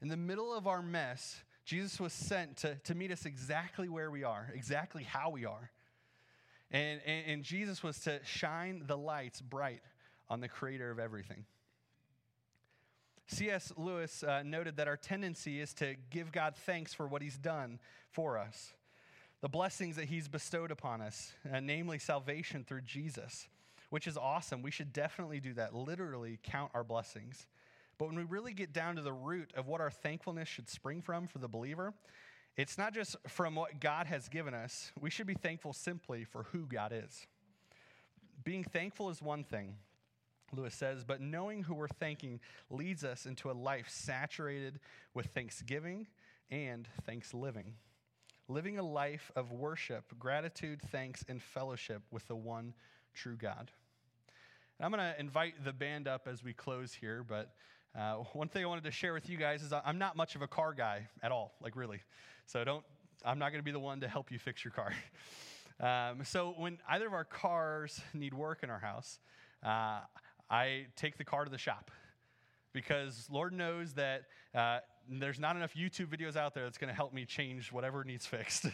In 0.00 0.08
the 0.08 0.16
middle 0.16 0.54
of 0.54 0.66
our 0.66 0.82
mess, 0.82 1.42
Jesus 1.64 1.98
was 2.00 2.12
sent 2.12 2.58
to, 2.58 2.76
to 2.84 2.94
meet 2.94 3.10
us 3.10 3.26
exactly 3.26 3.88
where 3.88 4.10
we 4.10 4.24
are, 4.24 4.50
exactly 4.54 5.02
how 5.02 5.30
we 5.30 5.44
are. 5.44 5.70
And, 6.70 7.00
and, 7.04 7.26
and 7.26 7.42
Jesus 7.42 7.82
was 7.82 7.98
to 8.00 8.20
shine 8.24 8.84
the 8.86 8.96
lights 8.96 9.40
bright 9.40 9.82
on 10.30 10.40
the 10.40 10.48
creator 10.48 10.90
of 10.90 10.98
everything. 10.98 11.44
C.S. 13.26 13.72
Lewis 13.76 14.22
uh, 14.22 14.42
noted 14.42 14.76
that 14.76 14.88
our 14.88 14.96
tendency 14.96 15.60
is 15.60 15.74
to 15.74 15.96
give 16.10 16.32
God 16.32 16.54
thanks 16.56 16.94
for 16.94 17.06
what 17.06 17.20
he's 17.20 17.36
done 17.36 17.78
for 18.10 18.38
us, 18.38 18.72
the 19.42 19.48
blessings 19.48 19.96
that 19.96 20.06
he's 20.06 20.28
bestowed 20.28 20.70
upon 20.70 21.02
us, 21.02 21.32
uh, 21.52 21.60
namely 21.60 21.98
salvation 21.98 22.64
through 22.64 22.80
Jesus, 22.82 23.48
which 23.90 24.06
is 24.06 24.16
awesome. 24.16 24.62
We 24.62 24.70
should 24.70 24.92
definitely 24.94 25.40
do 25.40 25.52
that, 25.54 25.74
literally 25.74 26.38
count 26.42 26.70
our 26.74 26.84
blessings. 26.84 27.46
But 27.98 28.06
when 28.06 28.16
we 28.16 28.24
really 28.24 28.52
get 28.52 28.72
down 28.72 28.96
to 28.96 29.02
the 29.02 29.12
root 29.12 29.52
of 29.56 29.66
what 29.66 29.80
our 29.80 29.90
thankfulness 29.90 30.48
should 30.48 30.68
spring 30.68 31.02
from 31.02 31.26
for 31.26 31.38
the 31.38 31.48
believer, 31.48 31.92
it's 32.56 32.78
not 32.78 32.94
just 32.94 33.16
from 33.26 33.54
what 33.54 33.80
God 33.80 34.06
has 34.06 34.28
given 34.28 34.54
us, 34.54 34.92
we 35.00 35.10
should 35.10 35.26
be 35.26 35.34
thankful 35.34 35.72
simply 35.72 36.24
for 36.24 36.44
who 36.44 36.66
God 36.66 36.92
is. 36.92 37.26
Being 38.44 38.64
thankful 38.64 39.10
is 39.10 39.20
one 39.20 39.44
thing, 39.44 39.74
Lewis 40.52 40.74
says, 40.74 41.04
but 41.04 41.20
knowing 41.20 41.64
who 41.64 41.74
we're 41.74 41.88
thanking 41.88 42.40
leads 42.70 43.04
us 43.04 43.26
into 43.26 43.50
a 43.50 43.52
life 43.52 43.88
saturated 43.88 44.80
with 45.12 45.26
thanksgiving 45.26 46.06
and 46.50 46.88
thanks 47.04 47.34
living. 47.34 47.74
Living 48.48 48.78
a 48.78 48.82
life 48.82 49.30
of 49.36 49.52
worship, 49.52 50.18
gratitude, 50.18 50.80
thanks, 50.90 51.24
and 51.28 51.42
fellowship 51.42 52.02
with 52.10 52.26
the 52.28 52.36
one 52.36 52.74
true 53.12 53.36
God. 53.36 53.70
And 54.78 54.86
I'm 54.86 54.90
going 54.92 55.12
to 55.12 55.20
invite 55.20 55.64
the 55.64 55.72
band 55.72 56.08
up 56.08 56.26
as 56.26 56.42
we 56.42 56.54
close 56.54 56.94
here, 56.94 57.24
but 57.28 57.54
uh, 57.98 58.14
one 58.32 58.48
thing 58.48 58.62
I 58.62 58.66
wanted 58.66 58.84
to 58.84 58.92
share 58.92 59.12
with 59.12 59.28
you 59.28 59.36
guys 59.36 59.62
is 59.62 59.72
I'm 59.72 59.98
not 59.98 60.16
much 60.16 60.36
of 60.36 60.42
a 60.42 60.46
car 60.46 60.72
guy 60.72 61.08
at 61.20 61.32
all, 61.32 61.52
like 61.60 61.74
really. 61.74 62.00
So 62.46 62.62
don't, 62.62 62.84
I'm 63.24 63.40
not 63.40 63.50
going 63.50 63.58
to 63.58 63.64
be 63.64 63.72
the 63.72 63.80
one 63.80 64.00
to 64.02 64.08
help 64.08 64.30
you 64.30 64.38
fix 64.38 64.64
your 64.64 64.72
car. 64.72 64.92
Um, 65.80 66.24
so 66.24 66.54
when 66.56 66.78
either 66.88 67.06
of 67.06 67.12
our 67.12 67.22
cars 67.22 68.00
need 68.12 68.34
work 68.34 68.64
in 68.64 68.68
our 68.68 68.80
house, 68.80 69.20
uh, 69.64 70.00
I 70.50 70.86
take 70.96 71.18
the 71.18 71.24
car 71.24 71.44
to 71.44 71.50
the 71.52 71.56
shop 71.56 71.92
because 72.72 73.28
Lord 73.30 73.52
knows 73.52 73.92
that 73.92 74.22
uh, 74.56 74.80
there's 75.08 75.38
not 75.38 75.54
enough 75.54 75.74
YouTube 75.74 76.06
videos 76.06 76.34
out 76.34 76.52
there 76.52 76.64
that's 76.64 76.78
going 76.78 76.88
to 76.88 76.96
help 76.96 77.14
me 77.14 77.24
change 77.24 77.70
whatever 77.70 78.02
needs 78.02 78.26
fixed. 78.26 78.66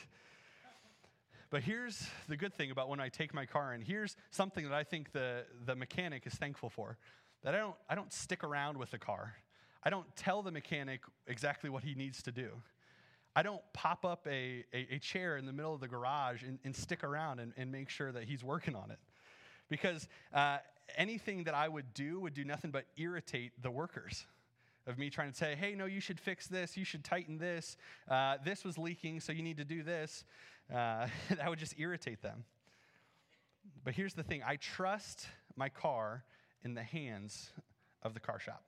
but 1.51 1.63
here's 1.63 2.09
the 2.27 2.39
good 2.39 2.55
thing 2.55 2.71
about 2.71 2.89
when 2.89 3.01
I 3.01 3.11
take 3.11 3.35
my 3.35 3.45
car 3.45 3.75
in. 3.75 3.83
Here's 3.83 4.17
something 4.31 4.65
that 4.65 4.75
I 4.75 4.83
think 4.83 5.13
the, 5.13 5.45
the 5.67 5.77
mechanic 5.77 6.27
is 6.27 6.33
thankful 6.33 6.71
for 6.71 6.97
that 7.45 7.55
I 7.55 7.59
don't, 7.59 7.77
I 7.89 7.95
don't 7.95 8.13
stick 8.13 8.43
around 8.43 8.77
with 8.77 8.91
the 8.91 8.99
car. 8.99 9.35
I 9.83 9.91
don't 9.91 10.07
tell 10.17 10.43
the 10.43 10.51
mechanic 10.51 11.03
exactly 11.27 11.71
what 11.71 11.85
he 11.85 11.95
needs 11.95 12.23
to 12.23 12.33
do. 12.33 12.51
I 13.37 13.43
don't 13.43 13.63
pop 13.73 14.05
up 14.05 14.27
a, 14.27 14.65
a, 14.73 14.95
a 14.95 14.99
chair 14.99 15.37
in 15.37 15.45
the 15.45 15.53
middle 15.53 15.75
of 15.75 15.81
the 15.81 15.89
garage 15.89 16.43
and, 16.43 16.59
and 16.65 16.75
stick 16.75 17.05
around 17.05 17.41
and, 17.41 17.53
and, 17.57 17.71
make 17.71 17.91
sure 17.91 18.13
that 18.13 18.25
he's 18.25 18.43
working 18.45 18.75
on 18.75 18.91
it. 18.91 18.99
Because 19.69 20.09
uh, 20.33 20.59
anything 20.97 21.45
that 21.45 21.55
I 21.55 21.69
would 21.69 21.93
do 21.95 22.21
would 22.21 22.33
do 22.33 22.45
nothing 22.45 22.71
but 22.71 22.87
irritate 22.97 23.61
the 23.61 23.71
workers 23.71 24.25
of 24.87 24.99
me 24.99 25.11
trying 25.11 25.33
to 25.33 25.37
say, 25.37 25.57
hey, 25.59 25.75
no, 25.75 25.87
you 25.87 26.01
should 26.01 26.21
fix 26.21 26.47
this, 26.47 26.77
you 26.77 26.85
should 26.85 27.05
tighten 27.05 27.39
this, 27.39 27.77
uh, 28.09 28.37
this 28.45 28.65
was 28.65 28.79
leaking, 28.79 29.19
so 29.19 29.33
you 29.33 29.43
need 29.43 29.57
to 29.57 29.65
do 29.65 29.83
this. 29.83 30.25
Uh, 30.73 31.09
that 31.31 31.49
would 31.49 31.59
just 31.59 31.75
irritate 31.79 32.23
them. 32.23 32.45
But 33.83 33.95
here's 33.95 34.15
the 34.15 34.23
thing 34.23 34.43
I 34.47 34.57
trust 34.57 35.27
my 35.57 35.69
car 35.69 36.25
in 36.65 36.75
the 36.75 36.83
hands 36.83 37.51
of 38.03 38.15
the 38.15 38.21
car 38.21 38.41
shop. 38.41 38.65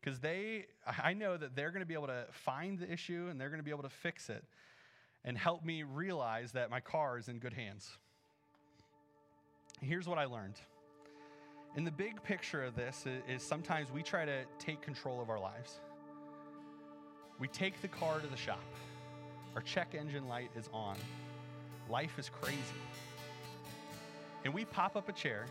Because 0.00 0.20
they 0.20 0.66
i 0.86 1.12
know 1.12 1.36
that 1.36 1.54
they're 1.54 1.70
going 1.70 1.82
to 1.82 1.86
be 1.86 1.94
able 1.94 2.06
to 2.06 2.24
find 2.32 2.78
the 2.78 2.90
issue 2.90 3.28
and 3.30 3.38
they're 3.38 3.50
going 3.50 3.60
to 3.60 3.64
be 3.64 3.70
able 3.70 3.82
to 3.82 3.90
fix 3.90 4.30
it 4.30 4.44
and 5.24 5.36
help 5.36 5.64
me 5.64 5.82
realize 5.82 6.52
that 6.52 6.70
my 6.70 6.80
car 6.80 7.18
is 7.18 7.28
in 7.28 7.38
good 7.38 7.52
hands. 7.52 7.90
Here's 9.80 10.08
what 10.08 10.18
i 10.18 10.24
learned. 10.24 10.56
In 11.76 11.84
the 11.84 11.90
big 11.90 12.22
picture 12.22 12.64
of 12.64 12.74
this 12.74 13.04
is 13.28 13.42
sometimes 13.42 13.92
we 13.92 14.02
try 14.02 14.24
to 14.24 14.44
take 14.58 14.80
control 14.82 15.20
of 15.20 15.30
our 15.30 15.38
lives. 15.38 15.78
We 17.38 17.48
take 17.48 17.80
the 17.80 17.88
car 17.88 18.20
to 18.20 18.26
the 18.26 18.36
shop. 18.36 18.64
Our 19.54 19.62
check 19.62 19.94
engine 19.94 20.28
light 20.28 20.50
is 20.56 20.68
on. 20.72 20.96
Life 21.88 22.18
is 22.18 22.28
crazy. 22.28 22.58
And 24.44 24.52
we 24.52 24.64
pop 24.64 24.96
up 24.96 25.08
a 25.08 25.12
chair 25.12 25.46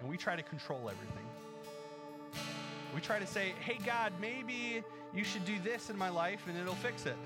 and 0.00 0.08
we 0.08 0.16
try 0.16 0.36
to 0.36 0.42
control 0.42 0.80
everything 0.90 1.26
we 2.94 3.00
try 3.00 3.18
to 3.18 3.26
say, 3.26 3.52
hey, 3.60 3.78
God, 3.84 4.12
maybe 4.20 4.82
you 5.14 5.24
should 5.24 5.44
do 5.44 5.58
this 5.62 5.90
in 5.90 5.96
my 5.96 6.08
life 6.08 6.44
and 6.48 6.58
it'll 6.58 6.74
fix 6.74 7.06
it. 7.06 7.16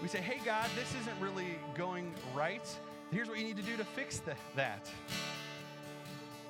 We 0.00 0.08
say, 0.08 0.20
hey, 0.20 0.40
God, 0.44 0.68
this 0.74 0.94
isn't 1.02 1.20
really 1.20 1.58
going 1.76 2.12
right. 2.34 2.66
Here's 3.10 3.28
what 3.28 3.38
you 3.38 3.44
need 3.44 3.56
to 3.56 3.62
do 3.62 3.76
to 3.76 3.84
fix 3.84 4.18
the, 4.18 4.34
that. 4.56 4.88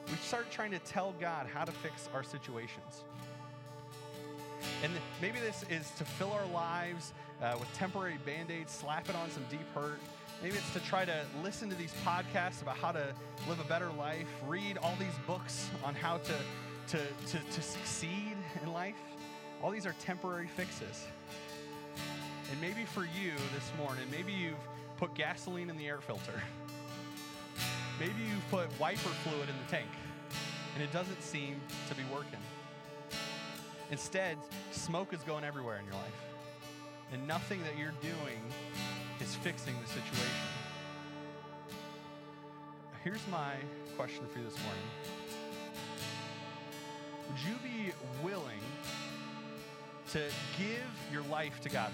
We 0.08 0.14
start 0.16 0.50
trying 0.50 0.70
to 0.70 0.78
tell 0.80 1.14
God 1.20 1.46
how 1.52 1.64
to 1.64 1.72
fix 1.72 2.08
our 2.14 2.22
situations. 2.22 3.04
And 4.84 4.92
maybe 5.20 5.38
this 5.40 5.64
is 5.68 5.90
to 5.98 6.04
fill 6.04 6.32
our 6.32 6.46
lives 6.46 7.12
uh, 7.42 7.56
with 7.58 7.72
temporary 7.74 8.18
band 8.24 8.50
aids, 8.50 8.72
slap 8.72 9.08
it 9.08 9.16
on 9.16 9.30
some 9.30 9.44
deep 9.50 9.66
hurt. 9.74 9.98
Maybe 10.42 10.56
it's 10.56 10.72
to 10.72 10.80
try 10.80 11.04
to 11.04 11.24
listen 11.42 11.70
to 11.70 11.76
these 11.76 11.94
podcasts 12.04 12.62
about 12.62 12.76
how 12.76 12.90
to 12.90 13.14
live 13.48 13.60
a 13.60 13.64
better 13.64 13.90
life, 13.92 14.26
read 14.48 14.76
all 14.78 14.94
these 14.98 15.14
books 15.24 15.70
on 15.84 15.94
how 15.94 16.18
to, 16.18 16.34
to, 16.88 16.98
to, 16.98 17.38
to 17.38 17.62
succeed 17.62 18.36
in 18.60 18.72
life. 18.72 18.96
All 19.62 19.70
these 19.70 19.86
are 19.86 19.94
temporary 20.00 20.48
fixes. 20.48 21.06
And 22.50 22.60
maybe 22.60 22.84
for 22.84 23.02
you 23.04 23.32
this 23.54 23.70
morning, 23.78 24.04
maybe 24.10 24.32
you've 24.32 24.56
put 24.96 25.14
gasoline 25.14 25.70
in 25.70 25.78
the 25.78 25.86
air 25.86 26.00
filter. 26.00 26.42
Maybe 28.00 28.14
you've 28.28 28.50
put 28.50 28.68
wiper 28.80 28.98
fluid 28.98 29.48
in 29.48 29.54
the 29.64 29.70
tank 29.70 29.88
and 30.74 30.82
it 30.82 30.92
doesn't 30.92 31.22
seem 31.22 31.60
to 31.88 31.94
be 31.94 32.02
working. 32.12 32.40
Instead, 33.92 34.38
smoke 34.70 35.12
is 35.12 35.20
going 35.20 35.44
everywhere 35.44 35.78
in 35.78 35.84
your 35.84 35.94
life, 35.94 36.20
and 37.12 37.28
nothing 37.28 37.60
that 37.62 37.76
you're 37.78 37.92
doing 38.00 38.40
is 39.20 39.34
fixing 39.36 39.74
the 39.80 39.86
situation. 39.86 40.48
Here's 43.04 43.26
my 43.30 43.54
question 43.96 44.24
for 44.32 44.38
you 44.38 44.44
this 44.44 44.58
morning 44.62 44.82
Would 47.28 47.40
you 47.40 47.56
be 47.62 47.92
willing 48.22 48.60
to 50.12 50.20
give 50.58 51.12
your 51.12 51.22
life 51.24 51.60
to 51.62 51.68
God? 51.68 51.90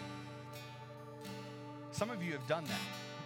Some 1.92 2.10
of 2.10 2.22
you 2.22 2.32
have 2.32 2.46
done 2.46 2.64
that. 2.64 2.80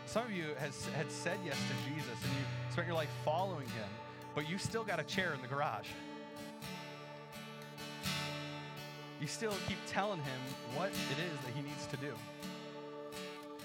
Some 0.07 0.25
of 0.25 0.33
you 0.33 0.55
has 0.59 0.87
had 0.97 1.11
said 1.11 1.39
yes 1.45 1.57
to 1.57 1.91
Jesus 1.91 2.23
and 2.23 2.33
you 2.33 2.45
spent 2.71 2.87
your 2.87 2.97
life 2.97 3.11
following 3.25 3.67
him, 3.69 3.89
but 4.35 4.49
you 4.49 4.59
still 4.59 4.85
got 4.85 5.01
a 5.01 5.05
chair 5.05 5.35
in 5.35 5.43
the 5.43 5.49
garage. 5.49 5.89
You 9.21 9.27
still 9.27 9.55
keep 9.69 9.79
telling 9.87 10.19
him 10.19 10.41
what 10.75 10.89
it 10.89 11.19
is 11.19 11.41
that 11.45 11.53
he 11.55 11.63
needs 11.63 11.87
to 11.87 11.97
do. 11.97 12.13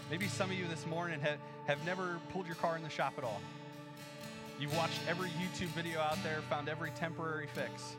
Maybe 0.09 0.27
some 0.27 0.49
of 0.49 0.57
you 0.57 0.65
this 0.67 0.85
morning 0.85 1.19
have, 1.19 1.37
have 1.65 1.85
never 1.85 2.19
pulled 2.31 2.45
your 2.45 2.55
car 2.55 2.77
in 2.77 2.83
the 2.83 2.89
shop 2.89 3.15
at 3.17 3.25
all. 3.25 3.41
You've 4.57 4.75
watched 4.77 5.01
every 5.07 5.29
YouTube 5.31 5.67
video 5.69 5.99
out 5.99 6.17
there, 6.23 6.39
found 6.49 6.69
every 6.69 6.91
temporary 6.91 7.47
fix, 7.53 7.97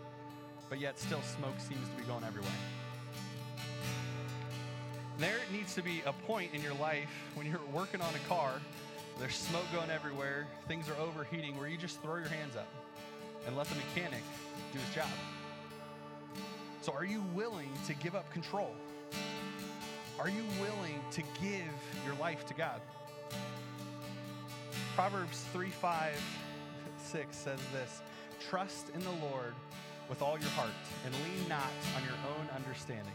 but 0.70 0.80
yet 0.80 0.98
still 0.98 1.20
smoke 1.20 1.54
seems 1.58 1.86
to 1.86 1.94
be 1.96 2.02
going 2.04 2.24
everywhere. 2.24 2.50
There 5.18 5.36
needs 5.52 5.74
to 5.74 5.82
be 5.82 6.02
a 6.06 6.12
point 6.12 6.54
in 6.54 6.62
your 6.62 6.74
life 6.74 7.10
when 7.34 7.46
you're 7.46 7.60
working 7.72 8.00
on 8.00 8.14
a 8.14 8.28
car, 8.28 8.54
there's 9.18 9.34
smoke 9.34 9.66
going 9.74 9.90
everywhere, 9.90 10.46
things 10.66 10.88
are 10.88 10.96
overheating, 10.96 11.58
where 11.58 11.68
you 11.68 11.76
just 11.76 12.00
throw 12.00 12.16
your 12.16 12.28
hands 12.28 12.56
up 12.56 12.68
and 13.46 13.56
let 13.56 13.66
the 13.66 13.74
mechanic 13.74 14.22
do 14.72 14.78
his 14.78 14.94
job. 14.94 15.08
So, 16.80 16.92
are 16.92 17.04
you 17.04 17.22
willing 17.34 17.70
to 17.86 17.94
give 17.94 18.14
up 18.14 18.32
control? 18.32 18.74
Are 20.18 20.28
you 20.28 20.42
willing 20.60 21.00
to 21.12 21.22
give 21.40 21.70
your 22.04 22.14
life 22.20 22.44
to 22.46 22.54
God? 22.54 22.80
Proverbs 24.96 25.44
3 25.52 25.70
5 25.70 26.20
6 27.04 27.36
says 27.36 27.60
this 27.72 28.02
Trust 28.50 28.90
in 28.94 29.00
the 29.00 29.26
Lord 29.30 29.54
with 30.08 30.20
all 30.20 30.36
your 30.38 30.50
heart 30.50 30.70
and 31.04 31.14
lean 31.14 31.48
not 31.48 31.70
on 31.96 32.02
your 32.02 32.16
own 32.36 32.48
understanding. 32.56 33.14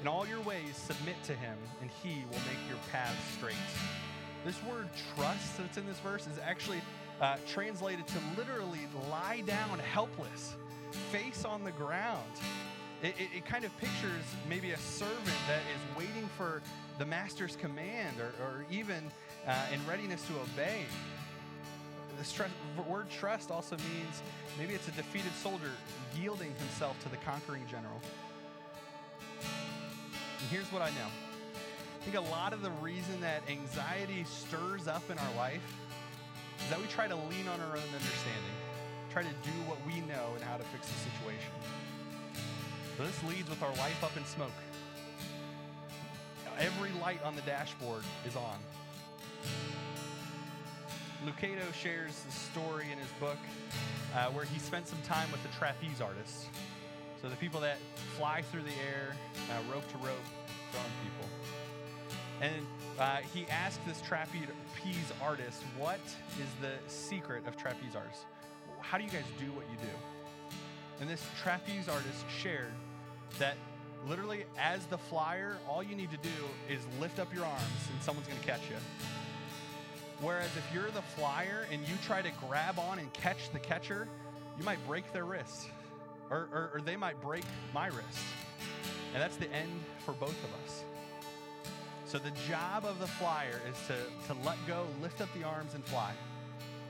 In 0.00 0.06
all 0.06 0.28
your 0.28 0.40
ways, 0.42 0.76
submit 0.76 1.16
to 1.24 1.34
him, 1.34 1.58
and 1.80 1.90
he 2.02 2.22
will 2.30 2.38
make 2.46 2.68
your 2.68 2.78
paths 2.92 3.16
straight. 3.36 3.56
This 4.44 4.62
word 4.62 4.88
trust 5.16 5.58
that's 5.58 5.76
in 5.76 5.86
this 5.86 5.98
verse 5.98 6.28
is 6.28 6.38
actually 6.40 6.80
uh, 7.20 7.36
translated 7.48 8.06
to 8.06 8.18
literally 8.36 8.86
lie 9.10 9.42
down 9.44 9.80
helpless, 9.80 10.54
face 11.10 11.44
on 11.44 11.64
the 11.64 11.72
ground. 11.72 12.30
It, 13.02 13.14
it, 13.18 13.28
it, 13.36 13.46
kind 13.46 13.64
of 13.64 13.76
pictures 13.78 14.24
maybe 14.48 14.72
a 14.72 14.78
servant 14.78 15.38
that 15.46 15.60
is 15.60 15.96
waiting 15.96 16.28
for 16.36 16.62
the 16.98 17.06
master's 17.06 17.54
command 17.54 18.16
or, 18.18 18.32
or 18.44 18.66
even 18.72 19.12
uh, 19.46 19.66
in 19.72 19.78
readiness 19.86 20.26
to 20.26 20.32
obey. 20.40 20.82
The 22.18 22.82
word 22.82 23.08
trust 23.08 23.52
also 23.52 23.76
means 23.76 24.22
maybe 24.58 24.74
it's 24.74 24.88
a 24.88 24.92
defeated 24.92 25.32
soldier 25.34 25.70
yielding 26.20 26.52
himself 26.56 27.00
to 27.04 27.08
the 27.08 27.16
conquering 27.18 27.62
general. 27.70 28.00
And 29.40 30.48
here's 30.50 30.70
what 30.72 30.82
I 30.82 30.90
know 30.90 31.06
I 32.00 32.04
think 32.04 32.16
a 32.16 32.30
lot 32.32 32.52
of 32.52 32.62
the 32.62 32.70
reason 32.82 33.20
that 33.20 33.42
anxiety 33.48 34.24
stirs 34.24 34.88
up 34.88 35.08
in 35.08 35.18
our 35.18 35.34
life 35.36 35.62
is 36.64 36.70
that 36.70 36.80
we 36.80 36.86
try 36.88 37.06
to 37.06 37.14
lean 37.14 37.46
on 37.46 37.60
our 37.60 37.76
own 37.76 37.90
understanding, 37.94 38.56
try 39.12 39.22
to 39.22 39.28
do 39.44 39.54
what 39.66 39.78
we 39.86 40.00
know 40.00 40.34
and 40.34 40.42
how 40.42 40.56
to 40.56 40.64
fix 40.64 40.88
the 40.88 40.98
situation. 41.10 41.52
So 42.98 43.04
this 43.04 43.22
leads 43.22 43.48
with 43.48 43.62
our 43.62 43.72
life 43.76 44.02
up 44.02 44.16
in 44.16 44.24
smoke. 44.24 44.50
Every 46.58 46.90
light 47.00 47.22
on 47.22 47.36
the 47.36 47.42
dashboard 47.42 48.02
is 48.26 48.34
on. 48.34 48.58
Lucado 51.24 51.72
shares 51.72 52.20
the 52.26 52.32
story 52.32 52.86
in 52.90 52.98
his 52.98 53.10
book 53.20 53.38
uh, 54.16 54.26
where 54.30 54.44
he 54.44 54.58
spent 54.58 54.88
some 54.88 55.00
time 55.02 55.30
with 55.30 55.40
the 55.44 55.48
trapeze 55.56 56.00
artists. 56.00 56.46
So 57.22 57.28
the 57.28 57.36
people 57.36 57.60
that 57.60 57.78
fly 58.16 58.42
through 58.42 58.62
the 58.62 58.74
air, 58.92 59.14
uh, 59.48 59.72
rope 59.72 59.88
to 59.92 59.98
rope, 59.98 60.16
throwing 60.72 60.90
people. 61.04 61.28
And 62.40 62.66
uh, 62.98 63.18
he 63.32 63.46
asked 63.46 63.78
this 63.86 64.00
trapeze 64.00 64.48
artist, 65.22 65.62
what 65.78 66.00
is 66.40 66.48
the 66.60 66.72
secret 66.88 67.46
of 67.46 67.56
trapeze 67.56 67.94
artists? 67.94 68.24
How 68.80 68.98
do 68.98 69.04
you 69.04 69.10
guys 69.10 69.24
do 69.38 69.46
what 69.52 69.66
you 69.70 69.76
do? 69.76 70.58
And 71.00 71.08
this 71.08 71.24
trapeze 71.40 71.88
artist 71.88 72.24
shared 72.28 72.72
that 73.38 73.56
literally 74.08 74.44
as 74.58 74.86
the 74.86 74.98
flyer, 74.98 75.56
all 75.68 75.82
you 75.82 75.94
need 75.94 76.10
to 76.10 76.16
do 76.18 76.28
is 76.68 76.80
lift 77.00 77.18
up 77.18 77.32
your 77.34 77.44
arms 77.44 77.88
and 77.92 78.02
someone's 78.02 78.28
going 78.28 78.40
to 78.40 78.46
catch 78.46 78.62
you. 78.70 78.76
Whereas 80.20 80.50
if 80.56 80.64
you're 80.74 80.90
the 80.90 81.02
flyer 81.02 81.66
and 81.70 81.86
you 81.86 81.94
try 82.04 82.22
to 82.22 82.30
grab 82.48 82.78
on 82.78 82.98
and 82.98 83.12
catch 83.12 83.50
the 83.52 83.58
catcher, 83.58 84.08
you 84.58 84.64
might 84.64 84.84
break 84.86 85.12
their 85.12 85.24
wrist, 85.24 85.68
or, 86.30 86.48
or, 86.52 86.70
or 86.74 86.80
they 86.80 86.96
might 86.96 87.20
break 87.22 87.44
my 87.72 87.86
wrist. 87.86 88.18
And 89.14 89.22
that's 89.22 89.36
the 89.36 89.50
end 89.52 89.70
for 90.04 90.12
both 90.12 90.36
of 90.44 90.50
us. 90.64 90.82
So 92.04 92.18
the 92.18 92.32
job 92.48 92.84
of 92.84 92.98
the 92.98 93.06
flyer 93.06 93.60
is 93.70 93.76
to, 93.86 94.32
to 94.32 94.40
let 94.44 94.56
go, 94.66 94.86
lift 95.02 95.20
up 95.20 95.28
the 95.34 95.44
arms, 95.44 95.74
and 95.74 95.84
fly. 95.84 96.12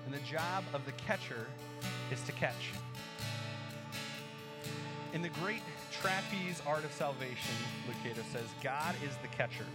And 0.06 0.14
the 0.14 0.20
job 0.20 0.64
of 0.72 0.86
the 0.86 0.92
catcher 0.92 1.46
is 2.10 2.22
to 2.22 2.32
catch. 2.32 2.70
In 5.12 5.20
the 5.20 5.28
great 5.28 5.60
trapeze 6.00 6.62
art 6.66 6.84
of 6.84 6.92
salvation, 6.92 7.54
Lucado 7.88 8.22
says, 8.32 8.46
God 8.62 8.94
is 9.04 9.16
the 9.22 9.28
catcher, 9.28 9.66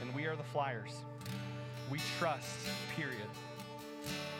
and 0.00 0.12
we 0.14 0.26
are 0.26 0.34
the 0.34 0.42
flyers. 0.42 1.02
We 1.90 2.00
trust, 2.18 2.58
period. 2.96 3.28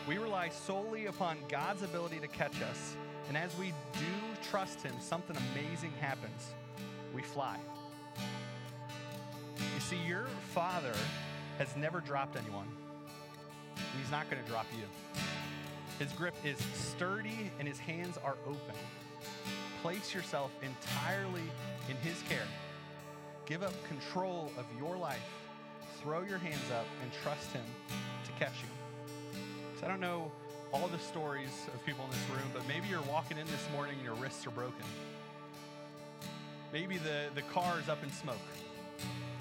We 0.07 0.17
rely 0.17 0.49
solely 0.49 1.05
upon 1.05 1.37
God's 1.47 1.83
ability 1.83 2.19
to 2.19 2.27
catch 2.27 2.61
us, 2.61 2.95
and 3.27 3.37
as 3.37 3.55
we 3.57 3.67
do 3.93 4.49
trust 4.49 4.81
Him, 4.81 4.93
something 4.99 5.37
amazing 5.53 5.93
happens. 6.01 6.53
We 7.15 7.21
fly. 7.21 7.57
You 9.57 9.79
see, 9.79 9.97
your 10.05 10.25
Father 10.53 10.95
has 11.57 11.75
never 11.77 12.01
dropped 12.01 12.35
anyone, 12.35 12.67
He's 13.97 14.11
not 14.11 14.29
going 14.29 14.41
to 14.43 14.49
drop 14.49 14.65
you. 14.77 14.83
His 15.97 16.11
grip 16.13 16.35
is 16.43 16.57
sturdy, 16.73 17.51
and 17.57 17.67
His 17.67 17.79
hands 17.79 18.17
are 18.23 18.35
open 18.45 18.75
place 19.81 20.13
yourself 20.13 20.51
entirely 20.61 21.43
in 21.89 21.95
His 21.97 22.21
care. 22.29 22.47
Give 23.45 23.63
up 23.63 23.73
control 23.87 24.51
of 24.57 24.65
your 24.77 24.97
life. 24.97 25.19
Throw 26.01 26.21
your 26.21 26.37
hands 26.37 26.71
up 26.73 26.85
and 27.01 27.11
trust 27.23 27.51
Him 27.51 27.63
to 28.25 28.31
catch 28.33 28.55
you. 28.61 29.39
So 29.79 29.85
I 29.85 29.89
don't 29.89 29.99
know 29.99 30.31
all 30.71 30.87
the 30.87 30.99
stories 30.99 31.67
of 31.73 31.83
people 31.85 32.05
in 32.05 32.11
this 32.11 32.29
room, 32.29 32.49
but 32.53 32.67
maybe 32.67 32.87
you're 32.87 33.01
walking 33.09 33.37
in 33.37 33.47
this 33.47 33.67
morning 33.73 33.95
and 33.95 34.03
your 34.03 34.13
wrists 34.15 34.45
are 34.45 34.51
broken. 34.51 34.85
Maybe 36.71 36.97
the, 36.97 37.29
the 37.33 37.41
car 37.41 37.79
is 37.79 37.89
up 37.89 38.03
in 38.03 38.11
smoke. 38.11 38.35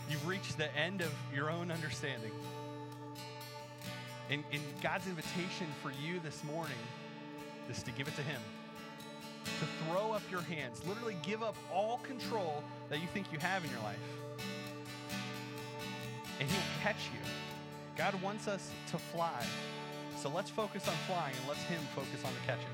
You've 0.08 0.26
reached 0.26 0.56
the 0.56 0.74
end 0.74 1.02
of 1.02 1.12
your 1.34 1.50
own 1.50 1.70
understanding. 1.70 2.32
And, 4.30 4.42
and 4.52 4.62
God's 4.82 5.06
invitation 5.06 5.66
for 5.82 5.90
you 5.90 6.20
this 6.20 6.42
morning 6.44 6.76
is 7.70 7.82
to 7.82 7.90
give 7.90 8.08
it 8.08 8.16
to 8.16 8.22
Him 8.22 8.40
to 9.60 9.84
throw 9.84 10.12
up 10.12 10.22
your 10.30 10.42
hands, 10.42 10.82
literally 10.86 11.16
give 11.22 11.42
up 11.42 11.56
all 11.72 11.98
control 11.98 12.62
that 12.88 13.00
you 13.00 13.06
think 13.08 13.32
you 13.32 13.38
have 13.38 13.64
in 13.64 13.70
your 13.70 13.80
life. 13.80 13.98
And 16.40 16.48
He'll 16.48 16.82
catch 16.82 17.10
you. 17.12 17.20
God 17.96 18.20
wants 18.22 18.46
us 18.46 18.70
to 18.90 18.98
fly. 18.98 19.44
So 20.16 20.28
let's 20.28 20.50
focus 20.50 20.86
on 20.88 20.94
flying 21.06 21.34
and 21.36 21.48
let's 21.48 21.62
Him 21.62 21.80
focus 21.94 22.24
on 22.24 22.32
the 22.32 22.40
catching. 22.46 22.66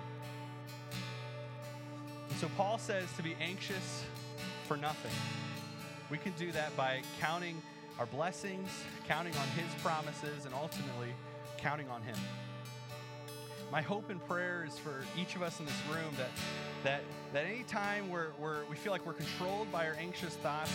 And 2.30 2.38
so 2.38 2.48
Paul 2.56 2.78
says 2.78 3.08
to 3.16 3.22
be 3.22 3.36
anxious 3.40 4.04
for 4.66 4.76
nothing. 4.76 5.12
We 6.10 6.18
can 6.18 6.32
do 6.38 6.52
that 6.52 6.76
by 6.76 7.02
counting 7.20 7.60
our 7.98 8.06
blessings, 8.06 8.68
counting 9.06 9.34
on 9.36 9.48
His 9.48 9.82
promises, 9.82 10.44
and 10.44 10.54
ultimately 10.54 11.14
counting 11.58 11.88
on 11.88 12.02
Him. 12.02 12.16
My 13.70 13.82
hope 13.82 14.10
and 14.10 14.24
prayer 14.26 14.64
is 14.66 14.78
for 14.78 15.04
each 15.18 15.36
of 15.36 15.42
us 15.42 15.60
in 15.60 15.66
this 15.66 15.80
room 15.90 16.12
that 16.16 16.30
that 16.82 17.02
that 17.32 17.44
anytime 17.44 18.10
we're, 18.10 18.28
we're 18.38 18.64
we 18.70 18.76
feel 18.76 18.92
like 18.92 19.04
we're 19.06 19.12
controlled 19.12 19.70
by 19.72 19.86
our 19.86 19.94
anxious 19.98 20.34
thoughts, 20.36 20.72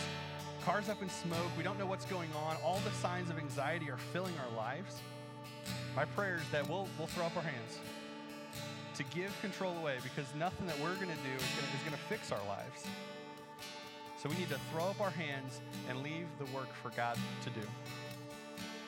cars 0.63 0.89
up 0.89 1.01
in 1.01 1.09
smoke, 1.09 1.49
we 1.57 1.63
don't 1.63 1.79
know 1.79 1.85
what's 1.85 2.05
going 2.05 2.29
on, 2.45 2.57
all 2.63 2.79
the 2.83 2.91
signs 2.91 3.29
of 3.29 3.37
anxiety 3.37 3.89
are 3.89 3.97
filling 4.11 4.33
our 4.37 4.57
lives. 4.57 4.99
My 5.95 6.05
prayer 6.05 6.35
is 6.35 6.49
that 6.51 6.67
we'll 6.67 6.87
we'll 6.97 7.07
throw 7.07 7.25
up 7.25 7.35
our 7.35 7.43
hands 7.43 7.79
to 8.95 9.03
give 9.15 9.33
control 9.41 9.77
away 9.77 9.97
because 10.03 10.25
nothing 10.35 10.67
that 10.67 10.77
we're 10.79 10.95
going 10.95 11.07
to 11.07 11.23
do 11.23 11.35
is 11.35 11.81
going 11.85 11.91
to 11.91 12.03
fix 12.09 12.31
our 12.31 12.45
lives. 12.47 12.85
So 14.21 14.27
we 14.27 14.35
need 14.35 14.49
to 14.49 14.59
throw 14.73 14.89
up 14.89 14.99
our 14.99 15.11
hands 15.11 15.61
and 15.87 16.03
leave 16.03 16.27
the 16.37 16.45
work 16.53 16.67
for 16.83 16.89
God 16.89 17.17
to 17.43 17.49
do. 17.51 17.65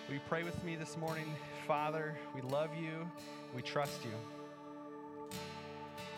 Will 0.08 0.16
you 0.16 0.22
pray 0.28 0.44
with 0.44 0.62
me 0.66 0.76
this 0.76 0.98
morning? 0.98 1.34
Father, 1.66 2.18
we 2.36 2.42
love 2.42 2.72
you. 2.76 3.10
We 3.56 3.62
trust 3.62 4.04
you. 4.04 4.12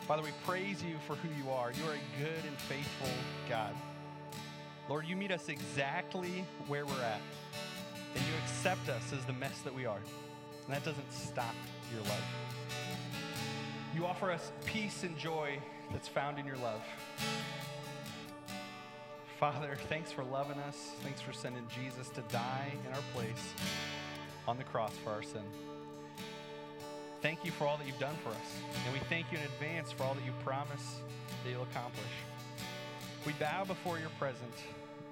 Father, 0.07 0.21
we 0.21 0.31
praise 0.45 0.83
you 0.83 0.95
for 1.07 1.15
who 1.15 1.29
you 1.41 1.49
are. 1.49 1.71
You 1.71 1.83
are 1.89 1.93
a 1.93 2.21
good 2.23 2.45
and 2.45 2.57
faithful 2.57 3.07
God. 3.49 3.73
Lord, 4.89 5.05
you 5.05 5.15
meet 5.15 5.31
us 5.31 5.47
exactly 5.47 6.45
where 6.67 6.85
we're 6.85 7.01
at, 7.01 7.21
and 8.13 8.23
you 8.23 8.33
accept 8.43 8.89
us 8.89 9.13
as 9.13 9.23
the 9.25 9.33
mess 9.33 9.61
that 9.61 9.73
we 9.73 9.85
are. 9.85 9.99
And 10.65 10.75
that 10.75 10.83
doesn't 10.83 11.11
stop 11.11 11.55
your 11.93 12.03
love. 12.03 12.23
You 13.95 14.05
offer 14.05 14.31
us 14.31 14.51
peace 14.65 15.03
and 15.03 15.17
joy 15.17 15.57
that's 15.91 16.07
found 16.07 16.37
in 16.37 16.45
your 16.45 16.57
love. 16.57 16.81
Father, 19.39 19.77
thanks 19.87 20.11
for 20.11 20.23
loving 20.23 20.57
us. 20.59 20.91
Thanks 21.01 21.21
for 21.21 21.33
sending 21.33 21.65
Jesus 21.69 22.09
to 22.09 22.21
die 22.23 22.73
in 22.87 22.93
our 22.93 23.01
place 23.13 23.53
on 24.47 24.57
the 24.57 24.63
cross 24.63 24.93
for 25.03 25.11
our 25.11 25.23
sin. 25.23 25.43
Thank 27.23 27.45
you 27.45 27.51
for 27.51 27.65
all 27.65 27.77
that 27.77 27.87
you've 27.87 27.99
done 27.99 28.17
for 28.21 28.31
us. 28.31 28.59
And 28.83 28.93
we 28.93 28.99
thank 29.07 29.31
you 29.31 29.37
in 29.37 29.45
advance 29.45 29.93
for 29.93 30.03
all 30.03 30.13
that 30.13 30.25
you 30.25 30.33
promise 30.43 30.99
that 31.41 31.49
you'll 31.49 31.63
accomplish. 31.63 32.03
We 33.25 33.31
bow 33.39 33.63
before 33.63 33.97
your 33.97 34.09
presence 34.19 34.57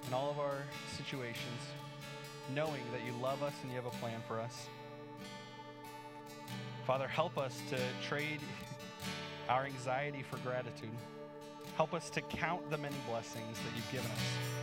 in 0.06 0.12
all 0.12 0.28
of 0.28 0.38
our 0.38 0.58
situations, 0.94 1.62
knowing 2.54 2.82
that 2.92 3.06
you 3.06 3.14
love 3.22 3.42
us 3.42 3.54
and 3.62 3.70
you 3.70 3.76
have 3.76 3.86
a 3.86 3.96
plan 3.96 4.20
for 4.28 4.38
us. 4.38 4.66
Father, 6.86 7.08
help 7.08 7.38
us 7.38 7.58
to 7.70 7.78
trade 8.06 8.40
our 9.48 9.64
anxiety 9.64 10.22
for 10.22 10.36
gratitude. 10.40 10.90
Help 11.78 11.94
us 11.94 12.10
to 12.10 12.20
count 12.20 12.68
the 12.68 12.76
many 12.76 12.96
blessings 13.08 13.56
that 13.56 13.74
you've 13.74 13.90
given 13.90 14.10
us. 14.10 14.61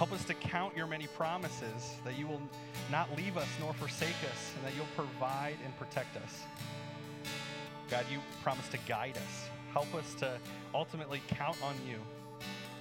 Help 0.00 0.12
us 0.12 0.24
to 0.24 0.32
count 0.32 0.74
your 0.74 0.86
many 0.86 1.06
promises 1.08 1.96
that 2.06 2.18
you 2.18 2.26
will 2.26 2.40
not 2.90 3.14
leave 3.18 3.36
us 3.36 3.48
nor 3.60 3.74
forsake 3.74 4.16
us, 4.32 4.54
and 4.56 4.64
that 4.64 4.74
you'll 4.74 4.86
provide 4.96 5.56
and 5.62 5.78
protect 5.78 6.16
us. 6.16 6.44
God, 7.90 8.06
you 8.10 8.18
promise 8.42 8.66
to 8.68 8.78
guide 8.88 9.18
us. 9.18 9.50
Help 9.74 9.94
us 9.94 10.14
to 10.14 10.38
ultimately 10.74 11.20
count 11.28 11.58
on 11.62 11.74
you 11.86 11.98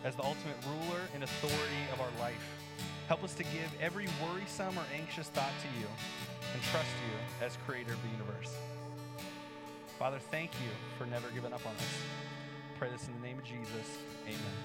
as 0.05 0.15
the 0.15 0.23
ultimate 0.23 0.55
ruler 0.65 1.01
and 1.13 1.21
authority 1.21 1.83
of 1.91 1.99
our 1.99 2.21
life. 2.21 2.41
Help 3.09 3.21
us 3.25 3.33
to 3.33 3.43
give 3.43 3.69
every 3.81 4.07
worrisome 4.23 4.79
or 4.79 4.85
anxious 4.95 5.27
thought 5.27 5.51
to 5.61 5.67
you 5.77 5.87
and 6.53 6.63
trust 6.71 6.87
you 7.05 7.45
as 7.45 7.57
creator 7.67 7.91
of 7.91 8.01
the 8.01 8.09
universe. 8.11 8.55
Father, 9.97 10.19
thank 10.31 10.51
you 10.53 10.69
for 10.97 11.05
never 11.05 11.27
giving 11.31 11.51
up 11.51 11.65
on 11.65 11.75
us. 11.75 11.97
Pray 12.79 12.87
this 12.89 13.05
in 13.09 13.13
the 13.19 13.27
name 13.27 13.39
of 13.39 13.43
Jesus. 13.43 13.97
Amen. 14.25 14.55